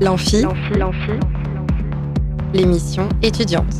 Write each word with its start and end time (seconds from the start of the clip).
L'amphi, 0.00 0.42
l'émission 2.54 3.06
étudiante. 3.22 3.74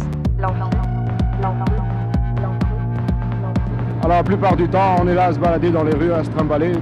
Alors 4.02 4.16
la 4.18 4.22
plupart 4.22 4.54
du 4.54 4.68
temps, 4.68 4.96
on 5.00 5.08
est 5.08 5.14
là 5.14 5.28
à 5.28 5.32
se 5.32 5.38
balader 5.38 5.70
dans 5.70 5.82
les 5.82 5.94
rues, 5.94 6.12
à 6.12 6.22
se 6.22 6.28
trimballer. 6.28 6.74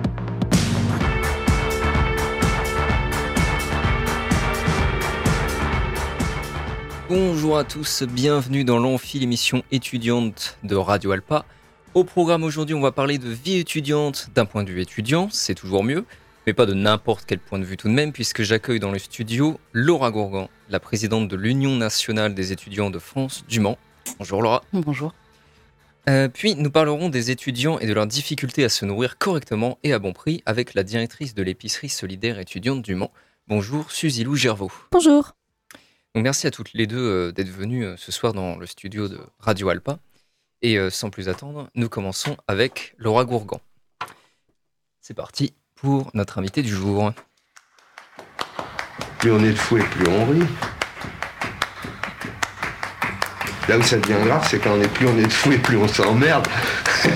Bonjour 7.08 7.58
à 7.58 7.62
tous, 7.62 8.02
bienvenue 8.02 8.64
dans 8.64 8.80
l'Amphi, 8.80 9.20
l'émission 9.20 9.62
étudiante 9.70 10.58
de 10.64 10.74
Radio 10.74 11.12
Alpa. 11.12 11.44
Au 11.94 12.02
programme 12.02 12.42
aujourd'hui, 12.42 12.74
on 12.74 12.80
va 12.80 12.90
parler 12.90 13.18
de 13.18 13.28
vie 13.28 13.58
étudiante 13.58 14.30
d'un 14.34 14.46
point 14.46 14.64
de 14.64 14.70
vue 14.70 14.80
étudiant, 14.80 15.28
c'est 15.30 15.54
toujours 15.54 15.84
mieux, 15.84 16.04
mais 16.48 16.54
pas 16.54 16.64
de 16.64 16.72
n'importe 16.72 17.26
quel 17.26 17.40
point 17.40 17.58
de 17.58 17.64
vue 17.66 17.76
tout 17.76 17.88
de 17.88 17.92
même, 17.92 18.10
puisque 18.10 18.42
j'accueille 18.42 18.80
dans 18.80 18.90
le 18.90 18.98
studio 18.98 19.60
Laura 19.74 20.10
Gourgan, 20.10 20.48
la 20.70 20.80
présidente 20.80 21.28
de 21.28 21.36
l'Union 21.36 21.76
nationale 21.76 22.32
des 22.32 22.52
étudiants 22.52 22.88
de 22.88 22.98
France 22.98 23.44
du 23.46 23.60
Mans. 23.60 23.76
Bonjour 24.18 24.40
Laura. 24.40 24.64
Bonjour. 24.72 25.12
Euh, 26.08 26.28
puis 26.28 26.54
nous 26.54 26.70
parlerons 26.70 27.10
des 27.10 27.30
étudiants 27.30 27.78
et 27.80 27.86
de 27.86 27.92
leurs 27.92 28.06
difficultés 28.06 28.64
à 28.64 28.70
se 28.70 28.86
nourrir 28.86 29.18
correctement 29.18 29.78
et 29.82 29.92
à 29.92 29.98
bon 29.98 30.14
prix 30.14 30.42
avec 30.46 30.72
la 30.72 30.84
directrice 30.84 31.34
de 31.34 31.42
l'épicerie 31.42 31.90
solidaire 31.90 32.38
étudiante 32.38 32.80
du 32.80 32.94
Mans. 32.94 33.12
Bonjour 33.46 33.86
Lou 34.24 34.34
Gervaux. 34.34 34.72
Bonjour. 34.90 35.34
Donc 36.14 36.24
merci 36.24 36.46
à 36.46 36.50
toutes 36.50 36.72
les 36.72 36.86
deux 36.86 36.96
euh, 36.96 37.30
d'être 37.30 37.50
venues 37.50 37.84
euh, 37.84 37.96
ce 37.98 38.10
soir 38.10 38.32
dans 38.32 38.56
le 38.56 38.64
studio 38.64 39.06
de 39.08 39.20
Radio 39.38 39.68
Alpa. 39.68 39.98
Et 40.62 40.78
euh, 40.78 40.88
sans 40.88 41.10
plus 41.10 41.28
attendre, 41.28 41.68
nous 41.74 41.90
commençons 41.90 42.38
avec 42.46 42.94
Laura 42.96 43.26
Gourgan. 43.26 43.60
C'est 45.02 45.12
parti 45.12 45.52
pour 45.80 46.10
notre 46.14 46.38
invité 46.38 46.62
du 46.62 46.70
jour. 46.70 47.12
Plus 49.18 49.32
on 49.32 49.42
est 49.42 49.50
de 49.52 49.56
fou 49.56 49.78
et 49.78 49.82
plus 49.82 50.08
on 50.08 50.26
rit. 50.26 50.42
Là 53.68 53.78
où 53.78 53.82
ça 53.82 53.98
devient 53.98 54.24
grave, 54.24 54.46
c'est 54.48 54.58
quand 54.58 54.72
on 54.72 54.80
est 54.80 54.92
plus 54.92 55.06
on 55.06 55.18
est 55.18 55.26
de 55.26 55.32
fou 55.32 55.52
et 55.52 55.58
plus 55.58 55.76
on 55.76 55.86
s'emmerde. 55.88 56.48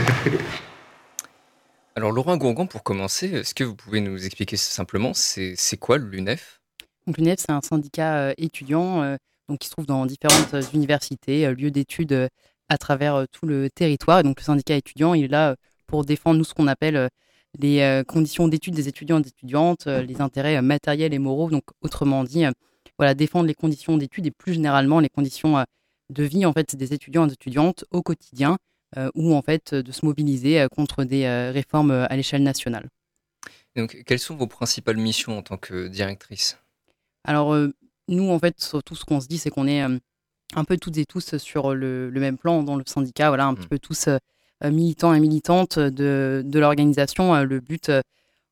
Alors 1.95 2.13
Laura 2.13 2.37
Gourgan, 2.37 2.67
pour 2.67 2.83
commencer, 2.83 3.27
est-ce 3.27 3.55
que 3.55 3.65
vous 3.65 3.75
pouvez 3.77 4.01
nous 4.01 4.25
expliquer 4.25 4.57
simplement 4.57 5.13
c'est 5.15 5.77
quoi 5.79 5.99
l'UNEF? 5.99 6.61
l'UNEF, 7.07 7.41
c'est 7.41 7.53
un 7.53 7.61
syndicat 7.61 8.17
euh, 8.17 8.35
étudiant 8.39 9.03
euh, 9.03 9.17
donc, 9.49 9.59
qui 9.59 9.67
se 9.69 9.73
trouve 9.73 9.87
dans 9.87 10.07
différentes 10.07 10.55
euh, 10.55 10.63
universités, 10.73 11.47
euh, 11.47 11.55
lieux 11.55 11.71
d'études 11.71 12.13
euh, 12.13 12.29
à 12.69 12.79
travers 12.79 13.17
euh, 13.17 13.25
tout 13.31 13.47
le 13.47 13.69
territoire. 13.69 14.21
Et 14.21 14.23
donc 14.23 14.39
le 14.39 14.45
syndicat 14.45 14.77
étudiant, 14.77 15.15
il 15.15 15.25
est 15.25 15.29
là 15.29 15.57
pour 15.87 16.05
défendre 16.05 16.39
nous 16.39 16.45
ce 16.45 16.55
qu'on 16.55 16.69
appelle 16.69 16.97
euh, 16.97 17.09
les 17.59 17.81
euh, 17.81 18.05
conditions 18.05 18.49
d'études 18.49 18.75
des 18.75 18.89
étudiants 18.89 19.19
et 19.19 19.23
des 19.23 19.29
étudiantes, 19.29 19.87
euh, 19.87 20.03
les 20.03 20.21
intérêts 20.21 20.57
euh, 20.57 20.63
matériels 20.63 21.13
et 21.13 21.19
moraux. 21.19 21.51
Donc 21.51 21.65
autrement 21.81 22.25
dit, 22.25 22.45
voilà, 22.99 23.15
défendre 23.15 23.47
les 23.47 23.55
conditions 23.55 23.97
d'études 23.97 24.27
et 24.27 24.31
plus 24.31 24.55
généralement 24.55 25.01
les 25.01 25.09
conditions 25.09 25.65
de 26.11 26.23
vie 26.25 26.47
en 26.47 26.53
fait 26.53 26.77
des 26.77 26.93
étudiants 26.93 27.25
et 27.25 27.29
des 27.29 27.35
étudiantes 27.35 27.85
au 27.91 28.03
quotidien, 28.03 28.59
ou 29.15 29.35
en 29.35 29.41
fait 29.41 29.75
de 29.75 29.93
se 29.93 30.05
mobiliser 30.05 30.67
contre 30.71 31.05
des 31.05 31.27
réformes 31.51 31.91
à 31.91 32.15
l'échelle 32.17 32.43
nationale. 32.43 32.89
Donc 33.75 34.03
quelles 34.05 34.19
sont 34.19 34.37
vos 34.37 34.47
principales 34.47 34.99
missions 34.99 35.39
en 35.39 35.43
tant 35.43 35.57
que 35.57 35.89
directrice? 35.89 36.59
Alors, 37.25 37.57
nous, 38.09 38.29
en 38.29 38.39
fait, 38.39 38.61
surtout 38.61 38.95
ce 38.95 39.05
qu'on 39.05 39.21
se 39.21 39.27
dit, 39.27 39.39
c'est 39.39 39.51
qu'on 39.51 39.67
est 39.67 39.81
un 39.81 40.65
peu 40.65 40.77
toutes 40.77 40.99
et 40.99 41.07
tous 41.07 41.39
sur 41.39 41.75
le, 41.75 42.11
le 42.11 42.21
même 42.21 42.37
plan 42.37 42.63
dans 42.63 42.77
le 42.77 42.85
syndicat, 42.87 43.29
voilà, 43.29 43.47
un 43.47 43.55
petit 43.55 43.69
peu 43.69 43.79
tous 43.79 44.09
militants 44.71 45.15
et 45.15 45.21
militantes 45.21 45.79
de, 45.79 46.43
de 46.45 46.59
l'organisation. 46.59 47.35
Euh, 47.35 47.45
le 47.45 47.61
but, 47.61 47.89
euh, 47.89 48.01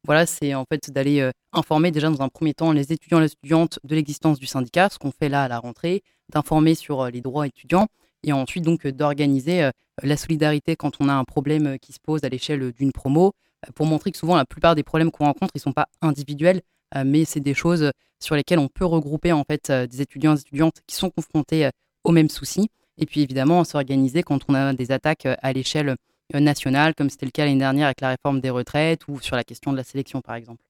voilà, 0.05 0.27
c'est 0.27 0.55
en 0.55 0.65
fait 0.65 0.91
d'aller 0.91 1.21
euh, 1.21 1.31
informer 1.53 1.91
déjà 1.91 2.09
dans 2.11 2.23
un 2.23 2.29
premier 2.29 2.55
temps 2.55 2.73
les 2.73 2.93
étudiants 2.93 3.19
et 3.19 3.23
les 3.23 3.33
étudiantes 3.33 3.79
de 3.85 3.95
l'existence 3.95 4.39
du 4.39 4.47
syndicat, 4.47 4.89
ce 4.91 4.99
qu'on 4.99 5.13
fait 5.13 5.29
là 5.29 5.45
à 5.45 5.49
la 5.49 5.59
rentrée, 5.59 6.03
d'informer 6.33 6.75
sur 6.75 7.03
euh, 7.03 7.11
les 7.11 7.21
droits 7.21 7.47
étudiants, 7.47 7.87
et 8.23 8.33
ensuite 8.33 8.65
donc 8.65 8.87
euh, 8.87 8.93
d'organiser 8.93 9.63
euh, 9.65 9.71
la 10.03 10.17
solidarité 10.17 10.77
quand 10.77 10.93
on 11.01 11.09
a 11.09 11.13
un 11.13 11.25
problème 11.25 11.67
euh, 11.67 11.77
qui 11.77 11.93
se 11.93 11.99
pose 12.01 12.25
à 12.25 12.29
l'échelle 12.29 12.73
d'une 12.73 12.93
promo, 12.93 13.33
euh, 13.67 13.73
pour 13.75 13.87
montrer 13.87 14.11
que 14.11 14.19
souvent 14.19 14.37
la 14.37 14.47
plupart 14.47 14.75
des 14.75 14.83
problèmes 14.83 15.11
qu'on 15.11 15.27
rencontre, 15.27 15.53
ils 15.55 15.61
sont 15.61 15.73
pas 15.73 15.89
individuels, 16.01 16.63
euh, 16.97 17.05
mais 17.05 17.25
c'est 17.25 17.41
des 17.41 17.55
choses 17.55 17.93
sur 18.21 18.35
lesquelles 18.35 18.59
on 18.59 18.69
peut 18.69 18.85
regrouper 18.85 19.33
en 19.33 19.45
fait 19.45 19.71
euh, 19.71 19.87
des 19.87 20.01
étudiants 20.01 20.35
et 20.35 20.41
étudiantes 20.41 20.81
qui 20.87 20.97
sont 20.97 21.11
confrontés 21.11 21.67
euh, 21.67 21.71
aux 22.05 22.13
mêmes 22.13 22.31
soucis. 22.31 22.71
Et 23.01 23.07
puis 23.07 23.23
évidemment, 23.23 23.65
s'organiser 23.65 24.23
quand 24.23 24.41
on 24.49 24.55
a 24.55 24.73
des 24.73 24.93
attaques 24.93 25.27
euh, 25.27 25.35
à 25.43 25.53
l'échelle 25.53 25.97
euh, 26.35 26.41
nationale, 26.41 26.95
comme 26.95 27.11
c'était 27.11 27.27
le 27.27 27.33
cas 27.33 27.45
l'année 27.45 27.59
dernière 27.59 27.87
avec 27.87 28.01
la 28.01 28.11
réforme 28.11 28.41
des 28.41 28.51
retraites 28.51 29.09
ou 29.09 29.21
sur 29.21 29.37
la 29.37 29.43
question 29.45 29.73
de 29.73 29.77
la 29.77 29.85
sélection 29.85 30.21
par 30.21 30.35
exemple. 30.37 30.63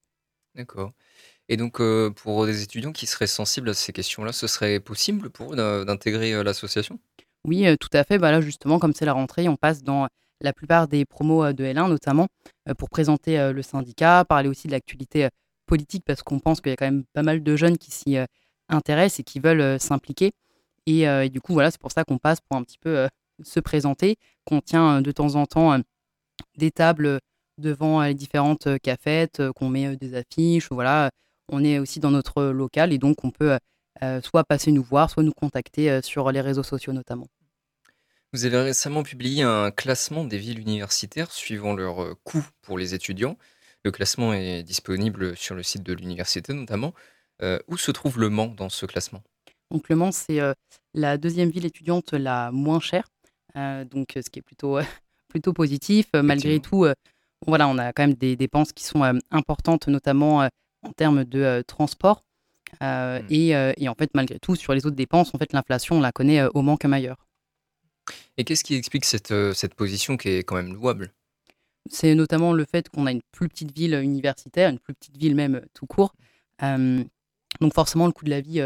D'accord. 0.55 0.91
Et 1.49 1.57
donc 1.57 1.81
euh, 1.81 2.09
pour 2.11 2.45
des 2.45 2.63
étudiants 2.63 2.93
qui 2.93 3.07
seraient 3.07 3.27
sensibles 3.27 3.69
à 3.69 3.73
ces 3.73 3.93
questions-là, 3.93 4.31
ce 4.33 4.47
serait 4.47 4.79
possible 4.79 5.29
pour 5.29 5.53
eux 5.53 5.55
d'in- 5.55 5.85
d'intégrer 5.85 6.43
l'association? 6.43 6.99
Oui, 7.45 7.65
tout 7.79 7.89
à 7.93 8.03
fait. 8.03 8.17
Bah 8.17 8.31
là, 8.31 8.41
justement, 8.41 8.79
comme 8.79 8.93
c'est 8.93 9.05
la 9.05 9.13
rentrée, 9.13 9.49
on 9.49 9.55
passe 9.55 9.83
dans 9.83 10.07
la 10.41 10.53
plupart 10.53 10.87
des 10.87 11.05
promos 11.05 11.53
de 11.53 11.63
L1, 11.63 11.87
notamment, 11.89 12.27
pour 12.77 12.89
présenter 12.89 13.51
le 13.51 13.61
syndicat, 13.61 14.25
parler 14.25 14.47
aussi 14.49 14.67
de 14.67 14.73
l'actualité 14.73 15.27
politique, 15.65 16.03
parce 16.05 16.21
qu'on 16.23 16.39
pense 16.39 16.61
qu'il 16.61 16.69
y 16.71 16.73
a 16.73 16.75
quand 16.75 16.85
même 16.85 17.03
pas 17.13 17.23
mal 17.23 17.43
de 17.43 17.55
jeunes 17.55 17.77
qui 17.77 17.91
s'y 17.91 18.17
intéressent 18.69 19.19
et 19.19 19.23
qui 19.23 19.39
veulent 19.39 19.79
s'impliquer. 19.79 20.31
Et, 20.85 21.07
euh, 21.07 21.25
et 21.25 21.29
du 21.29 21.41
coup, 21.41 21.53
voilà, 21.53 21.71
c'est 21.71 21.79
pour 21.79 21.91
ça 21.91 22.03
qu'on 22.03 22.17
passe 22.17 22.39
pour 22.41 22.57
un 22.57 22.63
petit 22.63 22.77
peu 22.79 22.97
euh, 22.97 23.07
se 23.43 23.59
présenter, 23.59 24.17
qu'on 24.45 24.61
tient 24.61 24.97
euh, 24.97 25.01
de 25.01 25.11
temps 25.11 25.35
en 25.35 25.45
temps 25.45 25.79
des 26.57 26.71
tables 26.71 27.19
devant 27.57 28.01
les 28.01 28.13
différentes 28.13 28.79
cafettes, 28.79 29.41
qu'on 29.51 29.69
met 29.69 29.95
des 29.97 30.15
affiches, 30.15 30.69
voilà. 30.71 31.11
On 31.49 31.63
est 31.63 31.79
aussi 31.79 31.99
dans 31.99 32.11
notre 32.11 32.45
local 32.45 32.93
et 32.93 32.97
donc 32.97 33.23
on 33.23 33.29
peut 33.29 33.57
soit 34.23 34.43
passer 34.45 34.71
nous 34.71 34.81
voir, 34.81 35.09
soit 35.11 35.21
nous 35.21 35.33
contacter 35.33 36.01
sur 36.01 36.31
les 36.31 36.41
réseaux 36.41 36.63
sociaux 36.63 36.93
notamment. 36.93 37.27
Vous 38.33 38.45
avez 38.45 38.57
récemment 38.57 39.03
publié 39.03 39.43
un 39.43 39.69
classement 39.69 40.23
des 40.23 40.37
villes 40.37 40.59
universitaires 40.59 41.31
suivant 41.31 41.73
leur 41.73 42.15
coût 42.23 42.43
pour 42.61 42.79
les 42.79 42.95
étudiants. 42.95 43.37
Le 43.83 43.91
classement 43.91 44.33
est 44.33 44.63
disponible 44.63 45.35
sur 45.35 45.53
le 45.53 45.61
site 45.61 45.83
de 45.83 45.93
l'université 45.93 46.53
notamment. 46.53 46.93
Où 47.67 47.77
se 47.77 47.91
trouve 47.91 48.17
Le 48.17 48.29
Mans 48.29 48.47
dans 48.47 48.69
ce 48.69 48.85
classement? 48.85 49.21
Donc 49.71 49.89
Le 49.89 49.95
Mans, 49.95 50.11
c'est 50.11 50.39
euh, 50.39 50.53
la 50.93 51.17
deuxième 51.17 51.49
ville 51.49 51.65
étudiante 51.65 52.13
la 52.13 52.51
moins 52.51 52.79
chère, 52.79 53.07
euh, 53.55 53.85
donc 53.85 54.17
euh, 54.17 54.21
ce 54.21 54.29
qui 54.29 54.39
est 54.39 54.43
plutôt, 54.43 54.79
plutôt 55.29 55.53
positif. 55.53 56.07
Malgré 56.13 56.59
tout, 56.59 56.85
voilà, 57.47 57.67
on 57.67 57.77
a 57.77 57.93
quand 57.93 58.03
même 58.03 58.13
des 58.15 58.35
dépenses 58.35 58.73
qui 58.73 58.83
sont 58.83 59.03
importantes, 59.31 59.87
notamment 59.87 60.47
en 60.83 60.91
termes 60.93 61.23
de 61.23 61.63
transport. 61.65 62.21
Euh, 62.81 63.21
Mm. 63.21 63.25
et, 63.29 63.55
euh, 63.55 63.73
et 63.77 63.89
en 63.89 63.95
fait, 63.95 64.11
malgré 64.13 64.39
tout, 64.39 64.55
sur 64.55 64.73
les 64.73 64.85
autres 64.85 64.95
dépenses, 64.95 65.33
en 65.33 65.37
fait, 65.37 65.53
l'inflation, 65.53 65.97
on 65.97 66.01
la 66.01 66.11
connaît 66.11 66.39
euh, 66.39 66.49
au 66.53 66.61
Mans 66.61 66.77
comme 66.77 66.93
ailleurs. 66.93 67.27
Et 68.37 68.43
qu'est-ce 68.43 68.63
qui 68.63 68.75
explique 68.75 69.05
cette, 69.05 69.33
cette 69.53 69.75
position 69.75 70.17
qui 70.17 70.29
est 70.29 70.43
quand 70.43 70.55
même 70.55 70.73
louable? 70.73 71.11
C'est 71.89 72.15
notamment 72.15 72.53
le 72.53 72.65
fait 72.65 72.89
qu'on 72.89 73.05
a 73.05 73.11
une 73.11 73.21
plus 73.31 73.49
petite 73.49 73.75
ville 73.75 73.93
universitaire, 73.95 74.69
une 74.69 74.79
plus 74.79 74.93
petite 74.93 75.17
ville 75.17 75.35
même 75.35 75.61
tout 75.73 75.85
court. 75.85 76.15
Donc 76.61 77.73
forcément, 77.73 78.05
le 78.07 78.11
coût 78.11 78.25
de 78.25 78.29
la 78.29 78.41
vie 78.41 78.61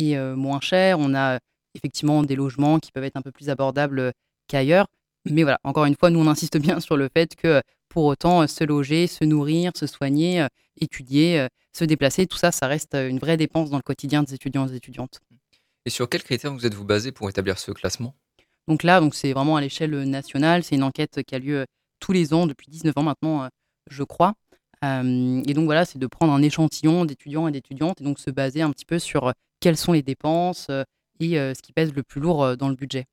euh, 0.00 0.36
moins 0.36 0.60
cher. 0.60 0.98
On 0.98 1.14
a 1.14 1.38
effectivement 1.74 2.22
des 2.22 2.36
logements 2.36 2.78
qui 2.78 2.92
peuvent 2.92 3.04
être 3.04 3.16
un 3.16 3.22
peu 3.22 3.32
plus 3.32 3.50
abordables 3.50 4.12
qu'ailleurs. 4.48 4.86
Mais 5.28 5.42
voilà, 5.42 5.58
encore 5.64 5.84
une 5.84 5.96
fois, 5.96 6.10
nous, 6.10 6.20
on 6.20 6.26
insiste 6.26 6.58
bien 6.60 6.80
sur 6.80 6.96
le 6.96 7.08
fait 7.12 7.34
que 7.34 7.62
pour 7.88 8.04
autant, 8.04 8.46
se 8.46 8.64
loger, 8.64 9.06
se 9.06 9.24
nourrir, 9.24 9.72
se 9.74 9.86
soigner, 9.86 10.46
étudier, 10.80 11.46
se 11.72 11.84
déplacer, 11.84 12.26
tout 12.26 12.36
ça, 12.36 12.52
ça 12.52 12.66
reste 12.66 12.94
une 12.94 13.18
vraie 13.18 13.36
dépense 13.36 13.70
dans 13.70 13.78
le 13.78 13.82
quotidien 13.82 14.22
des 14.22 14.34
étudiants 14.34 14.66
et 14.66 14.70
des 14.70 14.76
étudiantes. 14.76 15.20
Et 15.86 15.90
sur 15.90 16.08
quels 16.08 16.22
critères 16.22 16.52
vous 16.52 16.66
êtes-vous 16.66 16.84
basé 16.84 17.12
pour 17.12 17.30
établir 17.30 17.58
ce 17.58 17.70
classement? 17.72 18.14
Donc 18.68 18.82
là, 18.82 19.00
donc 19.00 19.14
c'est 19.14 19.32
vraiment 19.32 19.56
à 19.56 19.60
l'échelle 19.60 20.02
nationale. 20.02 20.62
C'est 20.62 20.74
une 20.74 20.82
enquête 20.82 21.22
qui 21.22 21.34
a 21.34 21.38
lieu 21.38 21.64
tous 22.00 22.12
les 22.12 22.34
ans 22.34 22.46
depuis 22.46 22.70
19 22.70 22.98
ans 22.98 23.02
maintenant, 23.02 23.48
je 23.88 24.02
crois. 24.02 24.34
Et 24.82 25.54
donc 25.54 25.64
voilà, 25.64 25.84
c'est 25.84 25.98
de 25.98 26.06
prendre 26.06 26.32
un 26.32 26.42
échantillon 26.42 27.04
d'étudiants 27.04 27.48
et 27.48 27.52
d'étudiantes 27.52 28.00
et 28.00 28.04
donc 28.04 28.18
se 28.18 28.30
baser 28.30 28.62
un 28.62 28.70
petit 28.70 28.84
peu 28.84 28.98
sur 28.98 29.32
quelles 29.60 29.76
sont 29.76 29.92
les 29.92 30.02
dépenses 30.02 30.68
euh, 30.70 30.84
et 31.20 31.38
euh, 31.38 31.54
ce 31.54 31.62
qui 31.62 31.72
pèse 31.72 31.94
le 31.94 32.02
plus 32.02 32.20
lourd 32.20 32.44
euh, 32.44 32.56
dans 32.56 32.68
le 32.68 32.74
budget. 32.74 33.06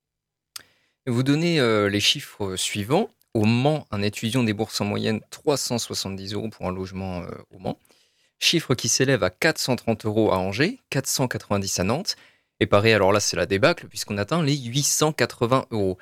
Vous 1.06 1.22
donnez 1.22 1.60
les 1.90 2.00
chiffres 2.00 2.56
suivants. 2.56 3.10
Au 3.34 3.44
Mans, 3.44 3.86
un 3.90 4.00
étudiant 4.00 4.42
débourse 4.42 4.80
en 4.80 4.86
moyenne 4.86 5.20
370 5.28 6.32
euros 6.32 6.48
pour 6.48 6.66
un 6.66 6.72
logement 6.72 7.24
au 7.50 7.58
Mans. 7.58 7.78
Chiffre 8.38 8.74
qui 8.74 8.88
s'élève 8.88 9.22
à 9.22 9.28
430 9.28 10.06
euros 10.06 10.32
à 10.32 10.38
Angers, 10.38 10.80
490 10.88 11.78
à 11.80 11.84
Nantes. 11.84 12.16
Et 12.58 12.64
pareil, 12.64 12.94
alors 12.94 13.12
là, 13.12 13.20
c'est 13.20 13.36
la 13.36 13.44
débâcle 13.44 13.86
puisqu'on 13.86 14.16
atteint 14.16 14.42
les 14.42 14.56
880 14.56 15.66
euros. 15.72 15.98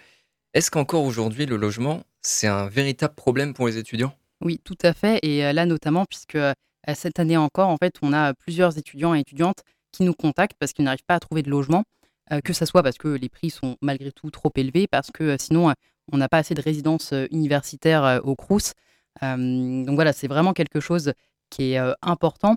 Est-ce 0.54 0.70
qu'encore 0.70 1.02
aujourd'hui, 1.02 1.46
le 1.46 1.56
logement, 1.56 2.04
c'est 2.20 2.46
un 2.46 2.68
véritable 2.68 3.16
problème 3.16 3.54
pour 3.54 3.66
les 3.66 3.78
étudiants? 3.78 4.14
Oui, 4.40 4.60
tout 4.62 4.78
à 4.82 4.92
fait. 4.92 5.18
Et 5.24 5.52
là, 5.52 5.66
notamment, 5.66 6.04
puisque 6.04 6.38
cette 6.94 7.18
année 7.18 7.36
encore, 7.36 7.70
en 7.70 7.76
fait, 7.76 7.96
on 8.02 8.12
a 8.12 8.34
plusieurs 8.34 8.78
étudiants 8.78 9.16
et 9.16 9.20
étudiantes 9.20 9.64
qui 9.92 10.02
nous 10.02 10.14
contactent 10.14 10.56
parce 10.58 10.72
qu'ils 10.72 10.84
n'arrivent 10.84 11.04
pas 11.06 11.14
à 11.14 11.20
trouver 11.20 11.42
de 11.42 11.50
logement, 11.50 11.84
euh, 12.32 12.40
que 12.40 12.52
ce 12.52 12.64
soit 12.64 12.82
parce 12.82 12.98
que 12.98 13.08
les 13.08 13.28
prix 13.28 13.50
sont 13.50 13.76
malgré 13.80 14.12
tout 14.12 14.30
trop 14.30 14.50
élevés, 14.54 14.86
parce 14.86 15.10
que 15.10 15.24
euh, 15.24 15.36
sinon, 15.38 15.70
euh, 15.70 15.74
on 16.12 16.16
n'a 16.16 16.28
pas 16.28 16.38
assez 16.38 16.54
de 16.54 16.62
résidences 16.62 17.12
universitaires 17.30 18.20
au 18.24 18.34
Crous. 18.34 18.72
Donc 19.22 19.94
voilà, 19.94 20.12
c'est 20.12 20.26
vraiment 20.26 20.52
quelque 20.52 20.80
chose 20.80 21.12
qui 21.48 21.72
est 21.72 21.94
important. 22.02 22.56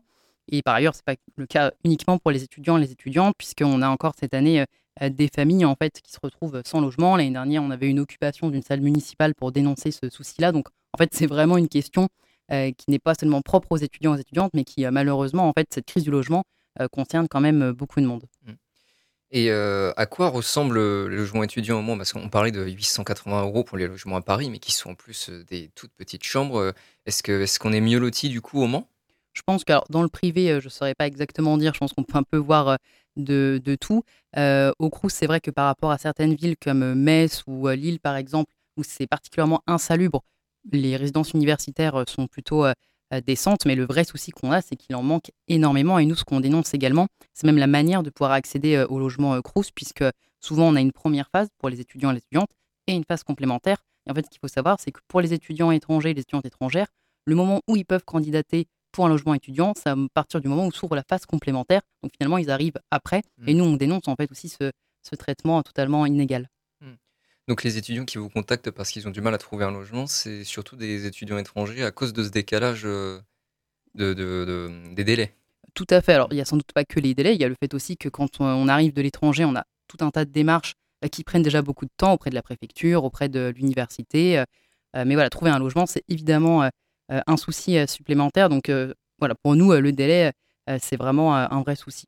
Et 0.52 0.64
par 0.64 0.74
ailleurs, 0.74 0.96
ce 0.96 1.02
n'est 1.02 1.16
pas 1.16 1.22
le 1.36 1.46
cas 1.46 1.72
uniquement 1.84 2.18
pour 2.18 2.32
les 2.32 2.42
étudiants 2.44 2.78
et 2.78 2.82
les 2.82 2.92
étudiantes, 2.92 3.36
puisqu'on 3.38 3.84
a 3.84 3.88
encore 3.88 4.14
cette 4.20 4.34
année 4.34 4.66
des 5.00 5.28
familles 5.28 5.64
en 5.64 5.76
fait 5.76 6.02
qui 6.02 6.12
se 6.12 6.18
retrouvent 6.22 6.60
sans 6.66 6.82
logement. 6.82 7.16
L'année 7.18 7.32
dernière, 7.32 7.62
on 7.62 7.70
avait 7.70 7.88
une 7.88 8.00
occupation 8.00 8.50
d'une 8.50 8.64
salle 8.64 8.82
municipale 8.82 9.36
pour 9.36 9.52
dénoncer 9.52 9.92
ce 9.92 10.10
souci-là. 10.10 10.52
Donc, 10.52 10.68
en 10.94 10.98
fait, 10.98 11.14
c'est 11.14 11.28
vraiment 11.28 11.58
une 11.58 11.70
question 11.70 12.10
qui 12.50 12.86
n'est 12.88 13.00
pas 13.00 13.14
seulement 13.14 13.44
propre 13.44 13.74
aux 13.74 13.78
étudiants 13.78 14.16
et 14.16 14.18
aux 14.18 14.22
étudiantes, 14.22 14.52
mais 14.56 14.64
qui 14.64 14.86
malheureusement, 14.88 15.48
en 15.48 15.54
fait, 15.54 15.68
cette 15.72 15.86
crise 15.86 16.04
du 16.04 16.12
logement 16.12 16.46
concerne 16.92 17.28
quand 17.28 17.42
même 17.42 17.72
beaucoup 17.72 18.02
de 18.02 18.06
monde. 18.06 18.24
Mmh. 18.46 18.52
Et 19.32 19.52
à 19.52 20.06
quoi 20.06 20.30
ressemble 20.30 20.76
le 20.76 21.08
logement 21.08 21.44
étudiant 21.44 21.80
au 21.80 21.82
Mans 21.82 21.98
Parce 21.98 22.14
qu'on 22.14 22.30
parlait 22.30 22.52
de 22.52 22.66
880 22.66 23.44
euros 23.44 23.64
pour 23.64 23.78
les 23.78 23.88
logements 23.88 24.16
à 24.16 24.22
Paris, 24.22 24.50
mais 24.50 24.60
qui 24.60 24.72
sont 24.72 24.92
en 24.92 24.96
plus 24.96 25.30
des 25.48 25.72
toutes 25.76 25.92
petites 25.94 26.24
chambres. 26.24 26.74
Est-ce 27.06 27.22
qu'on 27.24 27.42
est, 27.42 27.58
qu'on 27.58 27.74
est 27.74 27.82
mieux 27.82 28.00
loti 28.00 28.30
du 28.30 28.40
coup 28.40 28.62
au 28.62 28.68
Mans? 28.68 28.88
Je 29.34 29.42
pense 29.46 29.66
que 29.66 29.74
dans 29.90 30.04
le 30.04 30.08
privé, 30.08 30.60
je 30.62 30.66
ne 30.66 30.70
saurais 30.70 30.96
pas 30.96 31.08
exactement 31.08 31.58
dire. 31.58 31.74
Je 31.74 31.80
pense 31.80 31.92
qu'on 31.92 32.04
peut 32.04 32.18
un 32.18 32.24
peu 32.24 32.38
voir 32.38 32.78
de, 33.18 33.60
de 33.64 33.76
tout. 33.76 34.04
au 34.38 34.90
Crous, 34.90 35.14
c'est 35.14 35.28
vrai 35.28 35.42
que 35.42 35.52
par 35.52 35.66
rapport 35.66 35.92
à 35.92 35.98
certaines 35.98 36.36
villes 36.36 36.56
comme 36.58 36.94
Metz 36.94 37.44
ou 37.48 37.68
Lille, 37.70 38.00
par 38.00 38.16
exemple, 38.16 38.52
où 38.78 38.84
c'est 38.84 39.08
particulièrement 39.08 39.62
insalubre, 39.68 40.24
les 40.72 40.98
résidences 40.98 41.32
universitaires 41.32 42.04
sont 42.08 42.28
plutôt 42.28 42.66
euh, 42.66 42.74
décente. 43.26 43.66
Mais 43.66 43.76
le 43.76 43.86
vrai 43.86 44.04
souci 44.04 44.32
qu'on 44.32 44.52
a, 44.52 44.62
c'est 44.62 44.76
qu'il 44.76 44.96
en 44.96 45.04
manque 45.04 45.32
énormément. 45.48 46.00
Et 46.00 46.06
nous, 46.06 46.16
ce 46.16 46.24
qu'on 46.24 46.40
dénonce 46.40 46.74
également, 46.74 47.08
c'est 47.34 47.48
même 47.48 47.58
la 47.58 47.68
manière 47.68 48.04
de 48.04 48.10
pouvoir 48.10 48.32
accéder 48.32 48.76
euh, 48.76 48.88
au 48.88 49.00
logement 49.00 49.36
euh, 49.36 49.42
Crous, 49.42 49.72
puisque 49.72 50.04
souvent 50.40 50.68
on 50.68 50.76
a 50.76 50.82
une 50.82 50.92
première 50.92 51.30
phase 51.30 51.48
pour 51.60 51.70
les 51.70 51.80
étudiants 51.82 52.12
et 52.12 52.16
les 52.16 52.20
étudiantes 52.20 52.50
et 52.88 52.94
une 52.94 53.04
phase 53.08 53.24
complémentaire. 53.24 53.84
Et 54.08 54.12
en 54.12 54.14
fait, 54.14 54.26
ce 54.26 54.30
qu'il 54.30 54.40
faut 54.40 54.48
savoir, 54.48 54.80
c'est 54.80 54.92
que 54.92 55.00
pour 55.08 55.22
les 55.22 55.34
étudiants 55.34 55.72
étrangers 55.72 56.12
et 56.12 56.14
les 56.14 56.22
étudiantes 56.22 56.46
étrangères, 56.46 56.88
le 57.26 57.36
moment 57.36 57.62
où 57.68 57.76
ils 57.76 57.86
peuvent 57.86 58.06
candidater 58.06 58.68
pour 58.92 59.06
un 59.06 59.10
logement 59.10 59.34
étudiant, 59.34 59.74
c'est 59.76 59.90
à 59.90 59.96
partir 60.14 60.40
du 60.42 60.48
moment 60.48 60.68
où 60.68 60.72
s'ouvre 60.72 60.96
la 60.96 61.04
phase 61.04 61.26
complémentaire. 61.26 61.82
Donc 62.04 62.12
finalement, 62.16 62.38
ils 62.38 62.50
arrivent 62.50 62.80
après. 62.92 63.22
Et 63.48 63.54
mmh. 63.54 63.58
nous, 63.58 63.66
on 63.66 63.76
dénonce 63.76 64.08
en 64.08 64.16
fait 64.16 64.32
aussi 64.32 64.48
ce, 64.48 64.72
ce 65.02 65.16
traitement 65.16 65.62
totalement 65.64 66.06
inégal. 66.06 66.48
Donc 67.48 67.64
les 67.64 67.78
étudiants 67.78 68.06
qui 68.06 68.18
vous 68.18 68.30
contactent 68.30 68.72
parce 68.72 68.90
qu'ils 68.90 69.08
ont 69.08 69.12
du 69.12 69.22
mal 69.22 69.34
à 69.34 69.38
trouver 69.38 69.66
un 69.66 69.72
logement, 69.72 70.08
c'est 70.08 70.44
surtout 70.44 70.76
des 70.76 71.06
étudiants 71.06 71.38
étrangers 71.38 71.84
à 71.84 71.92
cause 71.92 72.12
de 72.12 72.24
ce 72.24 72.30
décalage 72.30 72.86
euh, 72.86 73.20
de, 73.94 74.72
des 74.94 75.04
délais. 75.04 75.36
Tout 75.76 75.86
à 75.90 76.02
fait. 76.02 76.14
Alors 76.14 76.28
il 76.32 76.36
n'y 76.36 76.42
a 76.42 76.46
sans 76.46 76.58
doute 76.58 76.72
pas 76.74 76.86
que 76.86 77.00
les 77.00 77.14
délais, 77.14 77.36
il 77.36 77.42
y 77.42 77.44
a 77.44 77.50
le 77.50 77.56
fait 77.62 77.74
aussi 77.76 77.98
que 77.98 78.10
quand 78.10 78.42
on 78.42 78.68
arrive 78.68 78.94
de 78.94 79.02
l'étranger, 79.02 79.46
on 79.46 79.56
a 79.56 79.66
tout 79.88 80.04
un 80.04 80.10
tas 80.10 80.26
de 80.26 80.32
démarches 80.32 80.74
euh, 81.04 81.08
qui 81.08 81.24
prennent 81.24 81.44
déjà 81.44 81.62
beaucoup 81.62 81.86
de 81.86 81.94
temps 81.96 82.14
auprès 82.14 82.32
de 82.32 82.36
la 82.36 82.42
préfecture, 82.42 83.04
auprès 83.04 83.30
de 83.30 83.54
l'université. 83.56 84.40
Euh, 84.40 85.04
mais 85.06 85.14
voilà, 85.14 85.30
trouver 85.30 85.52
un 85.52 85.60
logement, 85.60 85.86
c'est 85.86 86.04
évidemment 86.08 86.70
un 87.10 87.36
souci 87.36 87.78
supplémentaire. 87.86 88.48
Donc 88.48 88.72
voilà, 89.20 89.36
pour 89.36 89.58
nous, 89.58 89.74
le 89.74 89.92
délai, 89.92 90.32
c'est 90.80 90.96
vraiment 90.96 91.36
un 91.36 91.62
vrai 91.64 91.76
souci. 91.76 92.06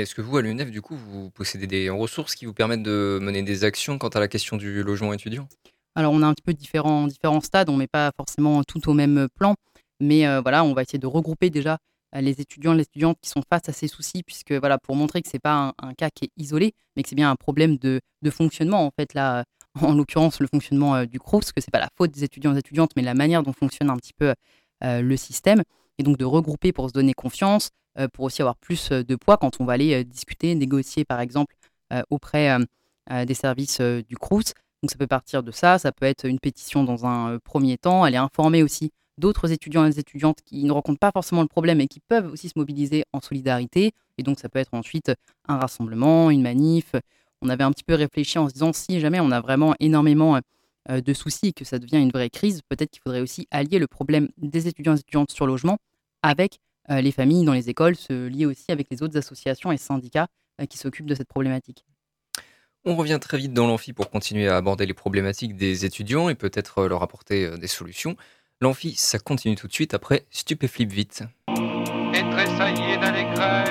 Est-ce 0.00 0.14
que 0.14 0.22
vous, 0.22 0.36
à 0.36 0.42
l'UNEF, 0.42 0.70
du 0.70 0.80
coup, 0.80 0.96
vous 0.96 1.30
possédez 1.30 1.66
des 1.66 1.90
ressources 1.90 2.34
qui 2.34 2.46
vous 2.46 2.54
permettent 2.54 2.82
de 2.82 3.18
mener 3.20 3.42
des 3.42 3.64
actions 3.64 3.98
quant 3.98 4.08
à 4.08 4.20
la 4.20 4.28
question 4.28 4.56
du 4.56 4.82
logement 4.82 5.12
étudiant? 5.12 5.46
Alors, 5.94 6.12
on 6.12 6.22
a 6.22 6.26
un 6.26 6.32
petit 6.32 6.42
peu 6.42 6.54
différents, 6.54 7.06
différents 7.06 7.40
stades, 7.40 7.68
on 7.68 7.74
ne 7.74 7.78
met 7.78 7.86
pas 7.86 8.10
forcément 8.16 8.62
tout 8.64 8.88
au 8.88 8.94
même 8.94 9.28
plan, 9.34 9.56
mais 10.00 10.26
euh, 10.26 10.40
voilà, 10.40 10.64
on 10.64 10.72
va 10.72 10.82
essayer 10.82 10.98
de 10.98 11.06
regrouper 11.06 11.50
déjà 11.50 11.78
euh, 12.14 12.20
les 12.20 12.40
étudiants 12.40 12.72
et 12.72 12.76
les 12.76 12.82
étudiantes 12.84 13.18
qui 13.20 13.28
sont 13.28 13.42
face 13.48 13.68
à 13.68 13.72
ces 13.72 13.88
soucis, 13.88 14.22
puisque 14.22 14.52
voilà, 14.52 14.78
pour 14.78 14.96
montrer 14.96 15.20
que 15.20 15.28
ce 15.28 15.36
n'est 15.36 15.40
pas 15.40 15.74
un, 15.78 15.94
cas 15.94 16.08
qui 16.10 16.26
est 16.26 16.30
isolé, 16.36 16.72
mais 16.96 17.02
que 17.02 17.08
c'est 17.08 17.16
bien 17.16 17.30
un 17.30 17.36
problème 17.36 17.76
de, 17.76 18.00
fonctionnement, 18.30 18.86
en 18.86 18.90
fait, 18.98 19.14
là, 19.14 19.44
en 19.80 19.94
l'occurrence, 19.94 20.40
le 20.40 20.46
fonctionnement 20.46 20.94
euh, 20.94 21.04
du 21.04 21.18
CROUS, 21.18 21.52
que 21.52 21.60
ce 21.60 21.66
n'est 21.66 21.72
pas 21.72 21.80
la 21.80 21.90
faute 21.96 22.12
des 22.12 22.24
étudiants 22.24 22.52
et 22.52 22.54
des 22.54 22.60
étudiantes, 22.60 22.92
mais 22.96 23.02
la 23.02 23.14
manière 23.14 23.42
dont 23.42 23.52
fonctionne 23.52 23.90
un 23.90 23.96
petit 23.96 24.14
peu 24.14 24.34
le 24.82 25.14
système, 25.18 25.62
et 26.00 26.02
donc 26.02 26.16
de 26.16 26.24
regrouper 26.24 26.72
pour 26.72 26.88
se 26.88 26.94
donner 26.94 27.12
confiance, 27.12 27.68
euh, 27.98 28.08
pour 28.08 28.24
aussi 28.24 28.40
avoir 28.40 28.56
plus 28.56 28.90
euh, 28.90 29.04
de 29.04 29.16
poids 29.16 29.36
quand 29.36 29.60
on 29.60 29.66
va 29.66 29.74
aller 29.74 30.00
euh, 30.00 30.02
discuter, 30.02 30.54
négocier 30.54 31.04
par 31.04 31.20
exemple 31.20 31.54
auprès 32.08 32.56
des 33.26 33.34
services 33.34 33.80
du 33.80 34.16
CRUS. 34.16 34.54
Donc 34.80 34.92
ça 34.92 34.96
peut 34.96 35.08
partir 35.08 35.42
de 35.42 35.50
ça, 35.50 35.80
ça 35.80 35.90
peut 35.90 36.06
être 36.06 36.24
une 36.24 36.38
pétition 36.38 36.84
dans 36.84 37.04
un 37.04 37.40
premier 37.40 37.78
temps, 37.78 38.04
aller 38.04 38.16
informer 38.16 38.62
aussi 38.62 38.92
d'autres 39.18 39.50
étudiants 39.50 39.84
et 39.90 39.98
étudiantes 39.98 40.38
qui 40.46 40.62
ne 40.62 40.70
rencontrent 40.70 41.00
pas 41.00 41.10
forcément 41.10 41.42
le 41.42 41.48
problème 41.48 41.80
et 41.80 41.88
qui 41.88 41.98
peuvent 41.98 42.30
aussi 42.30 42.48
se 42.48 42.52
mobiliser 42.54 43.02
en 43.12 43.20
solidarité. 43.20 43.90
Et 44.18 44.22
donc 44.22 44.38
ça 44.38 44.48
peut 44.48 44.60
être 44.60 44.72
ensuite 44.72 45.10
un 45.48 45.58
rassemblement, 45.58 46.30
une 46.30 46.42
manif. 46.42 46.94
On 47.42 47.48
avait 47.48 47.64
un 47.64 47.72
petit 47.72 47.82
peu 47.82 47.94
réfléchi 47.94 48.38
en 48.38 48.48
se 48.48 48.52
disant 48.52 48.72
si 48.72 49.00
jamais 49.00 49.18
on 49.18 49.32
a 49.32 49.40
vraiment 49.40 49.74
énormément 49.80 50.38
de 50.88 51.12
soucis 51.12 51.48
et 51.48 51.52
que 51.52 51.64
ça 51.64 51.80
devient 51.80 51.98
une 51.98 52.12
vraie 52.12 52.30
crise, 52.30 52.60
peut-être 52.68 52.92
qu'il 52.92 53.02
faudrait 53.02 53.20
aussi 53.20 53.48
allier 53.50 53.80
le 53.80 53.88
problème 53.88 54.28
des 54.38 54.68
étudiants 54.68 54.94
et 54.94 55.00
étudiantes 55.00 55.32
sur 55.32 55.46
logement 55.46 55.78
avec 56.22 56.60
euh, 56.90 57.00
les 57.00 57.12
familles 57.12 57.44
dans 57.44 57.52
les 57.52 57.68
écoles 57.68 57.96
se 57.96 58.26
lient 58.26 58.46
aussi 58.46 58.70
avec 58.70 58.88
les 58.90 59.02
autres 59.02 59.16
associations 59.16 59.70
et 59.72 59.76
syndicats 59.76 60.28
euh, 60.60 60.66
qui 60.66 60.78
s'occupent 60.78 61.06
de 61.06 61.14
cette 61.14 61.28
problématique. 61.28 61.84
On 62.84 62.96
revient 62.96 63.18
très 63.20 63.36
vite 63.36 63.52
dans 63.52 63.66
l'amphi 63.66 63.92
pour 63.92 64.10
continuer 64.10 64.48
à 64.48 64.56
aborder 64.56 64.86
les 64.86 64.94
problématiques 64.94 65.54
des 65.54 65.84
étudiants 65.84 66.28
et 66.28 66.34
peut-être 66.34 66.78
euh, 66.78 66.88
leur 66.88 67.02
apporter 67.02 67.58
des 67.58 67.66
solutions. 67.66 68.16
L'amphi, 68.60 68.94
ça 68.94 69.18
continue 69.18 69.54
tout 69.54 69.68
de 69.68 69.72
suite 69.72 69.94
après 69.94 70.26
Stupéflip 70.30 70.90
vite. 70.90 71.22
Et 71.48 72.30
tressaillez 72.30 72.96
d'allégresse, 72.98 73.70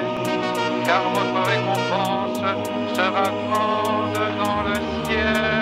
car 0.86 1.14
votre 1.14 1.48
récompense 1.48 2.38
sera 2.96 3.30
grande 3.30 4.14
dans 4.14 4.64
le 4.64 4.76
ciel. 5.06 5.60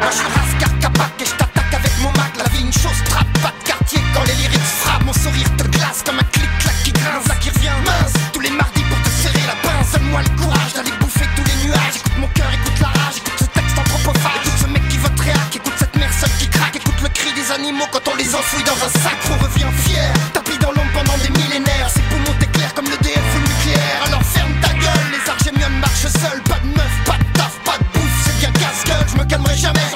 Moi 0.00 0.10
je 0.10 0.80
Capac 0.80 1.20
et 1.20 1.24
je 1.24 1.36
t'attaque 1.36 1.74
avec 1.74 1.92
mon 2.00 2.10
mag, 2.12 2.32
la 2.38 2.48
vie 2.48 2.64
une 2.64 2.72
chose 2.72 3.04
trappe, 3.04 3.32
pas 3.42 3.52
de 3.58 3.66
quartier 3.66 3.79
quand 4.14 4.24
les 4.24 4.34
lyrics 4.34 4.70
frappent, 4.82 5.04
mon 5.04 5.12
sourire 5.12 5.48
te 5.56 5.64
glace 5.64 6.02
comme 6.04 6.18
un 6.18 6.28
clic 6.32 6.48
qui 6.84 6.92
grince, 6.92 7.26
là 7.28 7.34
qui 7.36 7.50
revient 7.50 7.76
mince 7.84 8.12
Tous 8.32 8.40
les 8.40 8.50
mardis 8.50 8.84
pour 8.88 9.00
te 9.02 9.10
serrer 9.10 9.44
la 9.46 9.56
pince. 9.62 9.92
Donne-moi 9.92 10.22
le 10.22 10.42
courage 10.42 10.72
d'aller 10.74 10.92
bouffer 11.00 11.26
tous 11.36 11.44
les 11.44 11.68
nuages. 11.68 11.96
Écoute 11.96 12.18
mon 12.18 12.28
cœur, 12.28 12.50
écoute 12.52 12.78
la 12.80 12.88
rage, 12.88 13.16
écoute 13.18 13.38
ce 13.38 13.44
texte 13.44 13.78
anthropophage. 13.78 14.42
Écoute 14.44 14.60
ce 14.60 14.66
mec 14.66 14.88
qui 14.88 14.98
vote 14.98 15.18
réac, 15.20 15.54
écoute 15.54 15.74
cette 15.78 15.96
mère 15.96 16.12
seule 16.12 16.34
qui 16.38 16.48
craque. 16.48 16.76
Écoute 16.76 17.00
le 17.02 17.08
cri 17.08 17.32
des 17.34 17.52
animaux 17.52 17.86
quand 17.92 18.06
on 18.08 18.16
les 18.16 18.34
enfouit 18.34 18.64
dans 18.64 18.78
un 18.80 18.92
sac. 19.00 19.18
On 19.30 19.38
revient 19.44 19.72
fier, 19.84 20.12
tapis 20.32 20.58
dans 20.58 20.72
l'ombre 20.72 20.92
pendant 20.94 21.18
des 21.18 21.30
millénaires. 21.30 21.90
Ses 21.92 22.02
poumons 22.10 22.36
t'éclairent 22.38 22.74
comme 22.74 22.88
le 22.88 22.96
DF 23.04 23.26
ou 23.36 23.40
nucléaire. 23.40 24.00
Alors 24.06 24.22
ferme 24.22 24.54
ta 24.62 24.72
gueule, 24.74 25.06
les 25.12 25.24
argémions 25.30 25.74
marchent 25.80 26.10
seuls. 26.10 26.42
Pas 26.48 26.60
de 26.64 26.68
meuf, 26.72 26.94
pas 27.04 27.18
de 27.18 27.28
taf, 27.38 27.54
pas 27.64 27.78
de 27.78 27.86
bouffe, 27.92 28.16
c'est 28.24 28.36
bien 28.40 28.52
casse-gueule. 28.52 29.06
Je 29.12 29.16
me 29.18 29.24
calmerai 29.24 29.56
jamais, 29.56 29.86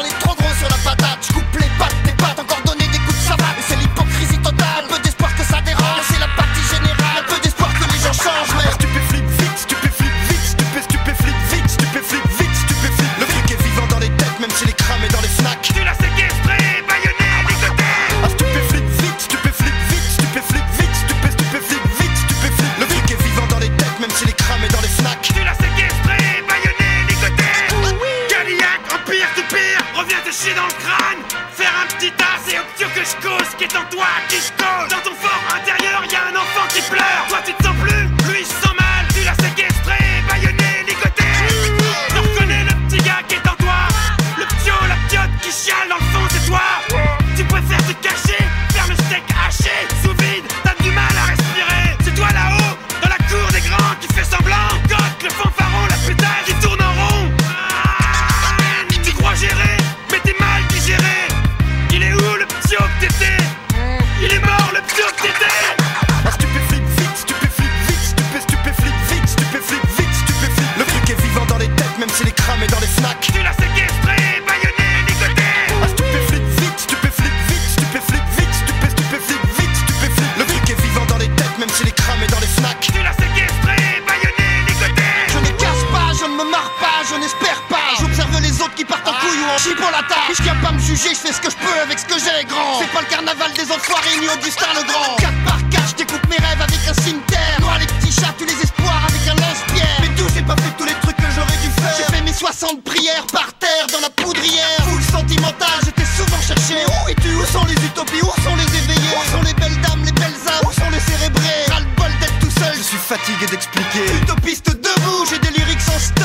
chie 89.64 89.74
pour 89.74 89.90
la 89.90 90.04
tarte 90.04 90.36
Je 90.36 90.42
viens 90.42 90.56
pas 90.60 90.72
me 90.72 90.78
juger, 90.78 91.10
je 91.16 91.22
fais 91.24 91.32
ce 91.32 91.40
que 91.40 91.48
je 91.48 91.56
peux 91.56 91.78
avec 91.80 91.98
ce 91.98 92.04
que 92.04 92.18
j'ai 92.20 92.44
grand. 92.44 92.80
C'est 92.80 92.92
pas 92.92 93.00
le 93.00 93.08
carnaval 93.08 93.50
des 93.56 93.68
enfoirés 93.72 94.16
ni 94.20 94.28
Augustin 94.28 94.68
le 94.76 94.84
grand. 94.84 95.16
4 95.16 95.32
par 95.44 95.60
4, 95.70 95.88
je 95.88 95.94
découpe 96.04 96.26
mes 96.28 96.36
rêves 96.36 96.60
avec 96.60 96.80
un 96.84 96.96
cimetière. 97.00 97.56
Noir 97.60 97.78
les 97.80 97.86
petits 97.86 98.12
chats, 98.12 98.34
tu 98.36 98.44
les 98.44 98.58
espoirs 98.60 99.02
avec 99.08 99.24
un 99.24 99.36
lance-pierre 99.40 99.98
Mais 100.02 100.12
tout, 100.16 100.28
j'ai 100.34 100.42
pas 100.42 100.56
fait 100.56 100.74
tous 100.76 100.84
les 100.84 100.98
trucs 101.00 101.16
que 101.16 101.30
j'aurais 101.34 101.58
dû 101.64 101.70
faire? 101.80 101.94
J'ai 101.96 102.08
fait 102.12 102.22
mes 102.22 102.32
60 102.32 102.84
prières 102.84 103.26
par 103.32 103.48
terre 103.56 103.86
dans 103.92 104.00
la 104.04 104.10
poudrière. 104.10 104.80
Foule 104.84 105.08
sentimentale, 105.08 105.80
j'étais 105.84 106.08
souvent 106.12 106.42
cherché. 106.44 106.84
Mais 106.84 106.86
où 106.92 107.08
es-tu? 107.08 107.32
Où 107.32 107.46
sont 107.48 107.64
les 107.64 107.80
utopies? 107.80 108.20
Où 108.20 108.32
sont 108.44 108.56
les 108.60 108.68
éveillés? 108.68 109.16
Où 109.16 109.24
sont 109.32 109.42
les 109.48 109.54
belles 109.54 109.80
dames, 109.80 110.04
les 110.04 110.12
belles 110.12 110.40
âmes? 110.52 110.64
Où 110.68 110.72
sont 110.72 110.90
les 110.92 111.00
cérébrés? 111.00 111.64
Ras 111.72 111.80
le 111.80 111.88
bol 111.96 112.12
d'être 112.20 112.38
tout 112.40 112.52
seul. 112.60 112.74
Je 112.76 112.84
suis 112.92 113.00
fatigué 113.00 113.46
d'expliquer. 113.48 114.04
Utopiste 114.20 114.68
debout, 114.76 115.24
j'ai 115.30 115.38
des 115.38 115.52
lyriques 115.56 115.80
sans 115.80 115.98
stop. 115.98 116.23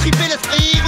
triper 0.00 0.28
l'esprit, 0.28 0.80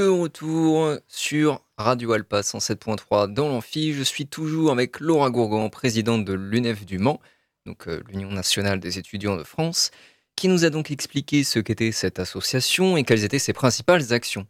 de 0.00 0.08
retour 0.08 0.96
sur 1.08 1.62
Radio 1.76 2.12
Alpa 2.12 2.40
107.3 2.40 3.34
dans 3.34 3.48
l'amphi. 3.48 3.92
Je 3.92 4.02
suis 4.02 4.26
toujours 4.26 4.72
avec 4.72 4.98
Laura 4.98 5.28
Gourgan, 5.28 5.68
présidente 5.68 6.24
de 6.24 6.32
l'UNEF 6.32 6.86
du 6.86 6.98
Mans, 6.98 7.20
donc 7.66 7.86
euh, 7.86 8.02
l'Union 8.08 8.30
nationale 8.30 8.80
des 8.80 8.98
étudiants 8.98 9.36
de 9.36 9.44
France, 9.44 9.90
qui 10.36 10.48
nous 10.48 10.64
a 10.64 10.70
donc 10.70 10.90
expliqué 10.90 11.44
ce 11.44 11.58
qu'était 11.58 11.92
cette 11.92 12.18
association 12.18 12.96
et 12.96 13.04
quelles 13.04 13.24
étaient 13.24 13.38
ses 13.38 13.52
principales 13.52 14.14
actions. 14.14 14.46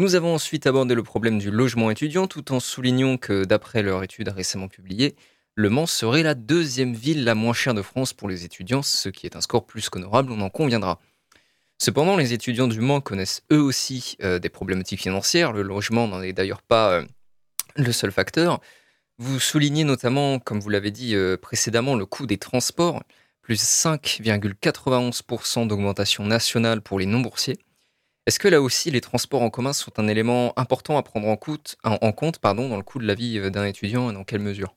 Nous 0.00 0.16
avons 0.16 0.34
ensuite 0.34 0.66
abordé 0.66 0.96
le 0.96 1.04
problème 1.04 1.38
du 1.38 1.52
logement 1.52 1.92
étudiant 1.92 2.26
tout 2.26 2.52
en 2.52 2.58
soulignant 2.58 3.16
que 3.16 3.44
d'après 3.44 3.82
leur 3.82 4.02
étude 4.02 4.28
récemment 4.28 4.68
publiée, 4.68 5.14
le 5.54 5.70
Mans 5.70 5.86
serait 5.86 6.24
la 6.24 6.34
deuxième 6.34 6.94
ville 6.94 7.22
la 7.22 7.36
moins 7.36 7.54
chère 7.54 7.74
de 7.74 7.82
France 7.82 8.12
pour 8.12 8.28
les 8.28 8.44
étudiants, 8.44 8.82
ce 8.82 9.08
qui 9.08 9.26
est 9.26 9.36
un 9.36 9.40
score 9.40 9.66
plus 9.66 9.88
qu'honorable, 9.88 10.32
on 10.32 10.40
en 10.40 10.50
conviendra. 10.50 10.98
Cependant, 11.82 12.18
les 12.18 12.34
étudiants 12.34 12.68
du 12.68 12.82
Mans 12.82 13.00
connaissent 13.00 13.40
eux 13.50 13.62
aussi 13.62 14.18
euh, 14.22 14.38
des 14.38 14.50
problématiques 14.50 15.00
financières. 15.00 15.52
Le 15.52 15.62
logement 15.62 16.06
n'en 16.06 16.20
est 16.20 16.34
d'ailleurs 16.34 16.60
pas 16.60 16.92
euh, 16.92 17.06
le 17.76 17.90
seul 17.90 18.12
facteur. 18.12 18.60
Vous 19.16 19.40
soulignez 19.40 19.84
notamment, 19.84 20.40
comme 20.40 20.60
vous 20.60 20.68
l'avez 20.68 20.90
dit 20.90 21.14
euh, 21.14 21.38
précédemment, 21.38 21.94
le 21.94 22.04
coût 22.04 22.26
des 22.26 22.36
transports, 22.36 23.02
plus 23.40 23.62
5,91% 23.62 25.68
d'augmentation 25.68 26.26
nationale 26.26 26.82
pour 26.82 26.98
les 26.98 27.06
non-boursiers. 27.06 27.56
Est-ce 28.26 28.38
que 28.38 28.48
là 28.48 28.60
aussi 28.60 28.90
les 28.90 29.00
transports 29.00 29.40
en 29.40 29.48
commun 29.48 29.72
sont 29.72 29.98
un 29.98 30.06
élément 30.06 30.52
important 30.58 30.98
à 30.98 31.02
prendre 31.02 31.28
en 31.28 31.38
compte, 31.38 31.76
en, 31.82 32.12
compte 32.12 32.40
pardon, 32.40 32.68
dans 32.68 32.76
le 32.76 32.82
coût 32.82 32.98
de 32.98 33.06
la 33.06 33.14
vie 33.14 33.50
d'un 33.50 33.64
étudiant 33.64 34.10
et 34.10 34.12
dans 34.12 34.24
quelle 34.24 34.40
mesure? 34.40 34.76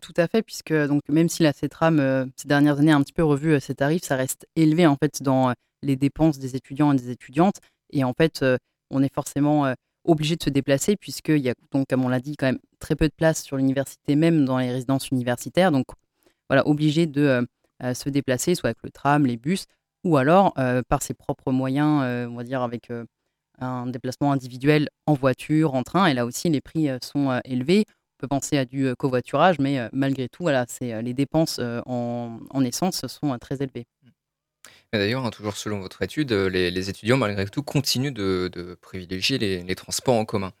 Tout 0.00 0.14
à 0.16 0.28
fait, 0.28 0.42
puisque 0.42 0.72
donc 0.72 1.02
même 1.08 1.28
si 1.28 1.42
la 1.42 1.52
CETRAM 1.52 2.30
ces 2.36 2.46
dernières 2.46 2.78
années 2.78 2.92
a 2.92 2.96
un 2.96 3.02
petit 3.02 3.12
peu 3.12 3.24
revu 3.24 3.60
ses 3.60 3.74
tarifs, 3.74 4.04
ça 4.04 4.14
reste 4.14 4.46
élevé 4.54 4.86
en 4.86 4.96
fait 4.96 5.22
dans 5.22 5.52
les 5.82 5.96
dépenses 5.96 6.38
des 6.38 6.56
étudiants 6.56 6.92
et 6.92 6.96
des 6.96 7.10
étudiantes. 7.10 7.56
Et 7.90 8.04
en 8.04 8.12
fait, 8.12 8.44
on 8.90 9.02
est 9.02 9.12
forcément 9.12 9.72
obligé 10.04 10.36
de 10.36 10.42
se 10.42 10.50
déplacer 10.50 10.96
puisqu'il 10.96 11.38
y 11.38 11.50
a, 11.50 11.54
donc, 11.72 11.86
comme 11.88 12.04
on 12.04 12.08
l'a 12.08 12.20
dit, 12.20 12.36
quand 12.36 12.46
même 12.46 12.58
très 12.78 12.96
peu 12.96 13.08
de 13.08 13.14
place 13.14 13.42
sur 13.42 13.56
l'université, 13.56 14.16
même 14.16 14.44
dans 14.44 14.58
les 14.58 14.70
résidences 14.70 15.08
universitaires. 15.08 15.72
Donc, 15.72 15.86
voilà, 16.48 16.66
obligé 16.66 17.06
de 17.06 17.46
se 17.94 18.08
déplacer, 18.08 18.54
soit 18.54 18.68
avec 18.68 18.82
le 18.82 18.90
tram, 18.90 19.26
les 19.26 19.36
bus, 19.36 19.66
ou 20.04 20.16
alors 20.16 20.54
par 20.88 21.02
ses 21.02 21.14
propres 21.14 21.52
moyens, 21.52 22.30
on 22.30 22.36
va 22.36 22.44
dire 22.44 22.62
avec 22.62 22.90
un 23.60 23.86
déplacement 23.86 24.32
individuel 24.32 24.88
en 25.06 25.14
voiture, 25.14 25.74
en 25.74 25.82
train. 25.82 26.06
Et 26.06 26.14
là 26.14 26.24
aussi, 26.24 26.48
les 26.48 26.60
prix 26.60 26.88
sont 27.02 27.40
élevés. 27.44 27.84
On 27.88 28.22
peut 28.22 28.28
penser 28.28 28.58
à 28.58 28.64
du 28.64 28.94
covoiturage, 28.96 29.58
mais 29.58 29.88
malgré 29.92 30.28
tout, 30.28 30.42
voilà, 30.42 30.66
les 30.80 31.14
dépenses 31.14 31.60
en, 31.86 32.38
en, 32.50 32.64
essence 32.64 33.06
sont 33.06 33.36
très 33.38 33.62
élevées. 33.62 33.86
D'ailleurs, 34.92 35.26
hein, 35.26 35.30
toujours 35.30 35.56
selon 35.56 35.80
votre 35.80 36.00
étude, 36.02 36.32
euh, 36.32 36.48
les, 36.48 36.90
étudiants, 36.90 37.18
malgré 37.18 37.46
tout, 37.46 37.62
continuent 37.62 38.12
de, 38.12 38.78
privilégier 38.80 39.38
les, 39.38 39.74
transports 39.74 40.14
en 40.14 40.24
commun. 40.24 40.52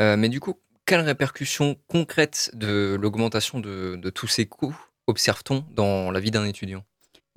Euh, 0.00 0.16
mais 0.16 0.28
du 0.30 0.40
coup, 0.40 0.58
quelles 0.86 1.00
répercussions 1.00 1.76
concrètes 1.86 2.50
de 2.54 2.96
l'augmentation 3.00 3.60
de, 3.60 4.10
tous 4.10 4.26
ces 4.26 4.46
coûts 4.46 4.76
observe-t-on 5.06 5.64
dans 5.70 6.10
la 6.10 6.20
vie 6.20 6.30
d'un 6.30 6.46
étudiant? 6.46 6.84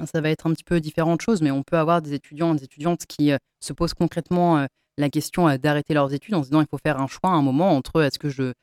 Ça 0.06 0.22
va 0.22 0.30
être 0.30 0.48
un 0.48 0.54
petit 0.54 0.64
peu 0.64 0.80
différentes 0.80 1.22
choses, 1.22 1.42
mais 1.42 1.52
on 1.52 1.64
peut 1.64 1.78
avoir 1.78 2.02
des 2.02 2.14
étudiants 2.14 2.54
et 2.54 2.58
des 2.58 2.66
étudiantes 2.66 3.06
qui 3.08 3.32
euh, 3.32 3.38
se 3.60 3.74
posent 3.74 3.94
concrètement 3.94 4.68
la 4.98 5.10
question 5.10 5.54
d'arrêter 5.58 5.94
leurs 5.94 6.14
études 6.14 6.36
en 6.36 6.44
se 6.44 6.50
disant 6.50 6.62
il 6.62 6.68
faut 6.70 6.78
faire 6.78 7.02
un 7.02 7.08
choix 7.08 7.32
à 7.32 7.34
un 7.34 7.42
moment 7.42 7.76
entre 7.76 8.02
est-ce 8.02 8.20
que 8.20 8.30
je 8.30 8.54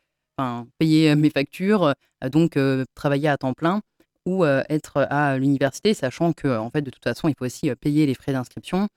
payer 0.79 1.15
mes 1.15 1.31
factures, 1.31 1.95
donc 2.31 2.59
travailler 2.95 3.29
à 3.29 3.37
temps 3.37 3.53
plein, 3.53 3.81
ou 4.27 4.45
être 4.45 5.07
à 5.11 5.37
l'université, 5.39 5.95
sachant 5.95 6.33
que 6.33 6.57
en 6.57 6.71
fait 6.71 6.83
de 6.83 6.91
toute 6.91 7.03
façon 7.03 7.29
il 7.29 7.35
faut 7.37 7.45
aussi 7.45 7.75
payer 7.75 8.07
les 8.07 8.15
frais 8.15 8.33
d'inscription, 8.33 8.89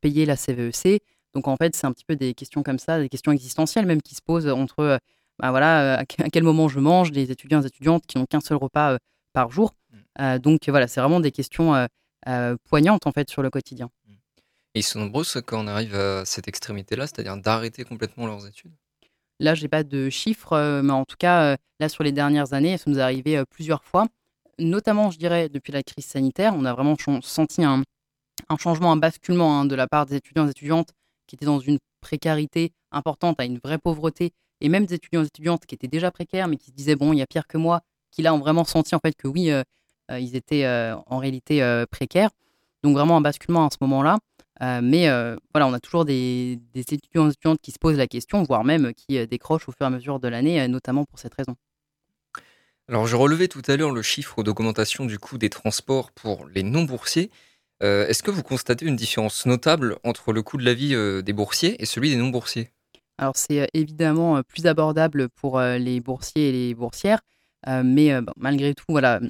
payer 0.00 0.26
la 0.26 0.36
CVEC. 0.36 0.86
E 0.86 0.98
Donc 1.34 1.48
en 1.48 1.56
fait 1.56 1.74
c'est 1.74 1.86
un 1.86 1.92
petit 1.92 2.04
peu 2.04 2.16
des 2.16 2.34
questions 2.34 2.62
comme 2.62 2.78
ça, 2.78 2.98
des 3.00 3.08
questions 3.08 3.32
existentielles 3.32 3.86
même 3.86 4.02
qui 4.02 4.14
se 4.14 4.20
posent 4.22 4.48
entre 4.48 4.98
bah, 5.38 5.50
voilà 5.50 5.98
à 6.00 6.04
quel 6.04 6.42
moment 6.42 6.68
je 6.68 6.80
mange, 6.80 7.12
des 7.12 7.30
étudiants 7.30 7.62
et 7.62 7.66
étudiantes 7.66 8.04
qui 8.06 8.18
n'ont 8.18 8.26
qu'un 8.26 8.40
seul 8.40 8.58
repas 8.58 8.98
par 9.32 9.50
jour. 9.50 9.74
Mmh. 10.18 10.38
donc 10.38 10.68
voilà 10.68 10.86
c'est 10.86 11.00
vraiment 11.00 11.20
des 11.20 11.32
questions 11.32 11.88
poignantes 12.64 13.06
en 13.06 13.12
fait 13.12 13.30
sur 13.30 13.42
le 13.42 13.50
quotidien. 13.50 13.90
Mmh. 14.06 14.12
Et 14.74 14.80
ils 14.80 14.82
sont 14.82 14.98
nombreux 14.98 15.24
quand 15.46 15.64
on 15.64 15.68
arrive 15.68 15.94
à 15.94 16.24
cette 16.24 16.48
extrémité-là, 16.48 17.06
c'est-à-dire 17.06 17.36
d'arrêter 17.36 17.84
complètement 17.84 18.26
leurs 18.26 18.46
études? 18.46 18.72
Là, 19.38 19.54
j'ai 19.54 19.68
pas 19.68 19.84
de 19.84 20.10
chiffres, 20.10 20.80
mais 20.82 20.92
en 20.92 21.04
tout 21.04 21.16
cas, 21.16 21.56
là, 21.78 21.88
sur 21.88 22.02
les 22.02 22.10
dernières 22.10 22.54
années, 22.54 22.76
ça 22.76 22.90
nous 22.90 22.98
est 22.98 23.02
arrivé 23.02 23.42
plusieurs 23.50 23.84
fois 23.84 24.06
notamment, 24.58 25.10
je 25.10 25.18
dirais, 25.18 25.48
depuis 25.48 25.72
la 25.72 25.82
crise 25.82 26.06
sanitaire, 26.06 26.54
on 26.56 26.64
a 26.64 26.72
vraiment 26.72 26.96
senti 27.22 27.64
un, 27.64 27.82
changement, 28.58 28.92
un 28.92 28.96
basculement 28.96 29.60
hein, 29.60 29.64
de 29.64 29.74
la 29.74 29.86
part 29.86 30.06
des 30.06 30.16
étudiants 30.16 30.46
et 30.46 30.50
étudiantes 30.50 30.90
qui 31.26 31.36
étaient 31.36 31.46
dans 31.46 31.60
une 31.60 31.78
précarité 32.00 32.72
importante 32.92 33.40
à 33.40 33.44
une 33.44 33.58
vraie 33.58 33.78
pauvreté, 33.78 34.32
et 34.60 34.68
même 34.68 34.86
des 34.86 34.94
étudiants 34.94 35.22
et 35.22 35.26
étudiantes 35.26 35.66
qui 35.66 35.74
étaient 35.74 35.88
déjà 35.88 36.10
précaires, 36.10 36.48
mais 36.48 36.56
qui 36.56 36.66
se 36.66 36.72
disaient, 36.72 36.96
bon, 36.96 37.12
il 37.12 37.18
y 37.18 37.22
a 37.22 37.26
pire 37.26 37.46
que 37.46 37.58
moi, 37.58 37.80
qui 38.14 38.22
là 38.22 38.32
ont 38.34 38.38
vraiment 38.38 38.64
senti 38.64 38.94
en 38.94 39.00
fait 39.00 39.14
que 39.14 39.26
oui, 39.26 39.50
euh, 39.50 39.62
euh, 40.10 40.20
ils 40.20 40.36
étaient 40.36 40.64
euh, 40.64 40.96
en 41.06 41.18
réalité 41.18 41.60
précaires. 41.90 42.30
Donc 42.82 42.94
vraiment 42.94 43.16
un 43.16 43.20
basculement 43.20 43.66
à 43.66 43.70
ce 43.70 43.78
moment-là. 43.80 44.18
mais 44.60 45.08
voilà, 45.52 45.66
on 45.66 45.72
a 45.72 45.80
toujours 45.80 46.04
des, 46.04 46.60
étudiants 46.74 47.26
et 47.26 47.30
étudiantes 47.30 47.58
qui 47.62 47.72
se 47.72 47.78
posent 47.78 47.96
la 47.96 48.06
question, 48.06 48.42
voire 48.42 48.62
même 48.62 48.92
qui 48.94 49.26
décrochent 49.26 49.68
au 49.68 49.72
fur 49.72 49.82
et 49.82 49.86
à 49.86 49.90
mesure 49.90 50.20
de 50.20 50.28
l'année, 50.28 50.68
notamment 50.68 51.04
pour 51.04 51.18
cette 51.18 51.34
raison. 51.34 51.56
Alors, 52.88 53.06
je 53.06 53.16
relevais 53.16 53.48
tout 53.48 53.62
à 53.66 53.76
l'heure 53.76 53.92
le 53.92 54.02
chiffre 54.02 54.42
d'augmentation 54.42 55.06
du 55.06 55.18
coût 55.18 55.38
des 55.38 55.48
transports 55.48 56.12
pour 56.12 56.46
les 56.48 56.62
non-boursiers. 56.62 57.30
Euh, 57.82 58.06
est-ce 58.06 58.22
que 58.22 58.30
vous 58.30 58.42
constatez 58.42 58.84
une 58.84 58.94
différence 58.94 59.46
notable 59.46 59.96
entre 60.04 60.34
le 60.34 60.42
coût 60.42 60.58
de 60.58 60.64
la 60.64 60.74
vie 60.74 60.94
euh, 60.94 61.22
des 61.22 61.32
boursiers 61.32 61.80
et 61.82 61.86
celui 61.86 62.10
des 62.10 62.16
non-boursiers? 62.16 62.70
Alors, 63.16 63.36
c'est 63.36 63.60
euh, 63.62 63.66
évidemment 63.72 64.42
plus 64.42 64.66
abordable 64.66 65.30
pour 65.30 65.58
les 65.60 66.00
boursiers 66.00 66.50
et 66.50 66.52
les 66.52 66.74
boursières, 66.74 67.20
mais 67.66 68.10
malgré 68.36 68.74
tout, 68.74 68.84
voilà, 68.90 69.20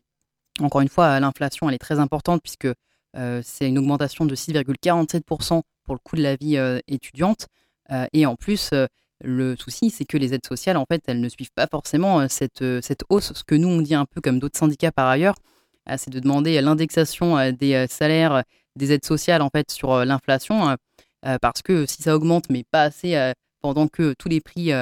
encore 0.61 0.81
une 0.81 0.89
fois, 0.89 1.21
l'inflation, 1.21 1.69
elle 1.69 1.77
est 1.77 1.79
très 1.79 2.01
importante 2.01 2.43
puisque 2.43 2.69
c'est 3.15 3.69
une 3.69 3.79
augmentation 3.79 4.27
de 4.27 4.35
6,47% 4.35 5.63
pour 5.85 5.95
le 5.95 6.01
coût 6.01 6.17
de 6.17 6.23
la 6.23 6.35
vie 6.35 6.57
étudiante. 6.89 7.47
et 8.13 8.27
en 8.27 8.35
plus, 8.35 8.71
le 9.25 9.57
souci, 9.57 9.91
c'est 9.91 10.05
que 10.05 10.17
les 10.17 10.35
aides 10.35 10.47
sociales, 10.47 10.77
en 10.77 10.85
fait, 10.85 11.03
elles 11.07 11.21
ne 11.21 11.29
suivent 11.29 11.53
pas 11.55 11.67
forcément 11.67 12.21
euh, 12.21 12.27
cette, 12.29 12.63
euh, 12.63 12.81
cette 12.83 13.03
hausse. 13.09 13.33
Ce 13.35 13.43
que 13.45 13.55
nous, 13.55 13.69
on 13.69 13.81
dit 13.81 13.95
un 13.95 14.05
peu 14.05 14.21
comme 14.21 14.39
d'autres 14.39 14.59
syndicats 14.59 14.93
par 14.93 15.09
ailleurs, 15.09 15.35
euh, 15.89 15.97
c'est 15.99 16.11
de 16.11 16.21
demander 16.21 16.61
l'indexation 16.61 17.53
des 17.53 17.87
salaires, 17.89 18.45
des 18.77 18.93
aides 18.93 19.05
sociales, 19.05 19.43
en 19.43 19.51
fait, 19.51 19.71
sur 19.71 20.05
l'inflation. 20.05 20.77
Parce 21.41 21.63
que 21.63 21.87
si 21.87 22.03
ça 22.03 22.15
augmente, 22.15 22.51
mais 22.51 22.65
pas 22.71 22.83
assez 22.83 23.33
pendant 23.63 23.89
que 23.89 24.15
tous 24.19 24.29
les 24.29 24.41
prix 24.41 24.73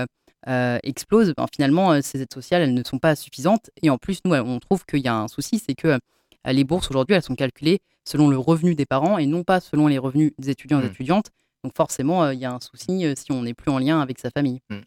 explosent, 0.47 1.35
ben, 1.37 1.47
finalement, 1.53 2.01
ces 2.03 2.23
aides 2.23 2.33
sociales, 2.33 2.63
elles 2.63 2.75
ne 2.75 2.83
sont 2.85 2.99
pas 2.99 3.15
suffisantes. 3.15 3.71
Et 3.83 3.91
en 3.91 3.99
plus, 3.99 4.19
nous, 4.25 4.35
on 4.35 4.59
trouve 4.59 4.85
qu'il 4.85 5.01
y 5.01 5.09
a 5.09 5.15
un 5.15 5.29
souci, 5.29 5.61
c'est 5.65 5.75
que 5.75 5.99
les 6.47 6.65
bourses, 6.65 6.91
aujourd'hui, 6.91 7.15
elles 7.15 7.23
sont 7.23 7.37
calculées 7.37 7.81
selon 8.05 8.29
le 8.29 8.39
revenu 8.39 8.75
des 8.75 8.87
parents 8.87 9.19
et 9.19 9.27
non 9.27 9.45
pas 9.45 9.61
selon 9.61 9.87
les 9.87 9.99
revenus 9.99 10.33
des 10.39 10.51
étudiants 10.51 10.79
et 10.79 10.83
des 10.83 10.89
mmh. 10.89 10.93
étudiantes. 10.93 11.31
Donc 11.65 11.77
forcément, 11.77 12.31
il 12.31 12.39
y 12.39 12.45
a 12.45 12.53
un 12.53 12.61
souci 12.61 13.05
si 13.17 13.33
on 13.33 13.43
n'est 13.43 13.55
plus 13.55 13.71
en 13.71 13.79
lien 13.79 14.01
avec 14.01 14.19
sa 14.19 14.31
famille. 14.31 14.61
Mmh. 14.71 14.79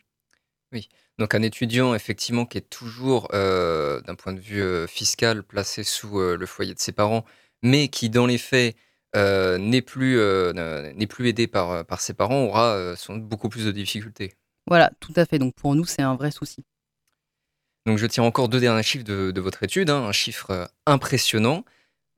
Oui, 0.71 0.89
donc 1.17 1.33
un 1.35 1.41
étudiant 1.41 1.95
effectivement 1.95 2.45
qui 2.45 2.57
est 2.57 2.69
toujours, 2.69 3.29
d'un 3.31 4.15
point 4.17 4.33
de 4.33 4.39
vue 4.39 4.87
fiscal, 4.87 5.43
placé 5.43 5.83
sous 5.83 6.19
le 6.19 6.45
foyer 6.45 6.73
de 6.73 6.79
ses 6.79 6.91
parents, 6.91 7.23
mais 7.63 7.87
qui 7.87 8.09
dans 8.09 8.25
les 8.25 8.37
faits 8.37 8.75
n'est 9.13 9.81
plus, 9.81 10.17
n'est 10.55 11.07
plus 11.07 11.29
aidé 11.29 11.47
par, 11.47 11.85
par 11.85 12.01
ses 12.01 12.13
parents, 12.13 12.43
aura 12.43 12.95
beaucoup 13.09 13.47
plus 13.47 13.65
de 13.65 13.71
difficultés. 13.71 14.33
Voilà, 14.67 14.91
tout 14.99 15.13
à 15.15 15.25
fait. 15.25 15.39
Donc 15.39 15.53
pour 15.55 15.75
nous, 15.75 15.85
c'est 15.85 16.01
un 16.01 16.15
vrai 16.15 16.31
souci. 16.31 16.63
Donc 17.85 17.97
je 17.97 18.07
tiens 18.07 18.23
encore 18.23 18.49
deux 18.49 18.59
derniers 18.59 18.83
chiffres 18.83 19.03
de, 19.03 19.39
votre 19.39 19.61
étude, 19.63 19.89
hein. 19.89 20.03
un 20.03 20.11
chiffre 20.11 20.69
impressionnant. 20.85 21.63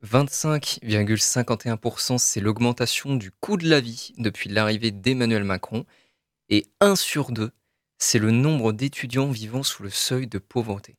25,51%, 0.06 2.18
c'est 2.18 2.40
l'augmentation 2.40 3.16
du 3.16 3.32
coût 3.32 3.58
de 3.58 3.68
la 3.68 3.80
vie 3.80 4.14
depuis 4.18 4.50
l'arrivée 4.50 4.92
d'Emmanuel 4.92 5.44
Macron. 5.44 5.86
Et 6.50 6.66
1 6.82 6.96
sur 6.96 7.32
2, 7.32 7.52
c'est 7.98 8.20
le 8.20 8.32
nombre 8.32 8.74
d'étudiants 8.74 9.30
vivant 9.30 9.64
sous 9.64 9.84
le 9.84 9.90
seuil 9.90 10.28
de 10.28 10.38
pauvreté. 10.38 10.96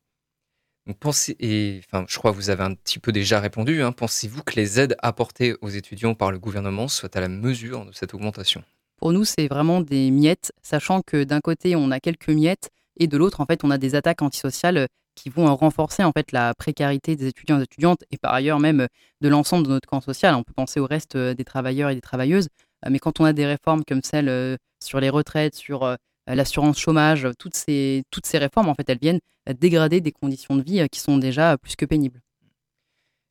Donc 0.85 0.97
pensez, 0.97 1.35
et 1.39 1.81
enfin, 1.85 2.05
je 2.07 2.17
crois 2.17 2.31
que 2.31 2.35
vous 2.35 2.49
avez 2.49 2.63
un 2.63 2.73
petit 2.73 2.99
peu 2.99 3.11
déjà 3.11 3.39
répondu, 3.39 3.81
hein, 3.81 3.91
pensez-vous 3.91 4.43
que 4.43 4.55
les 4.55 4.79
aides 4.79 4.95
apportées 4.99 5.55
aux 5.61 5.69
étudiants 5.69 6.15
par 6.15 6.31
le 6.31 6.39
gouvernement 6.39 6.87
soient 6.87 7.15
à 7.15 7.21
la 7.21 7.29
mesure 7.29 7.85
de 7.85 7.91
cette 7.91 8.13
augmentation? 8.13 8.63
Pour 8.97 9.13
nous, 9.13 9.23
c'est 9.23 9.47
vraiment 9.47 9.81
des 9.81 10.11
miettes, 10.11 10.51
sachant 10.61 11.01
que 11.01 11.23
d'un 11.23 11.39
côté, 11.39 11.75
on 11.75 11.91
a 11.91 11.99
quelques 11.99 12.29
miettes, 12.29 12.69
et 12.97 13.07
de 13.07 13.17
l'autre, 13.17 13.39
en 13.39 13.45
fait, 13.45 13.63
on 13.63 13.71
a 13.71 13.77
des 13.77 13.95
attaques 13.95 14.21
antisociales 14.21 14.87
qui 15.19 15.29
vont 15.29 15.53
renforcer 15.55 16.03
en 16.03 16.11
fait 16.11 16.31
la 16.31 16.53
précarité 16.53 17.15
des 17.15 17.27
étudiants 17.27 17.59
et 17.59 17.63
étudiantes 17.63 18.03
et 18.11 18.17
par 18.17 18.33
ailleurs 18.33 18.59
même 18.59 18.87
de 19.21 19.27
l'ensemble 19.27 19.67
de 19.67 19.71
notre 19.71 19.87
camp 19.87 20.01
social. 20.01 20.33
On 20.35 20.43
peut 20.43 20.53
penser 20.53 20.79
au 20.79 20.85
reste 20.85 21.15
euh, 21.15 21.33
des 21.33 21.43
travailleurs 21.43 21.89
et 21.89 21.95
des 21.95 22.01
travailleuses, 22.01 22.47
euh, 22.85 22.89
mais 22.89 22.99
quand 22.99 23.19
on 23.19 23.25
a 23.25 23.33
des 23.33 23.45
réformes 23.45 23.83
comme 23.85 24.01
celle 24.03 24.29
euh, 24.29 24.55
sur 24.81 24.99
les 24.99 25.09
retraites, 25.09 25.55
sur 25.55 25.97
l'assurance 26.27 26.79
chômage, 26.79 27.27
toutes 27.37 27.55
ces, 27.55 28.03
toutes 28.11 28.25
ces 28.25 28.37
réformes, 28.37 28.69
en 28.69 28.75
fait, 28.75 28.89
elles 28.89 28.99
viennent 28.99 29.19
dégrader 29.59 29.99
des 29.99 30.11
conditions 30.11 30.55
de 30.55 30.61
vie 30.61 30.87
qui 30.89 30.99
sont 30.99 31.17
déjà 31.17 31.57
plus 31.57 31.75
que 31.75 31.85
pénibles. 31.85 32.21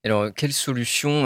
Alors, 0.04 0.35
quelle 0.35 0.52
solution 0.52 1.23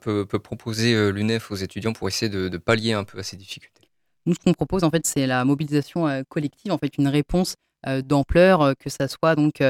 peut, 0.00 0.26
proposer 0.26 1.10
l'UNEF 1.10 1.50
aux 1.50 1.56
étudiants 1.56 1.92
pour 1.92 2.06
essayer 2.06 2.28
de, 2.28 2.56
pallier 2.58 2.92
un 2.92 3.02
peu 3.04 3.18
à 3.18 3.22
ces 3.24 3.36
difficultés? 3.36 3.88
Nous, 4.26 4.34
ce 4.34 4.38
qu'on 4.44 4.52
propose, 4.52 4.84
en 4.84 4.90
fait, 4.90 5.06
c'est 5.06 5.26
la 5.26 5.44
mobilisation 5.44 6.22
collective, 6.28 6.70
en 6.70 6.78
fait, 6.78 6.98
une 6.98 7.08
réponse 7.08 7.54
d'ampleur, 8.04 8.74
que 8.78 8.90
ça 8.90 9.08
soit 9.08 9.34
donc 9.34 9.60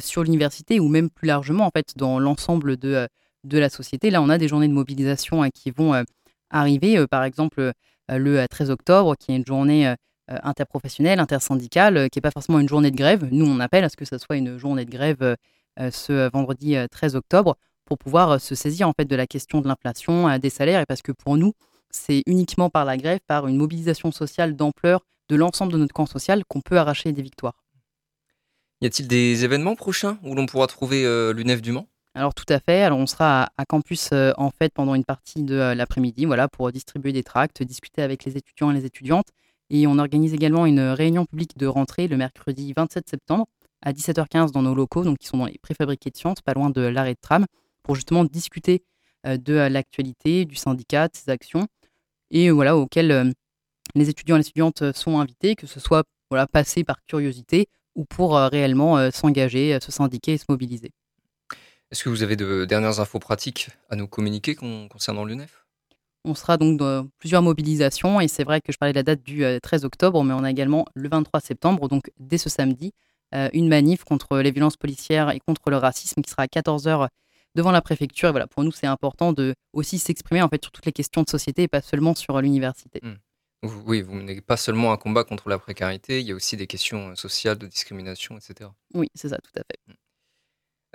sur 0.00 0.22
l'université 0.22 0.80
ou 0.80 0.88
même 0.88 1.10
plus 1.10 1.26
largement, 1.26 1.66
en 1.66 1.70
fait, 1.70 1.96
dans 1.96 2.18
l'ensemble 2.18 2.76
de, 2.76 3.08
de 3.44 3.58
la 3.58 3.68
société. 3.68 4.10
Là, 4.10 4.22
on 4.22 4.28
a 4.28 4.38
des 4.38 4.48
journées 4.48 4.68
de 4.68 4.72
mobilisation 4.72 5.48
qui 5.50 5.70
vont 5.70 6.04
arriver, 6.50 7.06
par 7.06 7.24
exemple, 7.24 7.72
le 8.08 8.46
13 8.46 8.70
octobre, 8.70 9.14
qui 9.16 9.32
est 9.32 9.36
une 9.36 9.46
journée 9.46 9.94
interprofessionnelle, 10.28 11.20
intersyndicale, 11.20 12.10
qui 12.10 12.18
n'est 12.18 12.22
pas 12.22 12.30
forcément 12.32 12.58
une 12.58 12.68
journée 12.68 12.90
de 12.90 12.96
grève. 12.96 13.28
Nous, 13.30 13.46
on 13.46 13.60
appelle 13.60 13.84
à 13.84 13.88
ce 13.88 13.96
que 13.96 14.04
ça 14.04 14.18
soit 14.18 14.36
une 14.36 14.58
journée 14.58 14.84
de 14.84 14.90
grève 14.90 15.36
ce 15.78 16.30
vendredi 16.30 16.76
13 16.90 17.16
octobre 17.16 17.56
pour 17.84 17.98
pouvoir 17.98 18.40
se 18.40 18.54
saisir 18.54 18.88
en 18.88 18.92
fait 18.92 19.04
de 19.04 19.16
la 19.16 19.26
question 19.26 19.60
de 19.60 19.68
l'inflation, 19.68 20.36
des 20.38 20.50
salaires, 20.50 20.80
et 20.80 20.86
parce 20.86 21.02
que 21.02 21.12
pour 21.12 21.36
nous, 21.36 21.52
c'est 21.90 22.22
uniquement 22.26 22.68
par 22.70 22.84
la 22.84 22.96
grève, 22.96 23.20
par 23.26 23.46
une 23.46 23.56
mobilisation 23.56 24.10
sociale 24.10 24.56
d'ampleur 24.56 25.02
de 25.28 25.36
l'ensemble 25.36 25.72
de 25.72 25.78
notre 25.78 25.92
camp 25.92 26.06
social 26.06 26.44
qu'on 26.48 26.60
peut 26.60 26.78
arracher 26.78 27.12
des 27.12 27.22
victoires. 27.22 27.54
Y 28.80 28.86
a-t-il 28.86 29.08
des 29.08 29.44
événements 29.44 29.74
prochains 29.74 30.18
où 30.22 30.34
l'on 30.34 30.46
pourra 30.46 30.66
trouver 30.66 31.02
l'UNEF 31.32 31.62
du 31.62 31.72
Mans 31.72 31.86
alors 32.16 32.32
tout 32.32 32.46
à 32.48 32.58
fait. 32.60 32.82
Alors 32.82 32.98
on 32.98 33.06
sera 33.06 33.50
à, 33.58 33.66
campus 33.66 34.08
en 34.38 34.50
fait 34.50 34.72
pendant 34.72 34.94
une 34.94 35.04
partie 35.04 35.42
de 35.42 35.54
l'après-midi, 35.54 36.24
voilà, 36.24 36.48
pour 36.48 36.72
distribuer 36.72 37.12
des 37.12 37.22
tracts, 37.22 37.62
discuter 37.62 38.00
avec 38.00 38.24
les 38.24 38.38
étudiants 38.38 38.70
et 38.70 38.74
les 38.74 38.86
étudiantes. 38.86 39.26
Et 39.68 39.86
on 39.86 39.98
organise 39.98 40.32
également 40.32 40.64
une 40.64 40.80
réunion 40.80 41.26
publique 41.26 41.58
de 41.58 41.66
rentrée 41.66 42.08
le 42.08 42.16
mercredi 42.16 42.72
27 42.74 43.06
septembre 43.06 43.46
à 43.82 43.92
17h15 43.92 44.50
dans 44.50 44.62
nos 44.62 44.74
locaux, 44.74 45.04
donc 45.04 45.18
qui 45.18 45.26
sont 45.26 45.36
dans 45.36 45.44
les 45.44 45.58
préfabriqués 45.58 46.08
de 46.08 46.16
sciences, 46.16 46.40
pas 46.40 46.54
loin 46.54 46.70
de 46.70 46.80
l'arrêt 46.80 47.12
de 47.12 47.20
tram, 47.20 47.44
pour 47.82 47.94
justement 47.96 48.24
discuter 48.24 48.82
de 49.24 49.54
l'actualité, 49.54 50.46
du 50.46 50.54
syndicat, 50.54 51.08
de 51.08 51.16
ses 51.16 51.30
actions, 51.30 51.66
et 52.30 52.50
voilà, 52.50 52.76
auxquelles 52.76 53.34
les 53.94 54.08
étudiants 54.08 54.36
et 54.36 54.38
les 54.38 54.46
étudiantes 54.46 54.92
sont 54.92 55.20
invités, 55.20 55.54
que 55.54 55.66
ce 55.66 55.80
soit 55.80 56.04
voilà, 56.30 56.46
passé 56.46 56.82
par 56.82 57.04
curiosité 57.06 57.68
ou 57.96 58.04
pour 58.04 58.36
réellement 58.36 59.10
s'engager, 59.10 59.78
se 59.80 59.90
syndiquer 59.90 60.34
et 60.34 60.38
se 60.38 60.44
mobiliser. 60.48 60.92
Est-ce 61.90 62.02
que 62.02 62.08
vous 62.08 62.22
avez 62.22 62.36
de 62.36 62.64
dernières 62.64 63.00
infos 63.00 63.18
pratiques 63.18 63.70
à 63.90 63.96
nous 63.96 64.08
communiquer 64.08 64.54
concernant 64.54 65.24
l'UNEF? 65.24 65.64
On 66.24 66.34
sera 66.34 66.56
donc 66.56 66.78
dans 66.78 67.06
plusieurs 67.18 67.42
mobilisations 67.42 68.20
et 68.20 68.26
c'est 68.26 68.42
vrai 68.42 68.60
que 68.60 68.72
je 68.72 68.78
parlais 68.78 68.92
de 68.92 68.98
la 68.98 69.04
date 69.04 69.22
du 69.22 69.44
13 69.62 69.84
euh, 69.84 69.86
octobre, 69.86 70.24
mais 70.24 70.34
on 70.34 70.42
a 70.42 70.50
également 70.50 70.84
le 70.94 71.08
23 71.08 71.38
septembre, 71.40 71.88
donc 71.88 72.10
dès 72.18 72.38
ce 72.38 72.48
samedi, 72.48 72.92
euh, 73.34 73.48
une 73.52 73.68
manif 73.68 74.02
contre 74.02 74.38
les 74.38 74.50
violences 74.50 74.76
policières 74.76 75.30
et 75.30 75.38
contre 75.38 75.70
le 75.70 75.76
racisme 75.76 76.22
qui 76.22 76.30
sera 76.30 76.42
à 76.42 76.46
14h 76.46 77.06
devant 77.54 77.70
la 77.70 77.80
préfecture. 77.80 78.30
Et 78.30 78.32
voilà, 78.32 78.48
pour 78.48 78.64
nous, 78.64 78.72
c'est 78.72 78.88
important 78.88 79.32
de 79.32 79.54
aussi 79.72 80.00
s'exprimer 80.00 80.42
en 80.42 80.48
fait 80.48 80.62
sur 80.64 80.72
toutes 80.72 80.86
les 80.86 80.92
questions 80.92 81.22
de 81.22 81.30
société 81.30 81.62
et 81.62 81.68
pas 81.68 81.80
seulement 81.80 82.16
sur 82.16 82.40
l'université. 82.40 82.98
Mmh. 83.04 83.12
Oui, 83.62 84.02
vous 84.02 84.14
menez 84.14 84.40
pas 84.40 84.56
seulement 84.56 84.92
un 84.92 84.96
combat 84.96 85.24
contre 85.24 85.48
la 85.48 85.58
précarité, 85.58 86.20
il 86.20 86.26
y 86.26 86.32
a 86.32 86.34
aussi 86.34 86.56
des 86.56 86.66
questions 86.66 87.16
sociales, 87.16 87.58
de 87.58 87.66
discrimination, 87.66 88.36
etc. 88.36 88.70
Oui, 88.94 89.08
c'est 89.14 89.30
ça, 89.30 89.38
tout 89.38 89.58
à 89.58 89.62
fait. 89.62 89.78
Mmh. 89.88 89.94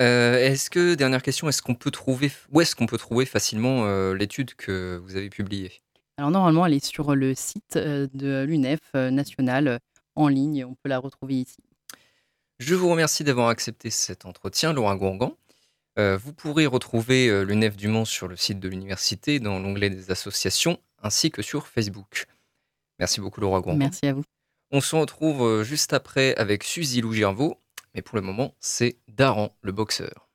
Euh, 0.01 0.37
est-ce 0.37 0.69
que, 0.69 0.95
dernière 0.95 1.21
question, 1.21 1.47
est-ce 1.47 1.61
qu'on 1.61 1.75
peut 1.75 1.91
trouver, 1.91 2.31
où 2.51 2.61
est-ce 2.61 2.75
qu'on 2.75 2.87
peut 2.87 2.97
trouver 2.97 3.25
facilement 3.25 3.85
euh, 3.85 4.15
l'étude 4.15 4.55
que 4.55 4.99
vous 5.03 5.15
avez 5.15 5.29
publiée? 5.29 5.81
Alors 6.17 6.31
normalement, 6.31 6.65
elle 6.65 6.73
est 6.73 6.83
sur 6.83 7.15
le 7.15 7.35
site 7.35 7.75
euh, 7.75 8.07
de 8.13 8.43
l'UNEF 8.43 8.79
national 8.93 9.79
en 10.15 10.27
ligne. 10.27 10.65
On 10.65 10.75
peut 10.75 10.89
la 10.89 10.97
retrouver 10.97 11.41
ici. 11.41 11.57
Je 12.59 12.73
vous 12.73 12.89
remercie 12.89 13.23
d'avoir 13.23 13.49
accepté 13.49 13.89
cet 13.89 14.25
entretien, 14.25 14.73
Laura 14.73 14.95
Gourgan. 14.95 15.35
vous 15.97 16.33
pourrez 16.33 16.65
retrouver 16.67 17.43
l'UNEF 17.43 17.75
du 17.75 17.87
Mans 17.87 18.05
sur 18.05 18.27
le 18.27 18.35
site 18.35 18.59
de 18.59 18.69
l'université 18.69 19.39
dans 19.39 19.59
l'onglet 19.59 19.89
des 19.89 20.11
associations 20.11 20.79
ainsi 21.01 21.31
que 21.31 21.41
sur 21.41 21.67
Facebook. 21.67 22.27
Merci 23.01 23.19
beaucoup, 23.19 23.41
Laura 23.41 23.59
Gourgan. 23.59 23.77
Merci 23.77 24.07
à 24.07 24.13
vous. 24.13 24.23
On 24.71 24.79
se 24.79 24.95
retrouve 24.95 25.63
juste 25.63 25.91
après 25.91 26.33
avec 26.35 26.63
Suzy 26.63 27.01
Lougervaux 27.01 27.57
mais 27.93 28.01
pour 28.01 28.15
le 28.15 28.21
moment, 28.21 28.55
c'est 28.59 28.97
Daran, 29.07 29.55
le 29.61 29.71
boxeur. 29.71 30.29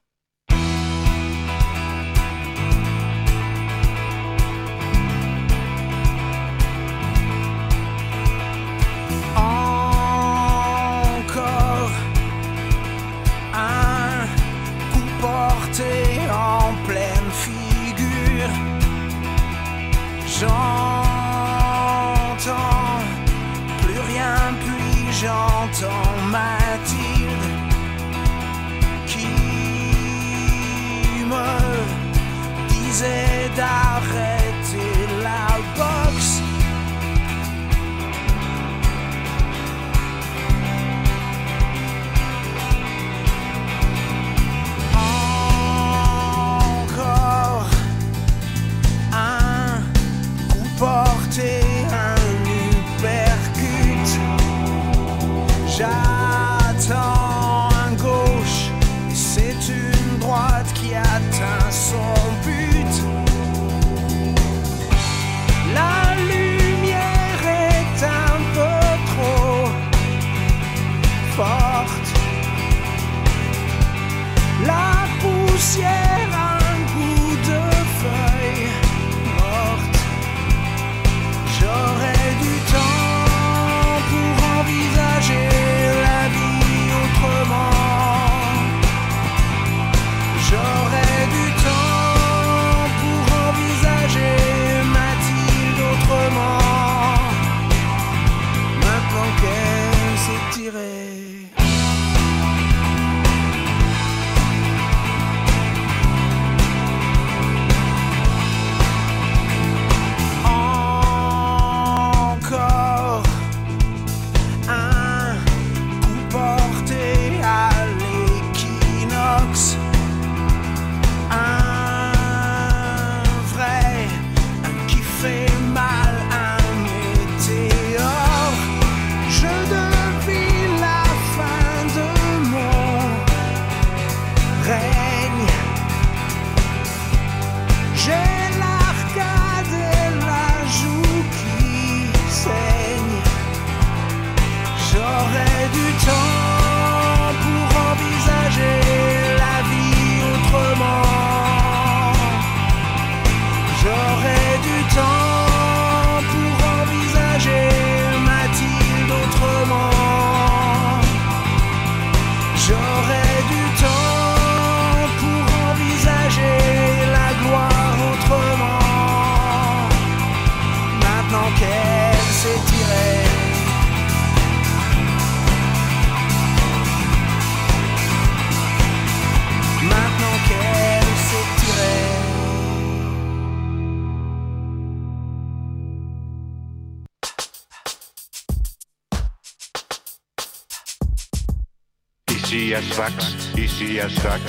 À 192.77 192.83
Sfax, 192.83 193.35
ici 193.57 194.01
à 194.01 194.09
Sfax. 194.09 194.43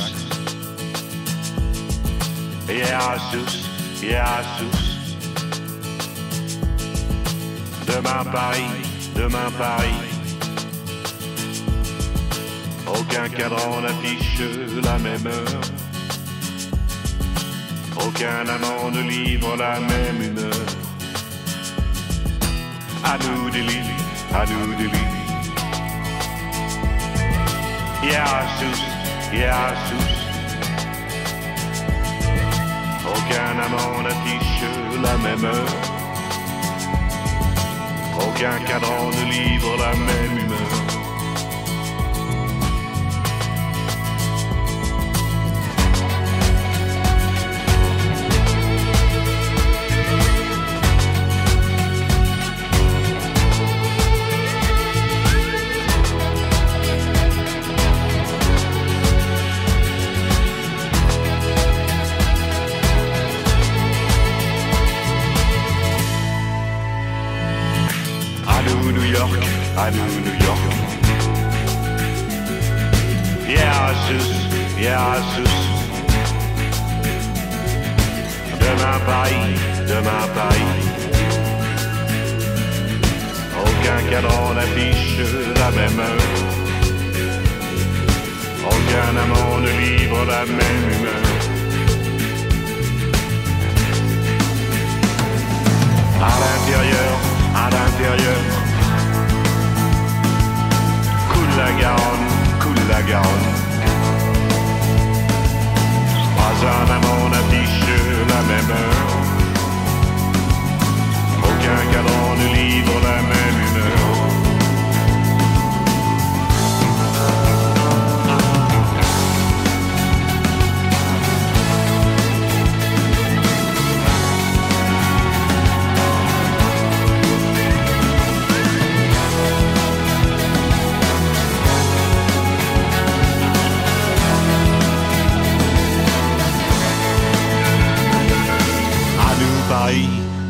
Hier 2.68 3.00
à 3.00 3.18
Sousse, 3.32 3.70
hier 4.02 4.22
à 4.22 4.44
Sousse. 4.58 5.18
Demain 7.88 8.26
Paris, 8.30 8.72
demain 9.16 9.50
Paris. 9.58 10.02
Aucun 12.86 13.30
cadran 13.30 13.82
n'affiche 13.82 14.42
la 14.84 14.98
même 15.00 15.28
heure. 15.28 15.62
Aucun 18.06 18.46
amant 18.56 18.92
ne 18.92 19.02
livre 19.04 19.56
la 19.56 19.80
même 19.80 20.22
humeur. 20.22 20.66
À 23.06 23.18
nous 23.24 23.50
des 23.52 23.64
à 24.34 24.46
nous 24.46 24.76
des 24.76 25.07
yeah, 28.08 29.76
Sousse. 29.88 30.18
Aucun 33.06 33.60
amant 33.66 34.02
n'affiche 34.04 34.64
la 35.02 35.18
même 35.18 35.46
heure. 35.46 35.76
Aucun 38.20 38.60
cadran 38.66 39.10
ne 39.10 39.24
livre 39.32 39.78
la 39.78 39.94
même 40.10 40.47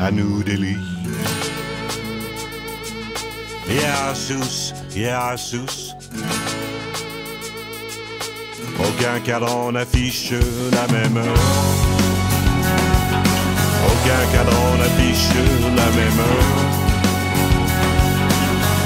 à 0.07 0.11
nous 0.11 0.41
Delhi. 0.41 0.77
Yeah, 3.69 4.13
Sousse. 4.13 4.73
Aucun 8.79 9.19
cadran 9.25 9.73
n'affiche 9.73 10.31
la 10.77 10.87
même 10.93 11.17
heure. 11.17 11.43
Aucun 13.91 14.23
cadran 14.33 14.69
n'affiche 14.79 15.33
la 15.79 15.87
même 15.99 16.19
heure. 16.27 16.55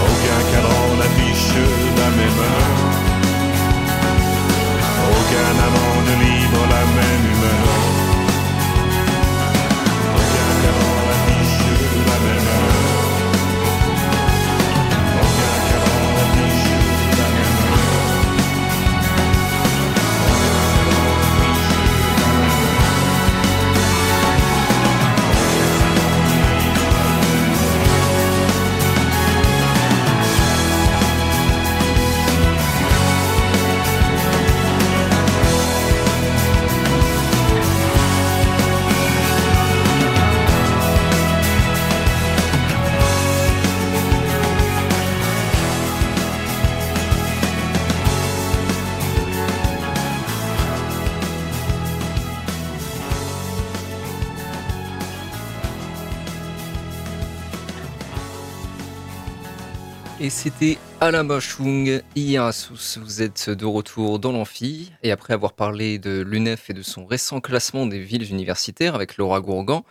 Aucun 0.07 0.41
cadran 0.51 0.87
n'affiche 0.99 1.53
la 1.99 2.09
même 2.19 2.39
heure. 2.47 2.79
Aucun 5.17 5.53
amant 5.67 5.97
ne 6.07 6.13
livre 6.23 6.61
la 6.75 6.83
même 6.97 7.25
humeur. 7.31 7.90
N'affiche 12.11 12.95
la 12.95 13.00
c'était 60.41 60.79
Alain 60.99 61.23
Bachung, 61.23 62.01
Sousse. 62.51 62.97
Vous 62.97 63.21
êtes 63.21 63.51
de 63.51 63.65
retour 63.65 64.17
dans 64.17 64.31
l'amphi. 64.31 64.91
Et 65.03 65.11
après 65.11 65.35
avoir 65.35 65.53
parlé 65.53 65.99
de 65.99 66.21
l'UNEF 66.21 66.71
et 66.71 66.73
de 66.73 66.81
son 66.81 67.05
récent 67.05 67.41
classement 67.41 67.85
des 67.85 67.99
villes 67.99 68.27
universitaires 68.27 68.95
avec 68.95 69.17
Laura 69.17 69.39
Gourgan, 69.39 69.85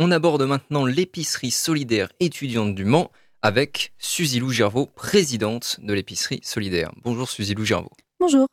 on 0.00 0.10
aborde 0.10 0.42
maintenant 0.42 0.84
l'épicerie 0.84 1.52
solidaire 1.52 2.08
étudiante 2.18 2.74
du 2.74 2.84
Mans 2.84 3.12
avec 3.40 3.92
Suzy 3.98 4.40
Lou 4.40 4.50
Gervaux, 4.50 4.86
présidente 4.86 5.78
de 5.80 5.92
l'épicerie 5.92 6.40
solidaire. 6.42 6.90
Bonjour 7.04 7.30
Suzy 7.30 7.54
Lou 7.54 7.64
Gervaux. 7.64 7.92
Bonjour. 8.18 8.48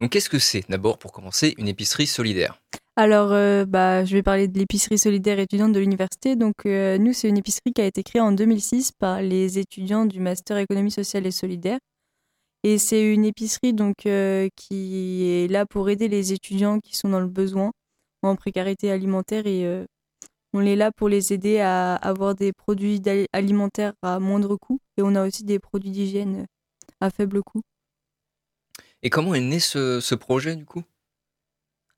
Donc 0.00 0.12
qu'est-ce 0.12 0.30
que 0.30 0.38
c'est 0.38 0.62
d'abord 0.68 0.98
pour 0.98 1.10
commencer 1.10 1.54
une 1.58 1.66
épicerie 1.66 2.06
solidaire? 2.06 2.62
Alors, 3.00 3.30
euh, 3.30 3.64
bah, 3.64 4.04
je 4.04 4.12
vais 4.12 4.24
parler 4.24 4.48
de 4.48 4.58
l'épicerie 4.58 4.98
solidaire 4.98 5.38
étudiante 5.38 5.70
de 5.70 5.78
l'université. 5.78 6.34
Donc, 6.34 6.66
euh, 6.66 6.98
nous, 6.98 7.12
c'est 7.12 7.28
une 7.28 7.38
épicerie 7.38 7.72
qui 7.72 7.80
a 7.80 7.86
été 7.86 8.02
créée 8.02 8.20
en 8.20 8.32
2006 8.32 8.90
par 8.90 9.22
les 9.22 9.60
étudiants 9.60 10.04
du 10.04 10.18
master 10.18 10.56
économie 10.56 10.90
sociale 10.90 11.24
et 11.24 11.30
solidaire. 11.30 11.78
Et 12.64 12.76
c'est 12.76 13.14
une 13.14 13.24
épicerie 13.24 13.72
donc 13.72 14.04
euh, 14.06 14.48
qui 14.56 15.30
est 15.30 15.46
là 15.48 15.64
pour 15.64 15.88
aider 15.90 16.08
les 16.08 16.32
étudiants 16.32 16.80
qui 16.80 16.96
sont 16.96 17.08
dans 17.10 17.20
le 17.20 17.28
besoin, 17.28 17.70
en 18.22 18.34
précarité 18.34 18.90
alimentaire, 18.90 19.46
et 19.46 19.64
on 20.52 20.62
est 20.62 20.74
là 20.74 20.90
pour 20.90 21.08
les 21.08 21.32
aider 21.32 21.60
à 21.60 21.94
avoir 21.94 22.34
des 22.34 22.52
produits 22.52 23.00
alimentaires 23.32 23.92
à 24.02 24.18
moindre 24.18 24.56
coût. 24.56 24.80
Et 24.96 25.02
on 25.02 25.14
a 25.14 25.24
aussi 25.24 25.44
des 25.44 25.60
produits 25.60 25.92
d'hygiène 25.92 26.46
à 27.00 27.10
faible 27.10 27.44
coût. 27.44 27.62
Et 29.04 29.08
comment 29.08 29.34
est 29.34 29.40
né 29.40 29.60
ce 29.60 30.14
projet 30.16 30.56
du 30.56 30.64
coup? 30.64 30.82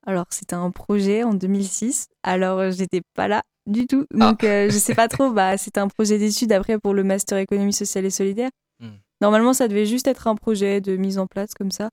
Alors, 0.05 0.25
c'était 0.29 0.55
un 0.55 0.71
projet 0.71 1.23
en 1.23 1.33
2006. 1.33 2.07
Alors, 2.23 2.59
euh, 2.59 2.71
j'étais 2.71 3.01
pas 3.13 3.27
là 3.27 3.43
du 3.67 3.87
tout. 3.87 4.05
Donc, 4.11 4.43
euh, 4.43 4.69
je 4.69 4.77
sais 4.77 4.95
pas 4.95 5.07
trop. 5.07 5.31
Bah, 5.31 5.57
c'était 5.57 5.79
un 5.79 5.87
projet 5.87 6.17
d'études 6.17 6.51
après 6.51 6.79
pour 6.79 6.93
le 6.93 7.03
Master 7.03 7.37
Économie 7.37 7.73
Sociale 7.73 8.05
et 8.05 8.09
Solidaire. 8.09 8.49
Hmm. 8.79 8.97
Normalement, 9.21 9.53
ça 9.53 9.67
devait 9.67 9.85
juste 9.85 10.07
être 10.07 10.27
un 10.27 10.35
projet 10.35 10.81
de 10.81 10.97
mise 10.97 11.19
en 11.19 11.27
place 11.27 11.53
comme 11.53 11.71
ça. 11.71 11.89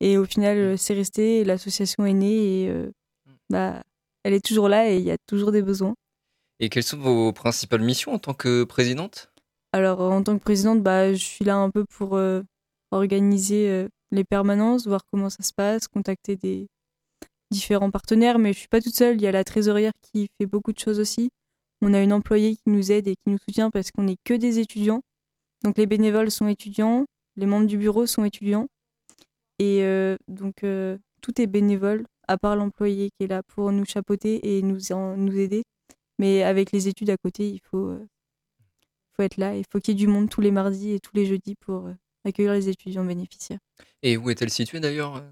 Et 0.00 0.18
au 0.18 0.24
final, 0.24 0.58
euh, 0.58 0.76
c'est 0.76 0.94
resté. 0.94 1.44
L'association 1.44 2.04
est 2.04 2.12
née 2.12 2.62
et 2.62 2.68
euh, 2.68 2.90
bah, 3.50 3.82
elle 4.24 4.32
est 4.34 4.44
toujours 4.44 4.68
là 4.68 4.90
et 4.90 4.96
il 4.96 5.04
y 5.04 5.12
a 5.12 5.16
toujours 5.26 5.52
des 5.52 5.62
besoins. 5.62 5.94
Et 6.58 6.68
quelles 6.68 6.82
sont 6.82 6.98
vos 6.98 7.32
principales 7.32 7.82
missions 7.82 8.12
en 8.12 8.18
tant 8.18 8.34
que 8.34 8.64
présidente? 8.64 9.32
Alors, 9.72 10.00
en 10.00 10.22
tant 10.22 10.36
que 10.36 10.42
présidente, 10.42 10.82
bah, 10.82 11.12
je 11.12 11.24
suis 11.24 11.44
là 11.44 11.56
un 11.56 11.70
peu 11.70 11.84
pour 11.84 12.16
euh, 12.16 12.42
organiser 12.90 13.88
les 14.10 14.24
permanences, 14.24 14.86
voir 14.86 15.00
comment 15.10 15.30
ça 15.30 15.42
se 15.42 15.52
passe, 15.52 15.88
contacter 15.88 16.36
des 16.36 16.68
différents 17.52 17.90
partenaires. 17.90 18.38
Mais 18.38 18.52
je 18.52 18.58
suis 18.58 18.68
pas 18.68 18.80
toute 18.80 18.94
seule. 18.96 19.16
Il 19.16 19.22
y 19.22 19.26
a 19.26 19.32
la 19.32 19.44
trésorière 19.44 19.92
qui 20.02 20.28
fait 20.38 20.46
beaucoup 20.46 20.72
de 20.72 20.78
choses 20.78 20.98
aussi. 20.98 21.30
On 21.80 21.94
a 21.94 22.00
une 22.02 22.12
employée 22.12 22.56
qui 22.56 22.62
nous 22.70 22.90
aide 22.92 23.08
et 23.08 23.14
qui 23.16 23.30
nous 23.30 23.38
soutient 23.38 23.70
parce 23.70 23.90
qu'on 23.90 24.04
n'est 24.04 24.16
que 24.24 24.34
des 24.34 24.58
étudiants. 24.58 25.02
Donc 25.64 25.78
les 25.78 25.86
bénévoles 25.86 26.30
sont 26.30 26.48
étudiants, 26.48 27.04
les 27.36 27.46
membres 27.46 27.66
du 27.66 27.78
bureau 27.78 28.06
sont 28.06 28.24
étudiants. 28.24 28.66
Et 29.58 29.82
euh, 29.82 30.16
donc 30.28 30.64
euh, 30.64 30.98
tout 31.20 31.40
est 31.40 31.46
bénévole, 31.46 32.04
à 32.28 32.36
part 32.38 32.56
l'employé 32.56 33.10
qui 33.16 33.24
est 33.24 33.28
là 33.28 33.42
pour 33.42 33.70
nous 33.72 33.84
chapeauter 33.84 34.56
et 34.56 34.62
nous, 34.62 34.92
en- 34.92 35.16
nous 35.16 35.36
aider. 35.38 35.62
Mais 36.18 36.42
avec 36.42 36.72
les 36.72 36.88
études 36.88 37.10
à 37.10 37.16
côté, 37.16 37.48
il 37.48 37.60
faut, 37.70 37.88
euh, 37.90 38.06
faut 39.16 39.22
être 39.22 39.36
là. 39.36 39.56
Il 39.56 39.64
faut 39.70 39.78
qu'il 39.80 39.94
y 39.94 39.96
ait 39.96 40.04
du 40.04 40.06
monde 40.08 40.28
tous 40.30 40.40
les 40.40 40.50
mardis 40.50 40.92
et 40.92 41.00
tous 41.00 41.14
les 41.14 41.26
jeudis 41.26 41.54
pour 41.56 41.88
accueillir 42.24 42.52
les 42.52 42.68
étudiants 42.68 43.04
bénéficiaires. 43.04 43.58
Et 44.02 44.16
où 44.16 44.30
est-elle 44.30 44.50
située 44.50 44.80
d'ailleurs 44.80 45.22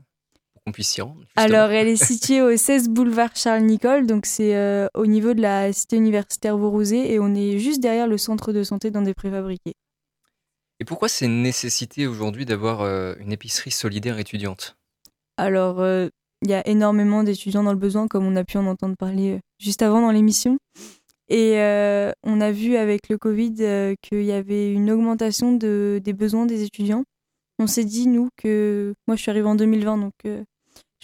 qu'on 0.65 0.73
puisse 0.73 0.89
s'y 0.89 1.01
rendre. 1.01 1.21
justement. 1.21 1.45
Alors, 1.45 1.71
elle 1.71 1.89
est 1.89 2.03
située 2.03 2.43
au 2.43 2.57
16 2.57 2.89
boulevard 2.89 3.31
Charles 3.35 3.63
Nicolle, 3.63 4.07
donc 4.07 4.27
c'est 4.27 4.57
euh, 4.57 4.89
au 4.95 5.07
niveau 5.07 5.35
de 5.35 5.41
la 5.41 5.73
cité 5.73 5.97
universitaire 5.97 6.57
Vaurouzé, 6.57 7.13
et 7.13 7.19
on 7.19 7.35
est 7.35 7.59
juste 7.59 7.81
derrière 7.81 8.07
le 8.07 8.19
centre 8.19 8.53
de 8.53 8.63
santé 8.63 8.91
dans 8.91 9.03
des 9.03 9.15
préfabriqués. 9.15 9.75
Et 10.81 10.85
pourquoi 10.85 11.09
c'est 11.09 11.27
une 11.27 11.43
nécessité 11.43 12.07
aujourd'hui 12.07 12.47
d'avoir 12.47 12.81
euh, 12.81 13.15
une 13.21 13.33
épicerie 13.33 13.71
solidaire 13.71 14.19
étudiante? 14.19 14.77
Alors, 15.37 15.81
euh, 15.81 16.09
il 16.43 16.51
y 16.51 16.55
a 16.55 16.67
énormément 16.67 17.23
d'étudiants 17.23 17.63
dans 17.63 17.73
le 17.73 17.79
besoin, 17.79 18.09
comme 18.09 18.27
on 18.27 18.37
a 18.37 18.45
pu 18.45 18.57
en 18.57 18.67
entendre 18.67 18.97
parler 18.97 19.41
juste 19.59 19.83
avant 19.83 20.01
dans 20.01 20.11
l'émission. 20.11 20.59
Et 21.31 21.61
euh, 21.61 22.11
on 22.25 22.41
a 22.41 22.51
vu 22.51 22.77
avec 22.77 23.09
le 23.09 23.17
Covid 23.17 23.55
euh, 23.61 23.95
qu'il 24.03 24.25
y 24.25 24.33
avait 24.33 24.73
une 24.73 24.91
augmentation 24.91 25.53
de, 25.53 26.01
des 26.03 26.13
besoins 26.13 26.45
des 26.45 26.65
étudiants. 26.65 27.05
On 27.61 27.69
s'est 27.69 27.85
dit, 27.85 28.09
nous, 28.09 28.31
que 28.37 28.95
moi 29.07 29.17
je 29.17 29.23
suis 29.23 29.31
arrivée 29.31 29.47
en 29.47 29.55
2020, 29.55 29.99
donc 29.99 30.13
euh, 30.27 30.43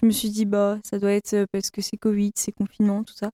je 0.00 0.06
me 0.06 0.10
suis 0.10 0.30
dit, 0.30 0.44
bah, 0.44 0.78
ça 0.84 0.98
doit 0.98 1.12
être 1.12 1.34
euh, 1.34 1.46
parce 1.50 1.70
que 1.70 1.80
c'est 1.80 1.96
Covid, 1.96 2.32
c'est 2.36 2.52
confinement, 2.52 3.02
tout 3.04 3.14
ça. 3.14 3.30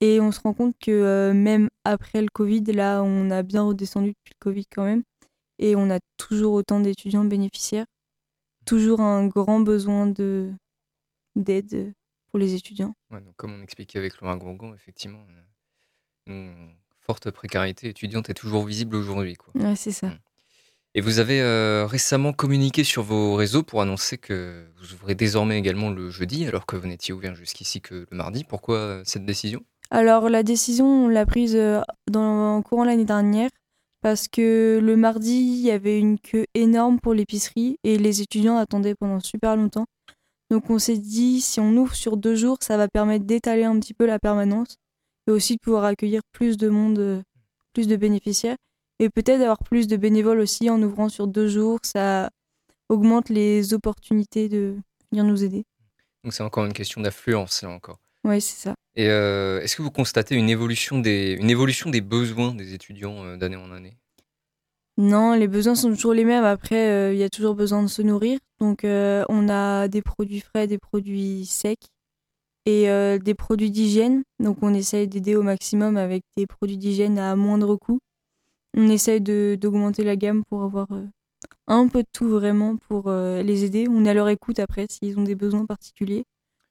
Et 0.00 0.20
on 0.20 0.32
se 0.32 0.40
rend 0.40 0.54
compte 0.54 0.74
que 0.78 0.90
euh, 0.90 1.32
même 1.32 1.68
après 1.84 2.20
le 2.20 2.28
Covid, 2.32 2.62
là, 2.64 3.02
on 3.02 3.30
a 3.30 3.42
bien 3.42 3.62
redescendu 3.62 4.08
depuis 4.08 4.34
le 4.34 4.38
Covid 4.40 4.66
quand 4.66 4.84
même. 4.84 5.02
Et 5.58 5.76
on 5.76 5.88
a 5.90 6.00
toujours 6.16 6.54
autant 6.54 6.80
d'étudiants 6.80 7.24
bénéficiaires. 7.24 7.86
Toujours 8.66 9.00
un 9.00 9.26
grand 9.26 9.60
besoin 9.60 10.06
de 10.06 10.50
d'aide 11.36 11.94
pour 12.26 12.38
les 12.38 12.54
étudiants. 12.54 12.94
Ouais, 13.10 13.20
donc, 13.20 13.34
Comme 13.36 13.52
on 13.52 13.62
expliquait 13.62 13.98
avec 13.98 14.20
Laurent 14.20 14.36
Gourgon, 14.36 14.74
effectivement, 14.74 15.24
une 16.26 16.74
forte 17.00 17.30
précarité 17.30 17.88
étudiante 17.88 18.30
est 18.30 18.34
toujours 18.34 18.64
visible 18.64 18.96
aujourd'hui. 18.96 19.34
quoi. 19.34 19.52
Ouais, 19.54 19.76
c'est 19.76 19.92
ça. 19.92 20.10
Et 20.96 21.00
vous 21.00 21.18
avez 21.18 21.40
euh, 21.40 21.86
récemment 21.86 22.32
communiqué 22.32 22.84
sur 22.84 23.02
vos 23.02 23.34
réseaux 23.34 23.64
pour 23.64 23.82
annoncer 23.82 24.16
que 24.16 24.64
vous 24.78 24.94
ouvrez 24.94 25.16
désormais 25.16 25.58
également 25.58 25.90
le 25.90 26.08
jeudi, 26.08 26.46
alors 26.46 26.66
que 26.66 26.76
vous 26.76 26.86
n'étiez 26.86 27.12
ouvert 27.12 27.34
jusqu'ici 27.34 27.80
que 27.80 28.06
le 28.08 28.16
mardi. 28.16 28.44
Pourquoi 28.44 28.76
euh, 28.76 29.02
cette 29.04 29.26
décision? 29.26 29.64
Alors 29.90 30.28
la 30.28 30.44
décision, 30.44 30.86
on 30.86 31.08
l'a 31.08 31.26
prise 31.26 31.56
euh, 31.56 31.80
en 32.14 32.62
courant 32.62 32.84
l'année 32.84 33.04
dernière 33.04 33.50
parce 34.02 34.28
que 34.28 34.78
le 34.80 34.96
mardi, 34.96 35.32
il 35.32 35.60
y 35.62 35.72
avait 35.72 35.98
une 35.98 36.18
queue 36.20 36.46
énorme 36.54 37.00
pour 37.00 37.12
l'épicerie 37.12 37.76
et 37.82 37.98
les 37.98 38.20
étudiants 38.20 38.56
attendaient 38.56 38.94
pendant 38.94 39.18
super 39.18 39.56
longtemps. 39.56 39.86
Donc 40.50 40.70
on 40.70 40.78
s'est 40.78 40.98
dit, 40.98 41.40
si 41.40 41.58
on 41.58 41.72
ouvre 41.72 41.96
sur 41.96 42.16
deux 42.16 42.36
jours, 42.36 42.58
ça 42.60 42.76
va 42.76 42.86
permettre 42.86 43.24
d'étaler 43.24 43.64
un 43.64 43.80
petit 43.80 43.94
peu 43.94 44.06
la 44.06 44.20
permanence 44.20 44.76
et 45.26 45.32
aussi 45.32 45.56
de 45.56 45.60
pouvoir 45.60 45.84
accueillir 45.84 46.20
plus 46.32 46.56
de 46.56 46.68
monde, 46.68 47.24
plus 47.72 47.88
de 47.88 47.96
bénéficiaires 47.96 48.56
et 48.98 49.10
peut-être 49.10 49.38
d'avoir 49.38 49.58
plus 49.58 49.86
de 49.86 49.96
bénévoles 49.96 50.40
aussi 50.40 50.70
en 50.70 50.82
ouvrant 50.82 51.08
sur 51.08 51.26
deux 51.26 51.48
jours. 51.48 51.78
Ça 51.82 52.30
augmente 52.88 53.28
les 53.28 53.74
opportunités 53.74 54.48
de 54.48 54.76
venir 55.10 55.24
nous 55.24 55.42
aider. 55.44 55.64
Donc 56.22 56.32
c'est 56.32 56.42
encore 56.42 56.64
une 56.64 56.72
question 56.72 57.00
d'affluence, 57.00 57.62
là 57.62 57.70
encore. 57.70 57.98
Ouais, 58.24 58.40
c'est 58.40 58.56
ça. 58.56 58.74
Et 58.96 59.08
euh, 59.08 59.60
est-ce 59.60 59.76
que 59.76 59.82
vous 59.82 59.90
constatez 59.90 60.34
une 60.34 60.48
évolution 60.48 60.98
des, 60.98 61.36
une 61.38 61.50
évolution 61.50 61.90
des 61.90 62.00
besoins 62.00 62.54
des 62.54 62.72
étudiants 62.72 63.24
euh, 63.24 63.36
d'année 63.36 63.56
en 63.56 63.70
année? 63.70 63.98
Non, 64.96 65.34
les 65.34 65.48
besoins 65.48 65.74
sont 65.74 65.90
toujours 65.90 66.14
les 66.14 66.24
mêmes. 66.24 66.44
Après, 66.44 66.88
euh, 66.88 67.12
il 67.12 67.18
y 67.18 67.24
a 67.24 67.28
toujours 67.28 67.54
besoin 67.54 67.82
de 67.82 67.88
se 67.88 68.00
nourrir. 68.00 68.38
Donc, 68.60 68.82
on 68.84 69.48
a 69.48 69.88
des 69.88 70.00
produits 70.00 70.40
frais, 70.40 70.66
des 70.66 70.78
produits 70.78 71.44
secs 71.44 71.88
et 72.64 72.86
des 73.18 73.34
produits 73.34 73.70
d'hygiène. 73.70 74.22
Donc, 74.38 74.58
on 74.62 74.72
essaye 74.72 75.08
d'aider 75.08 75.34
au 75.34 75.42
maximum 75.42 75.96
avec 75.96 76.22
des 76.36 76.46
produits 76.46 76.78
d'hygiène 76.78 77.18
à 77.18 77.34
moindre 77.34 77.74
coût. 77.76 77.98
On 78.76 78.88
essaye 78.88 79.20
de- 79.20 79.56
d'augmenter 79.60 80.04
la 80.04 80.16
gamme 80.16 80.44
pour 80.44 80.62
avoir 80.62 80.90
euh, 80.92 81.06
un 81.66 81.88
peu 81.88 82.02
de 82.02 82.08
tout 82.12 82.28
vraiment 82.28 82.76
pour 82.76 83.08
euh, 83.08 83.42
les 83.42 83.64
aider. 83.64 83.86
On 83.88 84.04
est 84.04 84.10
à 84.10 84.14
leur 84.14 84.28
écoute 84.28 84.58
après 84.58 84.86
s'ils 84.90 85.18
ont 85.18 85.22
des 85.22 85.34
besoins 85.34 85.64
particuliers. 85.66 86.24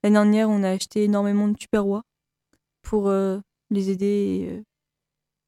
L'année 0.03 0.15
dernière, 0.15 0.49
on 0.49 0.63
a 0.63 0.69
acheté 0.69 1.03
énormément 1.03 1.47
de 1.47 1.55
tupperwares 1.55 2.03
pour 2.81 3.07
euh, 3.07 3.39
les 3.69 3.89
aider. 3.89 4.61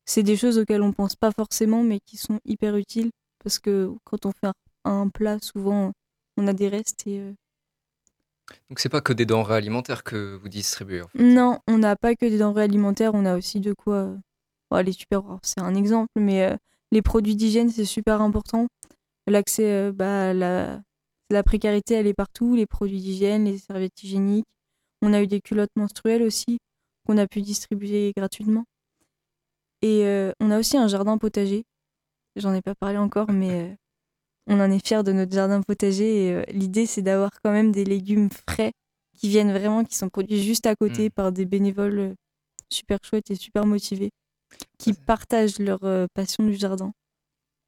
c'est 0.06 0.24
des 0.24 0.38
choses 0.38 0.58
auxquelles 0.58 0.82
on 0.82 0.94
pense 0.94 1.15
pas 1.15 1.32
forcément, 1.32 1.84
mais 1.84 2.00
qui 2.00 2.18
sont 2.18 2.39
hyper 2.46 2.78
utiles 2.78 3.12
parce 3.44 3.60
que 3.60 3.91
quand 4.06 4.26
on 4.26 4.32
fait 4.32 4.52
un, 4.86 5.10
plat, 5.10 5.38
souvent 5.41 5.91
on 6.38 6.48
a 6.48 6.54
des 6.54 6.70
restes 6.70 7.06
et 7.06 7.22
Donc 8.70 8.80
c'est 8.80 8.89
pas 8.89 9.02
que 9.02 9.13
des 9.13 9.26
denrées 9.26 9.56
alimentaires 9.56 10.04
que 10.04 10.36
vous 10.36 10.50
distribuez. 10.50 11.02
en 11.02 11.08
fait. 11.10 11.22
non, 11.22 11.60
on 11.68 11.78
n'a 11.78 11.96
pas 11.96 12.15
que 12.15 12.26
des 12.26 12.38
denrées 12.38 12.63
alimentaires, 12.63 13.12
on 13.13 13.26
a 13.26 13.38
aussi 13.38 13.60
de 13.60 13.74
quoi. 13.74 14.15
Bon, 14.78 14.86
les 14.86 14.94
tupperwares, 14.94 15.40
c'est 15.44 15.62
un 15.62 15.76
exemple, 15.76 16.10
mais 16.18 16.44
euh, 16.44 16.56
les 16.92 17.02
produits 17.02 17.36
d'hygiène 17.36 17.70
c'est 17.70 17.86
super 17.86 18.22
important. 18.22 18.68
L'accès, 19.28 19.72
euh, 19.72 19.92
bah, 19.92 20.34
la, 20.34 20.82
la 21.30 21.44
précarité, 21.44 21.96
elle 21.96 22.08
est 22.08 22.14
partout. 22.14 22.56
Les 22.56 22.66
produits 22.68 23.00
d'hygiène, 23.02 23.46
les 23.46 23.58
serviettes 23.58 24.02
hygiéniques. 24.04 24.46
On 25.02 25.14
a 25.14 25.22
eu 25.22 25.28
des 25.28 25.42
culottes 25.42 25.76
menstruelles 25.76 26.24
aussi 26.24 26.60
qu'on 27.08 27.18
a 27.18 27.28
pu 27.28 27.42
distribuer 27.42 28.14
gratuitement. 28.16 28.66
Et 29.82 30.06
euh, 30.06 30.32
on 30.40 30.52
a 30.52 30.60
aussi 30.60 30.78
un 30.78 30.88
jardin 30.88 31.18
potager. 31.18 31.64
J'en 32.36 32.54
ai 32.54 32.62
pas 32.62 32.76
parlé 32.76 32.98
encore, 32.98 33.32
mais 33.32 33.52
euh, 33.52 33.76
on 34.48 34.60
en 34.60 34.72
est 34.72 34.86
fiers 34.86 35.04
de 35.04 35.12
notre 35.12 35.34
jardin 35.34 35.62
potager. 35.62 36.28
Et 36.28 36.52
l'idée, 36.52 36.86
c'est 36.86 37.02
d'avoir 37.02 37.32
quand 37.44 37.52
même 37.52 37.72
des 37.72 37.86
légumes 37.86 38.30
frais 38.48 38.74
qui 39.14 39.30
viennent 39.30 39.52
vraiment, 39.52 39.84
qui 39.84 39.96
sont 39.96 40.10
produits 40.10 40.42
juste 40.42 40.66
à 40.66 40.76
côté 40.76 41.08
Mm. 41.08 41.12
par 41.12 41.32
des 41.32 41.46
bénévoles 41.46 42.16
super 42.70 43.00
chouettes 43.04 43.32
et 43.32 43.36
super 43.36 43.66
motivés, 43.66 44.12
qui 44.78 44.94
partagent 44.94 45.60
leur 45.60 45.84
euh, 45.84 46.08
passion 46.13 46.46
du 46.46 46.56
jardin. 46.56 46.94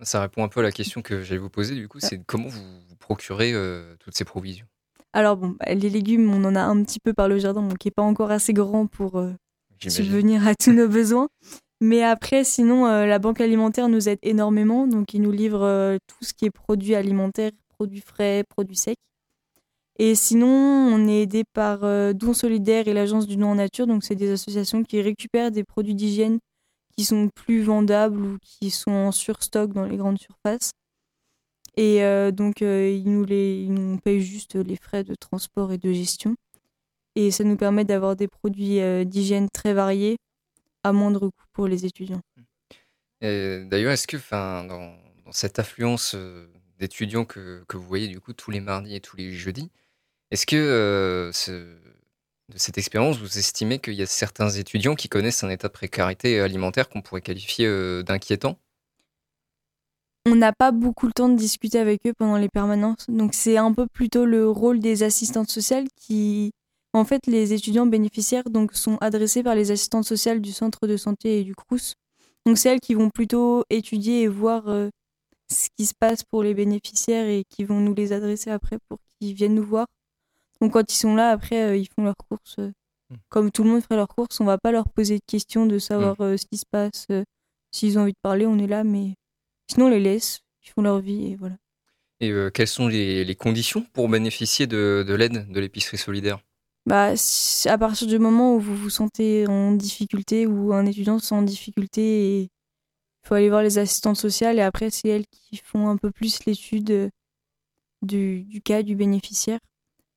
Ça 0.02 0.22
répond 0.22 0.44
un 0.44 0.48
peu 0.48 0.60
à 0.60 0.64
la 0.64 0.72
question 0.72 1.02
que 1.02 1.24
j'allais 1.24 1.40
vous 1.40 1.50
poser. 1.50 1.74
Du 1.74 1.88
coup, 1.88 2.00
c'est 2.00 2.22
comment 2.24 2.48
vous, 2.48 2.62
vous 2.88 2.96
procurez 2.98 3.52
euh, 3.54 3.96
toutes 4.00 4.16
ces 4.16 4.26
provisions? 4.26 4.68
Alors 5.14 5.38
bon, 5.38 5.56
bah, 5.60 5.74
les 5.74 5.90
légumes, 5.90 6.32
on 6.32 6.44
en 6.44 6.56
a 6.56 6.62
un 6.62 6.84
petit 6.84 7.00
peu 7.00 7.14
par 7.14 7.28
le 7.28 7.40
jardin, 7.40 7.64
donc 7.64 7.80
qui 7.80 7.88
n'est 7.88 7.94
pas 7.94 8.04
encore 8.04 8.30
assez 8.30 8.54
grand 8.54 8.86
pour 8.86 9.18
euh, 9.18 9.34
subvenir 9.88 10.48
à 10.48 10.54
tous 10.54 10.72
nos 10.74 10.88
besoins. 10.88 11.30
Mais 11.82 12.04
après, 12.04 12.44
sinon, 12.44 12.86
euh, 12.86 13.08
la 13.08 13.18
banque 13.18 13.42
alimentaire 13.42 13.90
nous 13.90 14.08
aide 14.08 14.20
énormément, 14.22 14.86
donc 14.88 15.14
ils 15.16 15.22
nous 15.22 15.32
livrent 15.32 15.98
tout 16.08 16.24
ce 16.24 16.34
qui 16.34 16.46
est 16.46 16.52
produits 16.52 16.96
alimentaires, 16.96 17.52
produits 17.70 18.02
frais, 18.02 18.44
produits 18.48 18.78
secs. 18.78 18.98
Et 20.00 20.14
sinon, 20.14 20.48
on 20.48 21.08
est 21.08 21.24
aidé 21.24 21.44
par 21.54 21.80
Don 22.14 22.34
Solidaire 22.34 22.88
et 22.88 22.94
l'Agence 22.94 23.26
du 23.26 23.36
Don 23.36 23.48
en 23.48 23.56
Nature, 23.56 23.88
donc 23.88 24.04
c'est 24.04 24.16
des 24.16 24.30
associations 24.32 24.84
qui 24.84 25.02
récupèrent 25.02 25.50
des 25.50 25.64
produits 25.64 25.96
d'hygiène 25.96 26.38
qui 26.98 27.06
sont 27.06 27.30
plus 27.30 27.62
vendables 27.62 28.20
ou 28.20 28.38
qui 28.42 28.72
sont 28.72 28.92
en 28.92 29.12
surstock 29.12 29.72
dans 29.72 29.86
les 29.86 29.98
grandes 29.98 30.20
surfaces. 30.20 30.72
Et 31.76 32.04
euh, 32.04 32.32
donc, 32.32 32.64
euh, 32.64 32.90
ils 32.90 33.10
nous 33.10 33.24
les, 33.24 33.62
ils 33.62 33.74
nous 33.74 34.00
payent 34.00 34.22
juste 34.22 34.56
les 34.56 34.76
frais 34.76 35.04
de 35.04 35.14
transport 35.14 35.72
et 35.72 35.78
de 35.78 35.94
gestion. 35.94 36.36
Et 37.16 37.30
ça 37.30 37.44
nous 37.44 37.56
permet 37.56 37.86
d'avoir 37.86 38.16
des 38.16 38.28
produits 38.28 38.80
euh, 38.80 39.04
d'hygiène 39.04 39.48
très 39.54 39.74
variés 39.74 40.18
à 40.84 40.92
moindre 40.92 41.30
coût 41.30 41.46
pour 41.54 41.68
les 41.68 41.86
étudiants. 41.86 42.22
D'ailleurs, 43.22 43.92
est-ce 43.92 44.08
que 44.08 44.18
enfin, 44.18 44.64
dans, 44.64 44.96
cette 45.32 45.60
affluence 45.60 46.16
d'étudiants 46.80 47.26
que, 47.26 47.64
que 47.68 47.78
vous 47.78 47.88
voyez 47.88 48.08
du 48.08 48.20
coup 48.20 48.34
tous 48.34 48.52
les 48.52 48.60
mardis 48.60 48.96
et 48.96 49.02
tous 49.02 49.18
les 49.18 49.32
jeudis, 49.32 49.70
est-ce 50.32 50.46
que 50.46 51.32
ce- 51.34 51.78
de 52.52 52.58
cette 52.58 52.78
expérience, 52.78 53.18
vous 53.18 53.38
estimez 53.38 53.80
qu'il 53.80 53.94
y 53.94 54.02
a 54.02 54.06
certains 54.06 54.50
étudiants 54.50 54.96
qui 54.96 55.10
connaissent 55.10 55.44
un 55.44 55.50
état 55.50 55.68
de 55.68 55.74
précarité 55.74 56.40
alimentaire 56.40 56.88
qu'on 56.90 57.02
pourrait 57.02 57.22
qualifier 57.22 57.66
euh, 57.66 58.04
d'inquiétant? 58.04 58.58
On 60.26 60.36
n'a 60.36 60.52
pas 60.52 60.72
beaucoup 60.72 61.08
le 61.08 61.14
temps 61.14 61.30
de 61.30 61.36
discuter 61.36 61.80
avec 61.80 62.06
eux 62.06 62.14
pendant 62.18 62.38
les 62.38 62.50
permanences, 62.50 63.06
donc 63.08 63.34
c'est 63.34 63.58
un 63.58 63.72
peu 63.74 63.88
plutôt 63.88 64.26
le 64.26 64.50
rôle 64.50 64.80
des 64.80 65.04
assistantes 65.04 65.50
sociales 65.50 65.88
qui, 65.96 66.52
en 66.94 67.06
fait, 67.06 67.28
les 67.28 67.54
étudiants 67.54 67.86
bénéficiaires 67.86 68.50
donc 68.50 68.74
sont 68.74 68.98
adressés 68.98 69.44
par 69.44 69.56
les 69.56 69.72
assistantes 69.72 70.06
sociales 70.06 70.42
du 70.42 70.52
centre 70.52 70.88
de 70.88 70.98
santé 70.98 71.40
et 71.40 71.44
du 71.44 71.56
CRUS. 71.56 71.94
Donc 72.46 72.58
c'est 72.58 72.70
elles 72.70 72.80
qui 72.80 72.94
vont 72.94 73.10
plutôt 73.10 73.64
étudier 73.70 74.24
et 74.24 74.28
voir 74.28 74.70
euh, 74.70 74.90
ce 75.52 75.68
qui 75.78 75.86
se 75.86 75.94
passe 75.98 76.24
pour 76.24 76.44
les 76.44 76.54
bénéficiaires 76.54 77.28
et 77.28 77.44
qui 77.50 77.64
vont 77.64 77.80
nous 77.80 77.94
les 77.94 78.14
adresser 78.14 78.52
après 78.52 78.78
pour 78.88 79.00
qu'ils 79.20 79.34
viennent 79.34 79.56
nous 79.56 79.64
voir. 79.66 79.86
Donc 80.62 80.74
quand 80.74 80.92
ils 80.92 80.96
sont 80.98 81.16
là, 81.16 81.30
après, 81.32 81.64
euh, 81.64 81.78
ils 81.78 81.88
font 81.88 82.04
leurs 82.04 82.18
courses. 82.18 82.56
euh, 82.60 82.72
Mm. 83.10 83.16
Comme 83.30 83.52
tout 83.52 83.64
le 83.64 83.70
monde 83.70 83.82
ferait 83.82 83.96
leurs 83.96 84.08
courses, 84.08 84.40
on 84.40 84.46
va 84.46 84.58
pas 84.58 84.72
leur 84.72 84.90
poser 84.90 85.16
de 85.16 85.24
questions 85.26 85.66
de 85.66 85.80
savoir 85.80 86.20
euh, 86.22 86.38
ce 86.38 86.46
qui 86.46 86.58
se 86.58 86.66
passe. 86.70 87.08
S'ils 87.72 87.98
ont 87.98 88.02
envie 88.02 88.14
de 88.14 88.20
parler, 88.22 88.46
on 88.46 88.58
est 88.58 88.68
là, 88.68 88.84
mais 88.84 89.14
sinon 89.72 89.88
on 89.88 89.90
les 89.90 90.00
laisse, 90.00 90.42
ils 90.66 90.70
font 90.70 90.82
leur 90.82 91.00
vie 91.00 91.32
et 91.32 91.36
voilà. 91.36 91.56
Et 92.20 92.32
euh, 92.32 92.50
quelles 92.50 92.68
sont 92.68 92.88
les, 92.88 93.24
les 93.24 93.36
conditions 93.36 93.86
pour 93.94 94.10
bénéficier 94.10 94.66
de, 94.68 95.06
de 95.08 95.14
l'aide 95.14 95.50
de 95.52 95.60
l'épicerie 95.60 95.98
solidaire? 95.98 96.40
Bah, 96.86 97.14
à 97.66 97.78
partir 97.78 98.08
du 98.08 98.18
moment 98.18 98.56
où 98.56 98.60
vous 98.60 98.76
vous 98.76 98.90
sentez 98.90 99.46
en 99.48 99.74
difficulté 99.74 100.48
ou 100.48 100.74
un 100.74 100.86
étudiant 100.86 101.20
se 101.20 101.28
sent 101.28 101.36
en 101.36 101.42
difficulté, 101.42 102.44
il 102.44 102.50
faut 103.28 103.36
aller 103.36 103.50
voir 103.50 103.62
les 103.62 103.78
assistantes 103.78 104.18
sociales 104.18 104.58
et 104.58 104.62
après, 104.62 104.90
c'est 104.90 105.10
elles 105.10 105.28
qui 105.28 105.58
font 105.58 105.90
un 105.90 105.98
peu 105.98 106.12
plus 106.12 106.46
l'étude 106.46 107.12
du, 108.02 108.44
du 108.44 108.62
cas 108.62 108.84
du 108.84 108.96
bénéficiaire. 108.96 109.60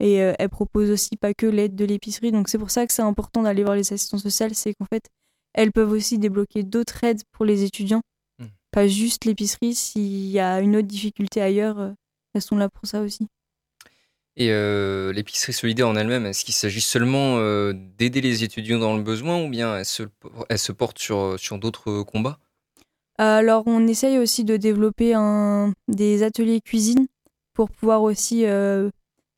Et 0.00 0.22
euh, 0.22 0.32
elles 0.38 0.48
proposent 0.48 0.90
aussi 0.90 1.16
pas 1.16 1.34
que 1.34 1.46
l'aide 1.46 1.74
de 1.74 1.84
l'épicerie. 1.84 2.32
Donc, 2.32 2.48
c'est 2.48 2.58
pour 2.58 2.70
ça 2.70 2.86
que 2.86 2.92
c'est 2.92 3.02
important 3.02 3.42
d'aller 3.42 3.62
voir 3.62 3.76
les 3.76 3.92
assistantes 3.92 4.20
sociales. 4.20 4.54
C'est 4.54 4.74
qu'en 4.74 4.86
fait, 4.86 5.04
elles 5.54 5.72
peuvent 5.72 5.92
aussi 5.92 6.18
débloquer 6.18 6.62
d'autres 6.62 7.04
aides 7.04 7.22
pour 7.32 7.44
les 7.44 7.64
étudiants. 7.64 8.02
Hmm. 8.38 8.46
Pas 8.70 8.88
juste 8.88 9.24
l'épicerie. 9.24 9.74
S'il 9.74 10.30
y 10.30 10.40
a 10.40 10.60
une 10.60 10.76
autre 10.76 10.88
difficulté 10.88 11.40
ailleurs, 11.40 11.78
euh, 11.78 11.90
elles 12.34 12.42
sont 12.42 12.56
là 12.56 12.68
pour 12.68 12.86
ça 12.86 13.02
aussi. 13.02 13.28
Et 14.36 14.50
euh, 14.50 15.12
l'épicerie 15.12 15.52
solidaire 15.52 15.88
en 15.88 15.96
elle-même, 15.96 16.24
est-ce 16.24 16.44
qu'il 16.44 16.54
s'agit 16.54 16.80
seulement 16.80 17.36
euh, 17.38 17.74
d'aider 17.98 18.20
les 18.20 18.42
étudiants 18.42 18.78
dans 18.78 18.96
le 18.96 19.02
besoin 19.02 19.44
ou 19.44 19.50
bien 19.50 19.76
elle 19.76 19.84
se, 19.84 20.04
elle 20.48 20.58
se 20.58 20.72
porte 20.72 20.98
sur, 20.98 21.38
sur 21.38 21.58
d'autres 21.58 22.02
combats? 22.04 22.38
Alors, 23.18 23.64
on 23.66 23.86
essaye 23.86 24.18
aussi 24.18 24.44
de 24.44 24.56
développer 24.56 25.12
un, 25.12 25.74
des 25.88 26.22
ateliers 26.22 26.62
cuisine 26.62 27.06
pour 27.52 27.70
pouvoir 27.70 28.02
aussi 28.02 28.46
euh, 28.46 28.88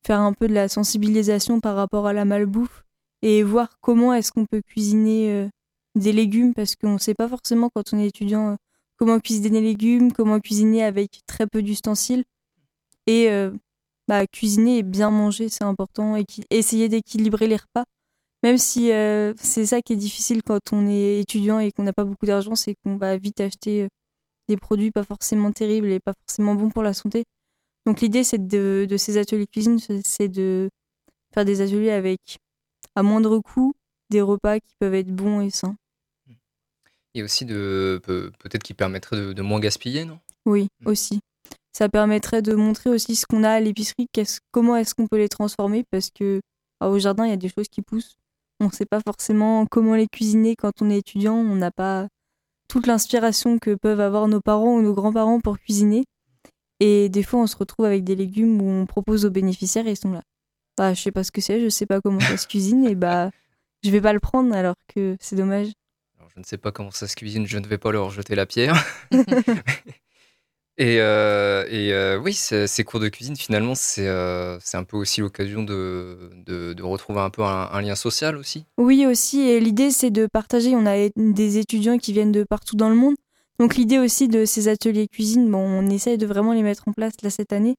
faire 0.05 0.19
un 0.19 0.33
peu 0.33 0.47
de 0.47 0.53
la 0.53 0.67
sensibilisation 0.67 1.59
par 1.59 1.75
rapport 1.75 2.07
à 2.07 2.13
la 2.13 2.25
malbouffe 2.25 2.83
et 3.21 3.41
voir 3.43 3.79
comment 3.81 4.13
est-ce 4.13 4.31
qu'on 4.31 4.45
peut 4.45 4.61
cuisiner 4.61 5.31
euh, 5.31 5.49
des 5.95 6.11
légumes 6.11 6.53
parce 6.53 6.75
qu'on 6.75 6.93
ne 6.93 6.97
sait 6.97 7.13
pas 7.13 7.27
forcément 7.29 7.69
quand 7.73 7.93
on 7.93 7.99
est 7.99 8.07
étudiant 8.07 8.51
euh, 8.51 8.55
comment 8.97 9.19
cuisiner 9.19 9.49
des 9.49 9.61
légumes, 9.61 10.11
comment 10.11 10.39
cuisiner 10.39 10.83
avec 10.83 11.21
très 11.25 11.47
peu 11.47 11.61
d'ustensiles. 11.61 12.25
Et 13.07 13.29
euh, 13.29 13.51
bah, 14.07 14.27
cuisiner 14.27 14.79
et 14.79 14.83
bien 14.83 15.09
manger, 15.09 15.49
c'est 15.49 15.63
important. 15.63 16.17
Et 16.17 16.25
essayer 16.49 16.89
d'équilibrer 16.89 17.47
les 17.47 17.57
repas. 17.57 17.85
Même 18.43 18.57
si 18.57 18.89
c'est 19.37 19.65
ça 19.65 19.81
qui 19.81 19.93
est 19.93 19.95
difficile 19.95 20.43
quand 20.43 20.73
on 20.73 20.89
est 20.89 21.21
étudiant 21.21 21.59
et 21.59 21.71
qu'on 21.71 21.83
n'a 21.83 21.93
pas 21.93 22.03
beaucoup 22.03 22.25
d'argent, 22.25 22.55
c'est 22.55 22.75
qu'on 22.83 22.97
va 22.97 23.15
vite 23.15 23.39
acheter 23.39 23.87
des 24.49 24.57
produits 24.57 24.91
pas 24.91 25.03
forcément 25.03 25.53
terribles 25.53 25.87
et 25.87 26.01
pas 26.01 26.11
forcément 26.13 26.53
bons 26.53 26.69
pour 26.69 26.83
la 26.83 26.93
santé. 26.93 27.23
Donc 27.85 28.01
l'idée 28.01 28.23
c'est 28.23 28.45
de, 28.47 28.85
de 28.89 28.97
ces 28.97 29.17
ateliers 29.17 29.47
cuisine, 29.47 29.77
c'est 30.05 30.27
de 30.29 30.69
faire 31.33 31.45
des 31.45 31.61
ateliers 31.61 31.91
avec 31.91 32.19
à 32.95 33.03
moindre 33.03 33.39
coût 33.39 33.73
des 34.09 34.21
repas 34.21 34.59
qui 34.59 34.73
peuvent 34.79 34.93
être 34.93 35.11
bons 35.13 35.41
et 35.41 35.49
sains. 35.49 35.75
Et 37.15 37.21
aussi 37.23 37.45
de 37.45 37.99
peut- 38.03 38.31
peut-être 38.39 38.63
qui 38.63 38.73
permettrait 38.73 39.17
de, 39.17 39.33
de 39.33 39.41
moins 39.41 39.59
gaspiller, 39.59 40.05
non? 40.05 40.19
Oui, 40.45 40.67
Mm. 40.81 40.87
aussi. 40.87 41.19
Ça 41.71 41.89
permettrait 41.89 42.41
de 42.41 42.53
montrer 42.53 42.89
aussi 42.89 43.15
ce 43.15 43.25
qu'on 43.25 43.43
a 43.43 43.49
à 43.51 43.59
l'épicerie, 43.59 44.07
qu'est-ce- 44.11 44.39
comment 44.51 44.75
est-ce 44.75 44.93
qu'on 44.95 45.07
peut 45.07 45.17
les 45.17 45.29
transformer, 45.29 45.83
parce 45.91 46.09
que 46.09 46.41
ah, 46.79 46.89
au 46.89 46.99
jardin, 46.99 47.25
il 47.25 47.29
y 47.29 47.33
a 47.33 47.37
des 47.37 47.49
choses 47.49 47.67
qui 47.69 47.81
poussent. 47.81 48.15
On 48.59 48.65
ne 48.65 48.71
sait 48.71 48.85
pas 48.85 48.99
forcément 49.05 49.65
comment 49.67 49.95
les 49.95 50.07
cuisiner 50.07 50.55
quand 50.55 50.81
on 50.81 50.89
est 50.89 50.97
étudiant, 50.99 51.35
on 51.35 51.55
n'a 51.55 51.71
pas 51.71 52.07
toute 52.67 52.87
l'inspiration 52.87 53.59
que 53.59 53.75
peuvent 53.75 53.99
avoir 53.99 54.27
nos 54.27 54.41
parents 54.41 54.75
ou 54.75 54.81
nos 54.81 54.93
grands-parents 54.93 55.39
pour 55.39 55.59
cuisiner. 55.59 56.03
Et 56.85 57.07
des 57.07 57.23
fois, 57.23 57.39
on 57.39 57.47
se 57.47 57.55
retrouve 57.55 57.85
avec 57.85 58.03
des 58.03 58.15
légumes 58.15 58.61
où 58.61 58.67
on 58.69 58.85
propose 58.85 59.23
aux 59.23 59.29
bénéficiaires 59.29 59.87
et 59.87 59.91
ils 59.91 59.97
sont 59.97 60.11
là. 60.11 60.21
Bah, 60.77 60.93
je 60.93 61.01
sais 61.01 61.11
pas 61.11 61.23
ce 61.23 61.31
que 61.31 61.39
c'est, 61.39 61.61
je 61.61 61.69
sais 61.69 61.85
pas 61.85 62.01
comment 62.01 62.19
ça 62.19 62.35
se 62.35 62.45
cuisine, 62.45 62.83
et 62.85 62.95
bah, 62.95 63.29
je 63.85 63.89
vais 63.89 64.01
pas 64.01 64.11
le 64.11 64.19
prendre 64.19 64.53
alors 64.53 64.75
que 64.93 65.15
c'est 65.21 65.37
dommage. 65.37 65.67
Alors, 66.19 66.29
je 66.35 66.39
ne 66.41 66.43
sais 66.43 66.57
pas 66.57 66.73
comment 66.73 66.91
ça 66.91 67.07
se 67.07 67.15
cuisine, 67.15 67.45
je 67.47 67.57
ne 67.57 67.65
vais 67.67 67.77
pas 67.77 67.91
leur 67.93 68.09
jeter 68.09 68.35
la 68.35 68.45
pierre. 68.45 68.75
et 70.77 70.99
euh, 70.99 71.65
et 71.69 71.93
euh, 71.93 72.17
oui, 72.17 72.33
c'est- 72.33 72.65
ces 72.67 72.83
cours 72.83 72.99
de 72.99 73.07
cuisine, 73.07 73.35
finalement, 73.37 73.75
c'est 73.75 74.07
euh, 74.07 74.57
un 74.73 74.83
peu 74.83 74.97
aussi 74.97 75.21
l'occasion 75.21 75.63
de, 75.63 76.31
de, 76.47 76.73
de 76.73 76.83
retrouver 76.83 77.19
un 77.21 77.29
peu 77.29 77.43
un, 77.43 77.69
un 77.71 77.81
lien 77.81 77.95
social 77.95 78.35
aussi. 78.35 78.65
Oui, 78.77 79.05
aussi. 79.05 79.39
Et 79.41 79.59
l'idée, 79.59 79.91
c'est 79.91 80.11
de 80.11 80.25
partager. 80.25 80.75
On 80.75 80.85
a 80.87 81.07
des 81.15 81.57
étudiants 81.59 81.97
qui 81.99 82.11
viennent 82.11 82.31
de 82.33 82.43
partout 82.43 82.75
dans 82.75 82.89
le 82.89 82.95
monde. 82.95 83.15
Donc, 83.63 83.75
l'idée 83.75 83.97
aussi 83.99 84.27
de 84.27 84.43
ces 84.45 84.67
ateliers 84.67 85.07
cuisine, 85.07 85.49
bon, 85.49 85.59
on 85.59 85.89
essaye 85.89 86.17
de 86.17 86.25
vraiment 86.25 86.51
les 86.53 86.63
mettre 86.63 86.87
en 86.87 86.91
place 86.91 87.13
là 87.21 87.29
cette 87.29 87.53
année. 87.53 87.75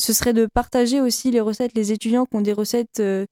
Ce 0.00 0.12
serait 0.12 0.32
de 0.32 0.46
partager 0.52 1.00
aussi 1.00 1.30
les 1.30 1.40
recettes. 1.40 1.72
Les 1.74 1.92
étudiants 1.92 2.24
qui 2.24 2.36
ont 2.36 2.40
des 2.40 2.52
recettes 2.54 3.00
euh, 3.00 3.26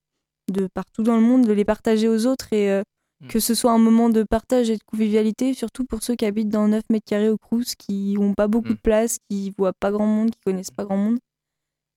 de 0.53 0.69
partout 0.75 1.03
dans 1.03 1.17
le 1.17 1.23
monde, 1.23 1.47
de 1.47 1.53
les 1.53 1.65
partager 1.65 2.09
aux 2.09 2.27
autres 2.27 2.53
et 2.53 2.71
euh, 2.71 2.83
Mm. 3.21 3.29
que 3.29 3.39
ce 3.41 3.55
soit 3.55 3.73
un 3.73 3.79
moment 3.79 4.11
de 4.11 4.23
partage 4.23 4.71
et 4.71 4.77
de 4.77 4.83
convivialité, 4.85 5.55
surtout 5.55 5.85
pour 5.85 6.03
ceux 6.03 6.15
qui 6.17 6.27
habitent 6.27 6.49
dans 6.49 6.69
9 6.69 6.83
mètres 6.91 7.07
carrés 7.07 7.29
au 7.31 7.39
Crous, 7.39 7.75
qui 7.77 8.15
n'ont 8.15 8.35
pas 8.35 8.49
beaucoup 8.49 8.71
Mm. 8.71 8.75
de 8.75 8.81
place, 8.81 9.19
qui 9.31 9.53
voient 9.57 9.73
pas 9.73 9.91
grand 9.93 10.07
monde, 10.07 10.31
qui 10.31 10.41
connaissent 10.45 10.71
pas 10.71 10.85
grand 10.85 10.97
monde. 10.97 11.19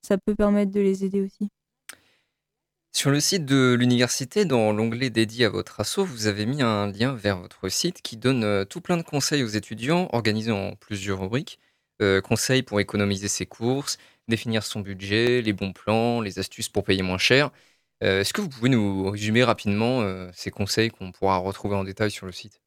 Ça 0.07 0.17
peut 0.17 0.35
permettre 0.35 0.71
de 0.71 0.79
les 0.79 1.03
aider 1.03 1.21
aussi. 1.21 1.49
Sur 2.97 3.11
le 3.11 3.19
site 3.19 3.45
de 3.45 3.75
l'université, 3.79 4.43
dans 4.43 4.73
l'onglet 4.73 5.11
dédié 5.11 5.45
à 5.45 5.49
votre 5.49 5.79
asso, 5.81 5.99
vous 5.99 6.25
avez 6.25 6.47
mis 6.47 6.63
un 6.63 6.91
lien 6.91 7.13
vers 7.13 7.37
votre 7.37 7.69
site 7.69 8.01
qui 8.01 8.17
donne 8.17 8.43
euh, 8.43 8.65
tout 8.65 8.81
plein 8.81 8.97
de 8.97 9.03
conseils 9.03 9.43
aux 9.43 9.47
étudiants, 9.49 10.09
organisés 10.13 10.51
en 10.51 10.73
plusieurs 10.75 11.19
rubriques. 11.19 11.59
Euh, 12.01 12.21
conseils 12.21 12.63
pour 12.63 12.79
économiser 12.79 13.27
ses 13.27 13.45
courses, 13.45 13.99
définir 14.27 14.63
son 14.63 14.79
budget, 14.79 15.43
les 15.43 15.53
bons 15.53 15.73
plans, 15.73 16.21
les 16.21 16.39
astuces 16.39 16.69
pour 16.69 16.83
payer 16.83 17.03
moins 17.03 17.19
cher. 17.19 17.51
Euh, 18.03 18.21
Est-ce 18.21 18.33
que 18.33 18.41
vous 18.41 18.49
pouvez 18.49 18.69
nous 18.69 19.07
résumer 19.11 19.43
rapidement 19.43 20.01
euh, 20.01 20.31
ces 20.33 20.49
conseils 20.49 20.89
qu'on 20.89 21.11
pourra 21.11 21.37
retrouver 21.37 21.75
en 21.75 21.83
détail 21.83 22.09
sur 22.09 22.25
le 22.25 22.31
site? 22.31 22.61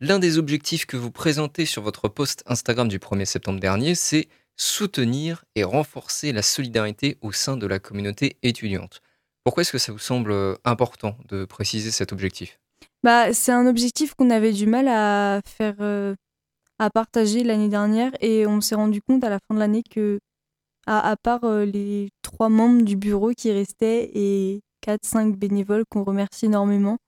L'un 0.00 0.18
des 0.18 0.38
objectifs 0.38 0.86
que 0.86 0.96
vous 0.96 1.10
présentez 1.10 1.66
sur 1.66 1.82
votre 1.82 2.08
post 2.08 2.42
Instagram 2.46 2.88
du 2.88 2.98
1er 2.98 3.26
septembre 3.26 3.60
dernier, 3.60 3.94
c'est 3.94 4.28
soutenir 4.56 5.44
et 5.54 5.64
renforcer 5.64 6.32
la 6.32 6.40
solidarité 6.40 7.18
au 7.20 7.30
sein 7.30 7.58
de 7.58 7.66
la 7.66 7.78
communauté 7.78 8.38
étudiante. 8.42 9.02
Pourquoi 9.44 9.60
est-ce 9.60 9.72
que 9.72 9.78
ça 9.78 9.92
vous 9.92 9.98
semble 9.98 10.32
euh, 10.32 10.54
important 10.64 11.18
de 11.28 11.44
préciser 11.44 11.90
cet 11.90 12.12
objectif? 12.12 12.58
Bah, 13.02 13.32
c'est 13.32 13.52
un 13.52 13.66
objectif 13.66 14.14
qu'on 14.14 14.30
avait 14.30 14.52
du 14.52 14.66
mal 14.66 14.88
à 14.88 15.40
faire, 15.44 15.76
euh, 15.80 16.14
à 16.78 16.90
partager 16.90 17.42
l'année 17.42 17.68
dernière 17.68 18.12
et 18.20 18.46
on 18.46 18.60
s'est 18.60 18.74
rendu 18.74 19.00
compte 19.02 19.24
à 19.24 19.30
la 19.30 19.38
fin 19.38 19.54
de 19.54 19.60
l'année 19.60 19.82
que 19.82 20.18
à, 20.86 21.10
à 21.10 21.16
part 21.16 21.44
euh, 21.44 21.64
les 21.64 22.10
trois 22.22 22.48
membres 22.48 22.82
du 22.82 22.96
bureau 22.96 23.32
qui 23.32 23.50
restaient 23.50 24.10
et 24.14 24.60
4-5 24.86 25.34
bénévoles 25.34 25.84
qu'on 25.90 26.04
remercie 26.04 26.46
énormément, 26.46 26.98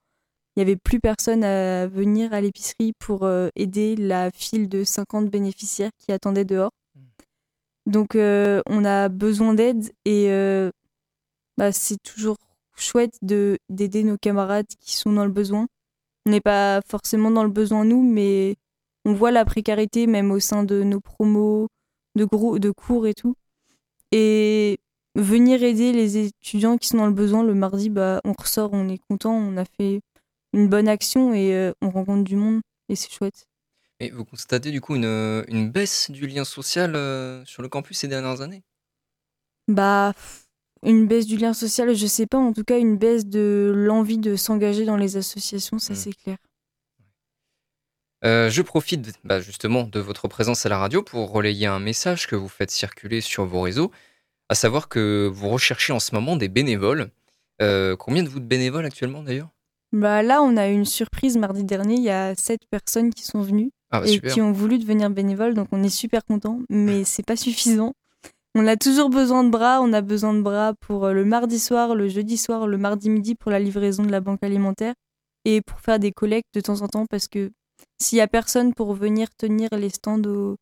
il 0.55 0.59
n'y 0.59 0.63
avait 0.63 0.75
plus 0.75 0.99
personne 0.99 1.43
à 1.43 1.87
venir 1.87 2.33
à 2.33 2.41
l'épicerie 2.41 2.93
pour 2.99 3.23
euh, 3.23 3.49
aider 3.55 3.95
la 3.95 4.31
file 4.31 4.67
de 4.67 4.83
50 4.83 5.29
bénéficiaires 5.29 5.91
qui 5.97 6.11
attendaient 6.11 6.45
dehors. 6.45 6.71
Donc 7.85 8.15
euh, 8.15 8.61
on 8.67 8.83
a 8.85 9.09
besoin 9.09 9.53
d'aide 9.53 9.91
et 10.05 10.29
bah, 11.57 11.71
c'est 11.71 11.97
toujours 12.03 12.37
chouette 12.75 13.17
de 13.21 13.57
d'aider 13.69 14.03
nos 14.03 14.17
camarades 14.17 14.67
qui 14.79 14.95
sont 14.95 15.11
dans 15.13 15.25
le 15.25 15.31
besoin. 15.31 15.67
On 16.25 16.31
n'est 16.31 16.41
pas 16.41 16.81
forcément 16.87 17.31
dans 17.31 17.43
le 17.43 17.49
besoin 17.49 17.85
nous, 17.85 18.03
mais 18.03 18.55
on 19.05 19.13
voit 19.13 19.31
la 19.31 19.45
précarité 19.45 20.07
même 20.07 20.31
au 20.31 20.39
sein 20.39 20.63
de 20.63 20.83
nos 20.83 20.99
promos, 20.99 21.67
de, 22.15 22.25
cours 22.71 23.07
et 23.07 23.13
tout. 23.13 23.35
Et 24.11 24.79
venir 25.15 25.63
aider 25.63 25.91
les 25.91 26.17
étudiants 26.17 26.77
qui 26.77 26.89
sont 26.89 26.97
dans 26.97 27.07
le 27.07 27.13
besoin 27.13 27.43
le 27.43 27.53
mardi, 27.53 27.89
bah, 27.89 28.21
on 28.23 28.33
ressort, 28.33 28.71
on 28.73 28.87
est 28.89 28.99
content, 29.09 29.33
on 29.33 29.57
a 29.57 29.65
fait 29.65 30.01
une 30.53 30.67
bonne 30.67 30.87
action 30.87 31.33
et 31.33 31.53
euh, 31.53 31.71
on 31.81 31.89
rencontre 31.89 32.23
du 32.23 32.35
monde 32.35 32.61
et 32.89 32.95
c'est 32.95 33.11
chouette. 33.11 33.45
Et 33.99 34.11
vous 34.11 34.25
constatez 34.25 34.71
du 34.71 34.81
coup 34.81 34.95
une, 34.95 35.43
une 35.47 35.69
baisse 35.69 36.09
du 36.09 36.25
lien 36.25 36.45
social 36.45 36.95
euh, 36.95 37.43
sur 37.45 37.61
le 37.61 37.69
campus 37.69 37.97
ces 37.97 38.07
dernières 38.07 38.41
années? 38.41 38.63
Bah, 39.67 40.13
une 40.83 41.07
baisse 41.07 41.27
du 41.27 41.37
lien 41.37 41.53
social, 41.53 41.93
je 41.93 42.07
sais 42.07 42.25
pas, 42.25 42.37
en 42.37 42.53
tout 42.53 42.63
cas 42.63 42.79
une 42.79 42.97
baisse 42.97 43.25
de 43.25 43.71
l'envie 43.75 44.17
de 44.17 44.35
s'engager 44.35 44.85
dans 44.85 44.97
les 44.97 45.17
associations, 45.17 45.79
ça 45.79 45.93
Mm. 45.93 45.97
c'est 45.97 46.13
clair. 46.13 46.37
Euh, 48.25 48.49
je 48.49 48.61
profite 48.61 49.17
bah, 49.23 49.39
justement 49.39 49.83
de 49.83 49.99
votre 49.99 50.27
présence 50.27 50.65
à 50.65 50.69
la 50.69 50.77
radio 50.77 51.01
pour 51.01 51.31
relayer 51.31 51.67
un 51.67 51.79
message 51.79 52.27
que 52.27 52.35
vous 52.35 52.49
faites 52.49 52.71
circuler 52.71 53.21
sur 53.21 53.45
vos 53.45 53.61
réseaux, 53.61 53.91
à 54.49 54.55
savoir 54.55 54.89
que 54.89 55.29
vous 55.31 55.49
recherchez 55.49 55.93
en 55.93 55.99
ce 55.99 56.13
moment 56.13 56.35
des 56.35 56.49
bénévoles. 56.49 57.11
Euh, 57.61 57.95
combien 57.95 58.23
de 58.23 58.29
vous 58.29 58.39
de 58.39 58.45
bénévoles 58.45 58.85
actuellement 58.85 59.23
d'ailleurs? 59.23 59.49
Bah 59.91 60.21
là, 60.21 60.41
on 60.41 60.57
a 60.57 60.69
eu 60.69 60.73
une 60.73 60.85
surprise 60.85 61.37
mardi 61.37 61.63
dernier, 61.63 61.95
il 61.95 62.03
y 62.03 62.09
a 62.09 62.35
sept 62.35 62.61
personnes 62.69 63.11
qui 63.11 63.23
sont 63.23 63.41
venues 63.41 63.71
Ah 63.89 64.01
bah 64.01 64.07
et 64.07 64.11
super. 64.11 64.33
qui 64.33 64.41
ont 64.41 64.51
voulu 64.51 64.77
devenir 64.77 65.09
bénévoles, 65.09 65.55
donc 65.55 65.67
on 65.71 65.81
est 65.81 65.89
super 65.89 66.23
contents, 66.25 66.59
mais 66.69 67.03
c'est 67.05 67.25
pas 67.25 67.35
suffisant. 67.35 67.93
On 68.55 68.67
a 68.67 68.75
toujours 68.75 69.09
besoin 69.09 69.43
de 69.43 69.49
bras, 69.49 69.79
on 69.81 69.93
a 69.93 70.01
besoin 70.01 70.33
de 70.33 70.41
bras 70.41 70.73
pour 70.79 71.05
euh, 71.05 71.13
le 71.13 71.23
mardi 71.25 71.59
soir, 71.59 71.95
le 71.95 72.07
jeudi 72.07 72.37
soir, 72.37 72.67
le 72.67 72.77
mardi 72.77 73.09
midi 73.09 73.35
pour 73.35 73.51
la 73.51 73.59
livraison 73.59 74.03
de 74.03 74.11
la 74.11 74.21
banque 74.21 74.43
alimentaire 74.43 74.93
et 75.45 75.61
pour 75.61 75.79
faire 75.79 75.99
des 75.99 76.11
collectes 76.11 76.53
de 76.53 76.61
temps 76.61 76.81
en 76.81 76.87
temps 76.87 77.05
parce 77.05 77.27
que 77.27 77.51
s'il 78.01 78.17
y 78.17 78.21
a 78.21 78.27
personne 78.27 78.73
pour 78.73 78.93
venir 78.93 79.27
tenir 79.37 79.69
les 79.71 79.89
stands 79.89 80.21
au- 80.23 80.55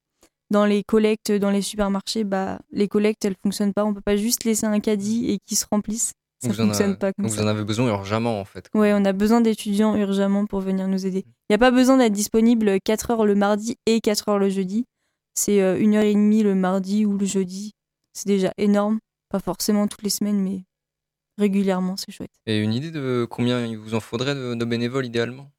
dans 0.50 0.66
les 0.66 0.84
collectes 0.84 1.32
dans 1.32 1.52
les 1.52 1.62
supermarchés, 1.62 2.24
bah 2.24 2.60
les 2.72 2.88
collectes 2.88 3.26
elles 3.26 3.36
fonctionnent 3.44 3.74
pas, 3.74 3.84
on 3.86 3.94
peut 3.94 4.02
pas 4.02 4.16
juste 4.16 4.44
laisser 4.46 4.66
un 4.66 4.80
caddie 4.80 5.30
et 5.32 5.40
qu'ils 5.46 5.58
se 5.58 5.66
remplissent. 5.70 6.14
Ça 6.42 6.50
en, 6.50 6.54
fonctionne 6.54 6.98
pas 6.98 7.12
comme 7.14 7.26
donc 7.26 7.34
ça. 7.34 7.42
vous 7.42 7.48
en 7.48 7.50
avez 7.50 7.64
besoin 7.64 7.88
urgemment 7.90 8.40
en 8.40 8.46
fait. 8.46 8.70
Ouais, 8.76 8.94
on 8.94 9.04
a 9.06 9.12
besoin 9.12 9.42
d'étudiants 9.42 9.96
urgemment 9.96 10.46
pour 10.46 10.62
venir 10.62 10.88
nous 10.88 11.06
aider. 11.06 11.24
Il 11.26 11.52
n'y 11.52 11.56
a 11.56 11.58
pas 11.58 11.72
besoin 11.72 11.98
d'être 11.98 12.14
disponible 12.14 12.80
4 12.84 13.10
heures 13.12 13.26
le 13.26 13.34
mardi 13.36 13.76
et 13.88 14.00
4 14.02 14.30
heures 14.30 14.40
le 14.40 14.50
jeudi. 14.50 14.86
C'est 15.34 15.62
euh, 15.62 15.80
une 15.80 15.96
heure 15.96 16.04
et 16.04 16.14
demie 16.14 16.44
le 16.44 16.54
mardi 16.56 17.06
ou 17.06 17.18
le 17.18 17.26
jeudi. 17.26 17.74
C'est 18.14 18.28
déjà 18.28 18.52
énorme. 18.58 19.00
Pas 19.30 19.40
forcément 19.40 19.88
toutes 19.88 20.04
les 20.04 20.10
semaines, 20.12 20.40
mais 20.40 20.64
régulièrement, 21.38 21.98
c'est 21.98 22.12
chouette. 22.12 22.32
Et 22.46 22.60
une 22.60 22.74
idée 22.74 22.92
de 22.92 23.28
combien 23.30 23.66
il 23.66 23.78
vous 23.78 23.94
en 23.96 24.00
faudrait 24.00 24.36
de, 24.36 24.56
de 24.56 24.66
bénévoles 24.66 25.06
idéalement? 25.06 25.52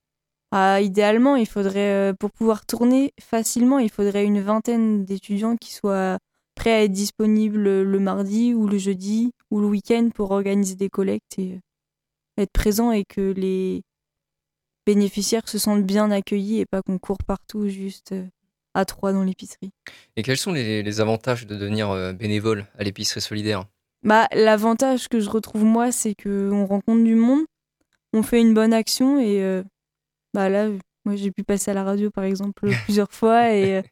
Ah, 0.51 0.81
idéalement, 0.81 1.37
il 1.37 1.47
faudrait, 1.47 2.11
euh, 2.11 2.15
pour 2.15 2.31
pouvoir 2.31 2.65
tourner 2.65 3.13
facilement, 3.21 3.79
il 3.79 3.91
faudrait 3.91 4.25
une 4.25 4.41
vingtaine 4.41 5.05
d'étudiants 5.05 5.57
qui 5.57 5.75
soient 5.75 6.19
prêts 6.55 6.73
à 6.73 6.85
être 6.85 6.93
disponibles 6.93 7.83
le 7.83 7.99
mardi 7.99 8.55
ou 8.55 8.67
le 8.67 8.79
jeudi 8.79 9.33
ou 9.51 9.61
le 9.61 9.67
week-end 9.67 10.09
pour 10.15 10.31
organiser 10.31 10.75
des 10.75 10.89
collectes 10.89 11.39
et 11.39 11.53
euh, 11.53 12.43
être 12.43 12.51
présents 12.53 12.93
et 12.93 13.05
que 13.05 13.21
les 13.21 13.83
bénéficiaires 14.87 15.47
se 15.47 15.59
sentent 15.59 15.85
bien 15.85 16.11
accueillis 16.11 16.61
et 16.61 16.67
pas 16.67 16.81
qu'on 16.81 16.99
court 16.99 17.19
partout 17.27 17.69
juste 17.69 18.13
euh, 18.13 18.25
à 18.73 18.87
trois 18.87 19.13
dans 19.13 19.25
l'épicerie. 19.25 19.71
Et 20.17 20.23
quels 20.23 20.39
sont 20.39 20.53
les, 20.53 20.83
les 20.83 21.01
avantages 21.01 21.47
de 21.47 21.57
devenir 21.57 22.15
bénévole 22.15 22.67
à 22.79 22.85
l'épicerie 22.85 23.21
solidaire? 23.21 23.67
Bah, 24.03 24.29
l'avantage 24.33 25.09
que 25.09 25.21
je 25.21 25.29
retrouve 25.29 25.65
moi, 25.65 25.93
c'est 25.93 26.15
que 26.15 26.51
on 26.51 26.65
rencontre 26.65 27.05
du 27.05 27.17
monde, 27.17 27.45
on 28.15 28.23
fait 28.23 28.41
une 28.41 28.55
bonne 28.55 28.73
action 28.73 29.19
et 29.19 29.63
bah 30.35 30.49
là, 30.49 30.69
moi 31.05 31.17
j'ai 31.17 31.31
pu 31.31 31.43
passer 31.45 31.71
à 31.71 31.75
la 31.75 31.85
radio 31.85 32.11
par 32.11 32.25
exemple 32.25 32.69
plusieurs 32.85 33.13
fois 33.13 33.53
et 33.53 33.77
euh, 33.79 33.83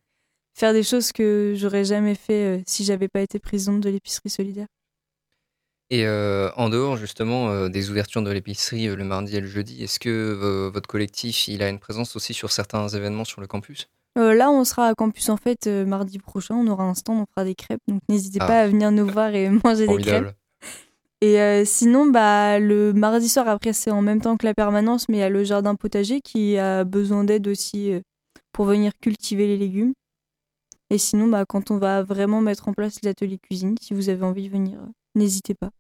faire 0.55 0.73
des 0.73 0.83
choses 0.83 1.13
que 1.13 1.55
j'aurais 1.57 1.85
jamais 1.85 2.15
fait 2.15 2.59
euh, 2.59 2.63
si 2.67 2.85
j'avais 2.85 3.09
pas 3.09 3.21
été 3.21 3.39
présidente 3.39 3.81
de 3.81 3.91
l'épicerie 3.91 4.31
solidaire. 4.31 4.67
Et 5.91 6.05
euh, 6.05 6.51
en 6.57 6.69
dehors 6.69 6.97
justement 6.97 7.49
euh, 7.51 7.69
des 7.69 7.91
ouvertures 7.91 8.23
de 8.23 8.31
l'épicerie 8.33 8.89
euh, 8.89 8.97
le 8.97 9.05
mardi 9.05 9.37
et 9.37 9.41
le 9.41 9.47
jeudi, 9.47 9.85
est-ce 9.85 10.01
que 10.01 10.69
votre 10.73 10.89
collectif 10.89 11.47
il 11.47 11.63
a 11.63 11.69
une 11.69 11.79
présence 11.79 12.17
aussi 12.17 12.35
sur 12.35 12.51
certains 12.51 12.89
événements 12.89 13.25
sur 13.25 13.41
le 13.41 13.47
campus? 13.47 13.89
Là, 14.19 14.51
on 14.51 14.65
sera 14.65 14.89
à 14.89 14.95
Campus 14.95 15.29
en 15.29 15.37
fait 15.37 15.67
mardi 15.67 16.19
prochain, 16.19 16.55
on 16.55 16.67
aura 16.69 16.85
un 16.85 16.95
stand, 16.95 17.19
on 17.21 17.27
fera 17.27 17.45
des 17.45 17.55
crêpes, 17.55 17.83
donc 17.87 18.01
n'hésitez 18.09 18.39
Ah. 18.41 18.47
pas 18.47 18.61
à 18.63 18.67
venir 18.67 18.91
nous 18.91 19.07
voir 19.07 19.35
et 19.35 19.51
manger 19.65 19.87
des 19.87 19.93
crêpes. 19.99 20.35
Et 21.23 21.41
euh, 21.41 21.65
sinon, 21.65 22.07
bah, 22.07 22.59
le 22.59 22.93
mardi 22.93 23.29
soir, 23.29 23.49
après, 23.49 23.73
c'est 23.73 23.91
en 23.91 24.03
même 24.03 24.21
temps 24.21 24.37
que 24.37 24.45
la 24.45 24.55
permanence, 24.55 25.09
mais 25.09 25.17
il 25.19 25.21
y 25.21 25.25
a 25.25 25.31
le 25.31 25.45
jardin 25.45 25.75
potager 25.75 26.21
qui 26.21 26.59
a 26.59 26.85
besoin 26.85 27.25
d'aide 27.25 27.49
aussi 27.49 27.93
euh, 27.93 28.01
pour 28.53 28.67
venir 28.67 28.93
cultiver 29.01 29.47
les 29.47 29.57
légumes. 29.57 29.95
Et 30.91 30.99
sinon, 30.99 31.27
bah, 31.27 31.45
quand 31.49 31.71
on 31.71 31.79
va 31.79 32.03
vraiment 32.03 32.41
mettre 32.43 32.69
en 32.69 32.75
place 32.75 32.99
l'atelier 33.03 33.39
cuisine, 33.39 33.77
si 33.81 33.95
vous 33.95 34.09
avez 34.11 34.23
envie 34.25 34.49
de 34.49 34.53
venir, 34.53 34.79
euh, 34.79 34.87
n'hésitez 35.15 35.55
pas. 35.55 35.71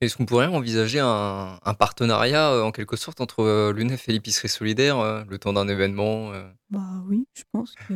Est-ce 0.00 0.16
qu'on 0.16 0.24
pourrait 0.24 0.46
envisager 0.46 1.00
un, 1.00 1.58
un 1.62 1.74
partenariat 1.74 2.64
en 2.64 2.70
quelque 2.70 2.94
sorte 2.96 3.20
entre 3.20 3.72
l'UNEF 3.72 4.08
et 4.08 4.12
l'épicerie 4.12 4.48
solidaire 4.48 5.24
le 5.28 5.38
temps 5.38 5.52
d'un 5.52 5.66
événement 5.66 6.30
Bah 6.70 7.02
oui, 7.08 7.26
je 7.34 7.42
pense 7.50 7.74
que. 7.74 7.94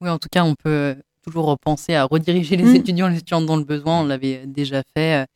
Oui, 0.00 0.08
en 0.08 0.18
tout 0.18 0.28
cas, 0.32 0.42
on 0.42 0.54
peut 0.54 0.96
toujours 1.22 1.58
penser 1.58 1.94
à 1.94 2.04
rediriger 2.04 2.56
les 2.56 2.64
Mm. 2.64 2.76
étudiants, 2.76 3.08
les 3.08 3.16
étudiantes 3.16 3.44
dans 3.44 3.56
le 3.58 3.64
besoin. 3.64 4.00
On 4.00 4.06
l'avait 4.06 4.46
déjà 4.46 4.82
fait. 4.96 5.26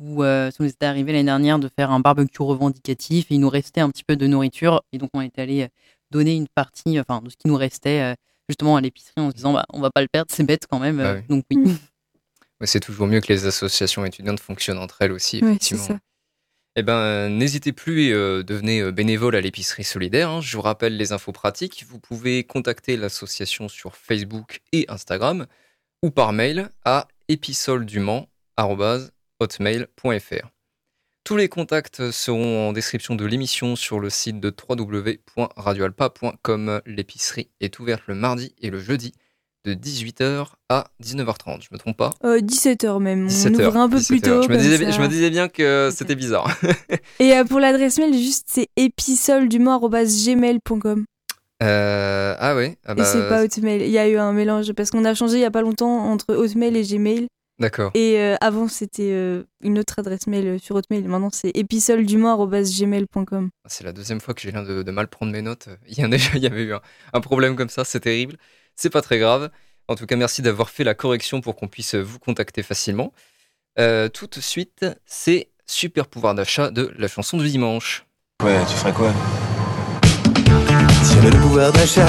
Euh, 0.00 0.02
Ou 0.04 0.22
euh, 0.24 0.50
ça 0.50 0.56
nous 0.62 0.68
était 0.68 0.86
arrivé 0.86 1.12
l'année 1.12 1.24
dernière 1.24 1.58
de 1.58 1.68
faire 1.74 1.90
un 1.90 2.00
barbecue 2.00 2.42
revendicatif 2.42 3.26
et 3.30 3.34
il 3.34 3.40
nous 3.40 3.48
restait 3.50 3.80
un 3.80 3.90
petit 3.90 4.04
peu 4.04 4.16
de 4.16 4.26
nourriture. 4.26 4.82
Et 4.92 4.98
donc, 4.98 5.10
on 5.14 5.20
est 5.20 5.38
allé 5.38 5.62
euh, 5.62 5.68
donner 6.10 6.34
une 6.34 6.48
partie 6.48 6.98
enfin, 7.00 7.20
de 7.22 7.30
ce 7.30 7.36
qui 7.36 7.48
nous 7.48 7.56
restait 7.56 8.00
euh, 8.00 8.14
justement 8.48 8.76
à 8.76 8.80
l'épicerie 8.80 9.12
en 9.20 9.30
se 9.30 9.36
disant 9.36 9.52
bah, 9.52 9.66
on 9.72 9.80
va 9.80 9.90
pas 9.90 10.02
le 10.02 10.08
perdre, 10.08 10.30
c'est 10.34 10.44
bête 10.44 10.66
quand 10.70 10.78
même. 10.78 10.98
Bah 10.98 11.04
euh, 11.04 11.16
oui. 11.20 11.22
Donc, 11.28 11.44
oui. 11.50 11.76
Ouais, 12.60 12.66
C'est 12.66 12.80
toujours 12.80 13.06
mieux 13.06 13.20
que 13.20 13.30
les 13.30 13.44
associations 13.44 14.02
étudiantes 14.06 14.40
fonctionnent 14.40 14.78
entre 14.78 15.02
elles 15.02 15.12
aussi, 15.12 15.42
Ouais, 15.42 15.50
effectivement. 15.50 15.84
ça. 15.84 15.98
Eh 16.78 16.82
ben, 16.82 16.94
euh, 16.94 17.28
n'hésitez 17.28 17.72
plus 17.72 18.04
et 18.04 18.12
euh, 18.12 18.42
devenez 18.42 18.80
euh, 18.80 18.92
bénévole 18.92 19.34
à 19.36 19.40
l'épicerie 19.42 19.84
solidaire. 19.84 20.30
hein. 20.30 20.40
Je 20.42 20.56
vous 20.56 20.62
rappelle 20.62 20.96
les 20.96 21.12
infos 21.12 21.32
pratiques. 21.32 21.84
Vous 21.88 21.98
pouvez 21.98 22.44
contacter 22.44 22.96
l'association 22.96 23.68
sur 23.68 23.94
Facebook 23.96 24.60
et 24.72 24.84
Instagram 24.88 25.46
ou 26.02 26.10
par 26.10 26.32
mail 26.32 26.70
à 26.84 27.08
épisoledumans@hotmail.fr. 29.40 30.48
Tous 31.24 31.36
les 31.36 31.48
contacts 31.48 32.12
seront 32.12 32.68
en 32.68 32.72
description 32.72 33.16
de 33.16 33.24
l'émission 33.24 33.74
sur 33.74 33.98
le 33.98 34.10
site 34.10 34.38
de 34.38 34.54
www.radioalpa.com. 34.68 36.82
L'épicerie 36.86 37.50
est 37.60 37.80
ouverte 37.80 38.02
le 38.06 38.14
mardi 38.14 38.54
et 38.60 38.70
le 38.70 38.78
jeudi 38.78 39.12
de 39.64 39.74
18h 39.74 40.50
à 40.68 40.86
19h30. 41.02 41.62
Je 41.62 41.68
me 41.72 41.78
trompe 41.78 41.96
pas? 41.96 42.10
Euh, 42.24 42.38
17h 42.40 43.00
même, 43.00 43.26
17 43.26 43.56
on 43.56 43.60
ouvre 43.66 43.78
un 43.78 43.88
peu 43.88 43.96
17 43.96 44.08
plus 44.08 44.20
tôt. 44.20 44.42
Je 44.42 44.48
me, 44.48 44.56
disais, 44.56 44.78
ça. 44.78 44.90
je 44.92 45.00
me 45.00 45.08
disais 45.08 45.30
bien 45.30 45.48
que 45.48 45.90
c'était 45.92 46.14
bizarre. 46.14 46.56
Et 47.18 47.32
euh, 47.32 47.42
pour 47.44 47.58
l'adresse 47.58 47.98
mail, 47.98 48.14
juste 48.14 48.46
c'est 48.48 48.68
épisoledumont.gmail.com. 48.76 51.04
Euh, 51.62 52.34
ah 52.38 52.54
ouais 52.54 52.76
ah 52.84 52.92
Et 52.92 52.96
bah, 52.96 53.04
c'est 53.04 53.28
pas 53.28 53.42
Hotmail. 53.42 53.80
Il 53.82 53.90
y 53.90 53.98
a 53.98 54.06
eu 54.08 54.18
un 54.18 54.32
mélange 54.32 54.72
parce 54.74 54.90
qu'on 54.90 55.04
a 55.04 55.14
changé 55.14 55.38
il 55.38 55.40
y 55.40 55.44
a 55.44 55.50
pas 55.50 55.62
longtemps 55.62 56.10
entre 56.10 56.36
Hotmail 56.36 56.76
et 56.76 56.82
Gmail. 56.82 57.26
D'accord. 57.58 57.90
Et 57.94 58.20
euh, 58.20 58.36
avant, 58.40 58.68
c'était 58.68 59.12
euh, 59.12 59.44
une 59.62 59.78
autre 59.78 59.98
adresse 59.98 60.26
mail 60.26 60.46
euh, 60.46 60.58
sur 60.58 60.76
Hotmail. 60.76 61.02
Maintenant, 61.04 61.30
c'est 61.32 61.50
épisoledumont.gmail.com. 61.54 63.48
C'est 63.66 63.84
la 63.84 63.92
deuxième 63.92 64.20
fois 64.20 64.34
que 64.34 64.42
j'ai 64.42 64.52
l'air 64.52 64.62
de, 64.64 64.82
de 64.82 64.90
mal 64.90 65.08
prendre 65.08 65.32
mes 65.32 65.40
notes. 65.42 65.68
Il 65.88 65.98
y, 65.98 66.04
en 66.04 66.12
a, 66.12 66.16
il 66.16 66.42
y 66.42 66.46
avait 66.46 66.64
eu 66.64 66.74
un, 66.74 66.82
un 67.14 67.20
problème 67.20 67.56
comme 67.56 67.70
ça, 67.70 67.84
c'est 67.84 68.00
terrible. 68.00 68.36
C'est 68.74 68.90
pas 68.90 69.00
très 69.00 69.18
grave. 69.18 69.50
En 69.88 69.94
tout 69.94 70.04
cas, 70.04 70.16
merci 70.16 70.42
d'avoir 70.42 70.68
fait 70.68 70.84
la 70.84 70.94
correction 70.94 71.40
pour 71.40 71.56
qu'on 71.56 71.68
puisse 71.68 71.94
vous 71.94 72.18
contacter 72.18 72.62
facilement. 72.62 73.12
Euh, 73.78 74.08
tout 74.08 74.26
de 74.26 74.40
suite, 74.40 74.84
c'est 75.06 75.50
Super 75.68 76.06
pouvoir 76.06 76.34
d'achat 76.36 76.70
de 76.70 76.92
la 76.96 77.08
chanson 77.08 77.36
du 77.38 77.48
dimanche. 77.48 78.06
Ouais, 78.40 78.60
tu 78.68 78.74
ferais 78.76 78.92
quoi? 78.92 79.12
Si 81.02 81.14
j'avais 81.14 81.30
le 81.30 81.40
pouvoir 81.40 81.72
d'achat, 81.72 82.06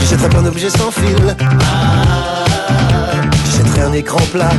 j'achèterais 0.00 0.28
plein 0.30 0.42
d'objets 0.42 0.70
sans 0.70 0.90
fil. 0.90 1.36
J'achèterais 3.44 3.82
un 3.82 3.92
écran 3.92 4.20
plat. 4.32 4.50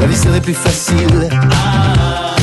La 0.00 0.06
vie 0.06 0.16
serait 0.16 0.40
plus 0.40 0.54
facile. 0.54 1.28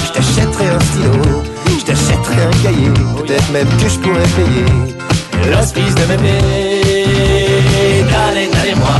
Je 0.05 0.11
t'achèterais 0.11 0.69
un 0.69 0.79
stylo. 0.79 1.43
Je 1.79 1.85
t'achèterais 1.85 2.43
un 2.47 2.63
cahier. 2.63 2.91
Peut-être 3.17 3.51
même 3.51 3.67
que 3.81 3.89
je 3.89 3.99
pourrais 3.99 4.21
payer 4.21 4.65
l'hospice 5.51 5.95
de 5.95 6.05
mémé. 6.05 6.73
moi 8.75 8.99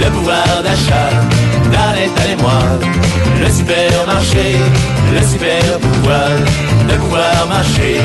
le 0.00 0.10
pouvoir 0.10 0.62
d'achat 0.62 1.10
d'Annette 1.70 2.20
et 2.30 2.36
moi 2.42 2.60
le 3.40 3.50
supermarché, 3.50 4.56
le 5.12 5.26
super 5.26 5.78
pouvoir 5.80 6.30
de 6.88 6.94
pouvoir 6.94 7.46
marcher 7.48 8.00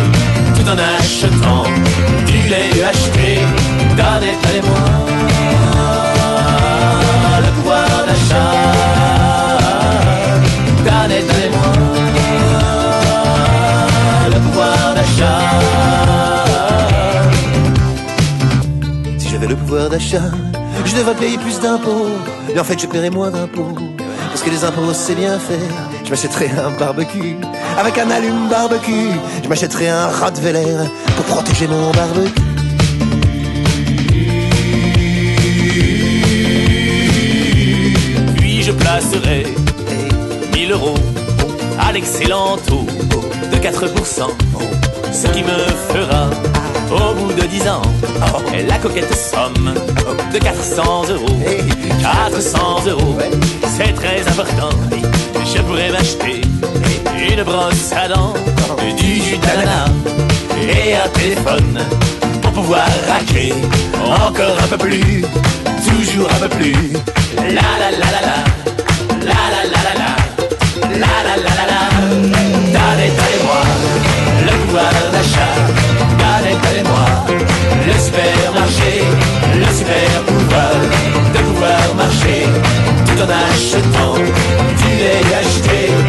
tout 0.56 0.68
en 0.68 0.78
achetant 0.78 1.64
du 2.26 2.38
lait 2.50 2.70
UHT 2.76 3.18
le 7.42 7.48
pouvoir 7.54 7.90
d'achat 8.00 8.64
et 8.64 8.68
moi 11.50 11.60
le 14.30 14.40
pouvoir 14.40 14.94
d'achat 14.96 15.40
Si 19.18 19.30
j'avais 19.30 19.48
le 19.48 19.56
pouvoir 19.56 19.90
d'achat, 19.90 20.32
je 20.86 20.96
devrais 20.96 21.16
payer 21.16 21.38
plus 21.38 21.60
d'impôts. 21.60 22.08
Mais 22.54 22.60
en 22.60 22.64
fait, 22.64 22.80
je 22.80 22.88
paierais 22.88 23.10
moins 23.10 23.32
d'impôts. 23.32 23.76
Parce 24.30 24.44
que 24.44 24.50
les 24.50 24.64
impôts, 24.64 24.94
c'est 24.94 25.16
bien 25.16 25.40
fait. 25.40 25.60
Je 26.06 26.10
m'achèterais 26.10 26.52
un 26.58 26.72
barbecue 26.78 27.36
avec 27.78 27.98
un 27.98 28.10
allume 28.12 28.48
barbecue. 28.50 29.12
Je 29.44 29.50
m'achèterais 29.50 29.90
un 29.90 30.08
Rottweiler 30.08 30.88
pour 31.16 31.26
protéger 31.26 31.68
mon 31.68 31.92
barbecue. 31.92 32.47
Placerai 38.98 39.46
1000 40.56 40.72
euros 40.72 40.96
à 41.78 41.92
l'excellent 41.92 42.58
taux 42.66 42.88
de 43.52 43.58
4%. 43.58 44.28
Ce 45.14 45.28
qui 45.28 45.44
me 45.44 45.58
fera, 45.94 46.32
au 46.90 47.14
bout 47.14 47.32
de 47.32 47.46
10 47.46 47.68
ans, 47.68 47.82
la 48.68 48.78
coquette 48.80 49.14
somme 49.14 49.72
de 50.34 50.40
400 50.40 51.10
euros. 51.12 51.40
400 52.02 52.88
euros, 52.88 53.18
c'est 53.78 53.94
très 53.94 54.28
important. 54.28 54.76
Je 55.46 55.62
pourrais 55.62 55.92
m'acheter 55.92 56.42
une 57.30 57.44
brosse 57.44 57.94
à 57.94 58.08
dents, 58.08 58.34
du 58.98 59.22
jus 59.22 59.38
d'ananas 59.38 59.92
et 60.60 60.96
un 60.96 61.10
téléphone 61.10 61.86
pour 62.42 62.52
pouvoir 62.52 62.88
raquer 63.08 63.54
encore 64.10 64.58
un 64.64 64.68
peu 64.68 64.78
plus, 64.78 65.24
toujours 65.88 66.30
un 66.32 66.48
peu 66.48 66.50
plus. 66.50 66.94
La 67.38 67.62
la 67.80 67.92
la 67.92 68.22
la, 68.22 68.58
marcher. 81.98 82.46
Tout 83.06 83.22
en 83.24 83.30
achetant 83.30 84.14
du 84.16 84.90
lait 84.98 85.36
acheté. 85.40 86.07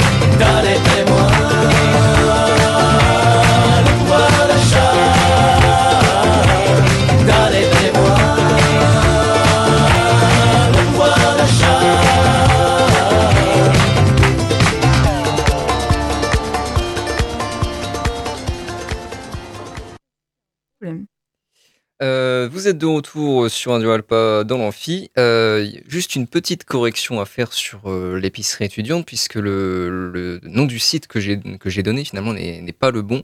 De 22.73 22.87
retour 22.87 23.51
sur 23.51 23.73
Radio 23.73 23.91
Alpa 23.91 24.45
dans 24.45 24.59
l'amphi. 24.59 25.11
Euh, 25.19 25.66
juste 25.87 26.16
une 26.16 26.27
petite 26.27 26.64
correction 26.64 27.21
à 27.21 27.25
faire 27.25 27.53
sur 27.53 27.81
euh, 27.87 28.19
l'épicerie 28.19 28.64
étudiante, 28.66 29.07
puisque 29.07 29.37
le, 29.37 30.41
nom 30.43 30.64
du 30.64 30.79
site 30.79 31.07
que 31.07 31.21
j'ai 31.21 31.83
donné 31.83 32.05
finalement 32.05 32.33
n'est 32.33 32.73
pas 32.79 32.91
le 32.91 33.03
bon. 33.03 33.23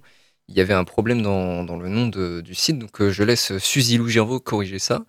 Il 0.49 0.55
y 0.57 0.61
avait 0.61 0.75
un 0.75 0.85
problème 0.85 1.23
dans, 1.23 1.65
dans 1.65 1.77
le 1.77 1.89
nom 1.89 2.09
de- 2.09 2.41
du 2.41 2.55
site, 2.55 2.79
donc 2.79 3.01
euh, 3.01 3.11
je 3.11 3.23
laisse 3.23 3.57
Suzy 3.59 3.97
Lou 3.97 4.09
Gervaux 4.09 4.41
corriger 4.41 4.79
ça. 4.79 5.05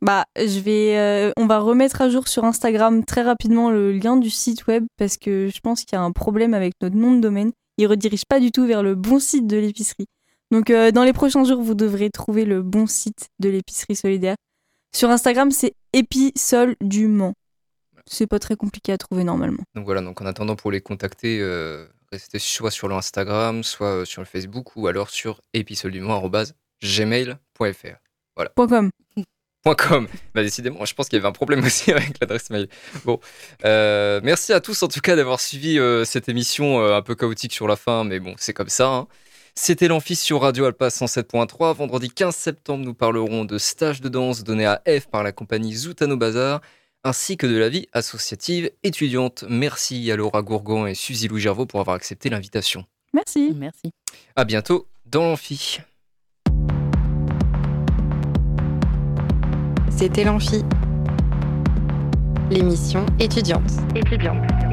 Bah, 0.00 0.24
je 0.36 0.60
vais, 0.60 0.96
euh, 0.96 1.32
on 1.36 1.46
va 1.46 1.58
remettre 1.58 2.00
à 2.00 2.08
jour 2.08 2.28
sur 2.28 2.44
Instagram 2.44 3.04
très 3.04 3.22
rapidement 3.22 3.70
le 3.70 3.92
lien 3.92 4.16
du 4.16 4.30
site 4.30 4.66
web 4.68 4.84
parce 4.96 5.16
que 5.16 5.50
je 5.52 5.60
pense 5.60 5.84
qu'il 5.84 5.96
y 5.96 6.00
a 6.00 6.02
un 6.02 6.12
problème 6.12 6.54
avec 6.54 6.74
notre 6.80 6.94
nom 6.94 7.14
de 7.14 7.20
domaine. 7.20 7.50
Il 7.78 7.86
redirige 7.88 8.24
pas 8.28 8.38
du 8.38 8.52
tout 8.52 8.66
vers 8.66 8.82
le 8.82 8.94
bon 8.94 9.18
site 9.18 9.46
de 9.48 9.56
l'épicerie. 9.56 10.06
Donc, 10.50 10.70
euh, 10.70 10.90
dans 10.92 11.04
les 11.04 11.12
prochains 11.12 11.44
jours, 11.44 11.62
vous 11.62 11.74
devrez 11.74 12.10
trouver 12.10 12.44
le 12.44 12.62
bon 12.62 12.86
site 12.86 13.28
de 13.38 13.48
l'épicerie 13.50 13.96
solidaire. 13.96 14.36
Sur 14.96 15.10
Instagram, 15.10 15.50
c'est 15.50 15.74
Épisol 15.92 16.74
du 16.80 17.06
Mans. 17.08 17.34
C'est 18.06 18.26
pas 18.26 18.38
très 18.38 18.56
compliqué 18.56 18.92
à 18.92 18.98
trouver 18.98 19.24
normalement. 19.24 19.62
Donc 19.74 19.84
voilà, 19.84 20.00
donc 20.00 20.20
en 20.22 20.26
attendant 20.26 20.56
pour 20.56 20.70
les 20.70 20.80
contacter, 20.80 21.40
euh, 21.42 21.86
restez 22.10 22.38
soit 22.38 22.70
sur 22.70 22.88
leur 22.88 22.96
Instagram, 22.96 23.62
soit 23.62 24.00
euh, 24.00 24.04
sur 24.06 24.22
le 24.22 24.26
Facebook, 24.26 24.74
ou 24.76 24.86
alors 24.86 25.10
sur 25.10 25.42
épisodedumois.gmail.fr. 25.52 27.96
Point 28.54 28.68
.com. 28.68 28.90
Point 29.62 29.74
.com. 29.74 30.08
Bah, 30.34 30.42
décidément, 30.42 30.86
je 30.86 30.94
pense 30.94 31.08
qu'il 31.10 31.18
y 31.18 31.20
avait 31.20 31.28
un 31.28 31.32
problème 31.32 31.62
aussi 31.64 31.92
avec 31.96 32.18
l'adresse 32.20 32.48
mail. 32.48 32.68
Bon, 33.04 33.20
euh, 33.66 34.20
merci 34.22 34.54
à 34.54 34.60
tous 34.60 34.82
en 34.82 34.88
tout 34.88 35.00
cas 35.00 35.16
d'avoir 35.16 35.40
suivi 35.40 35.78
cette 36.06 36.30
émission 36.30 36.82
un 36.82 37.02
peu 37.02 37.14
chaotique 37.14 37.52
sur 37.52 37.68
la 37.68 37.76
fin, 37.76 38.04
mais 38.04 38.20
bon, 38.20 38.34
c'est 38.38 38.54
comme 38.54 38.70
ça. 38.70 38.88
hein. 38.88 39.06
C'était 39.60 39.88
l'Amphi 39.88 40.14
sur 40.14 40.42
Radio 40.42 40.66
Alpa 40.66 40.86
107.3. 40.86 41.74
Vendredi 41.74 42.08
15 42.08 42.34
septembre, 42.34 42.84
nous 42.84 42.94
parlerons 42.94 43.44
de 43.44 43.58
stage 43.58 44.00
de 44.00 44.08
danse 44.08 44.44
donné 44.44 44.64
à 44.64 44.80
F 44.86 45.08
par 45.08 45.24
la 45.24 45.32
compagnie 45.32 45.74
Zoutano 45.74 46.16
Bazar, 46.16 46.60
ainsi 47.02 47.36
que 47.36 47.44
de 47.44 47.58
la 47.58 47.68
vie 47.68 47.88
associative 47.92 48.70
étudiante. 48.84 49.44
Merci 49.48 50.10
à 50.12 50.16
Laura 50.16 50.42
Gourgon 50.42 50.86
et 50.86 50.94
Suzy 50.94 51.26
Louis 51.26 51.40
Gervaux 51.40 51.66
pour 51.66 51.80
avoir 51.80 51.96
accepté 51.96 52.30
l'invitation. 52.30 52.84
Merci. 53.12 53.52
Merci. 53.56 53.90
À 54.36 54.44
bientôt 54.44 54.86
dans 55.06 55.24
l'Amphi. 55.24 55.80
C'était 59.90 60.22
l'Amphi. 60.22 60.62
L'émission 62.48 63.04
étudiante. 63.18 63.72
étudiante. 63.96 64.67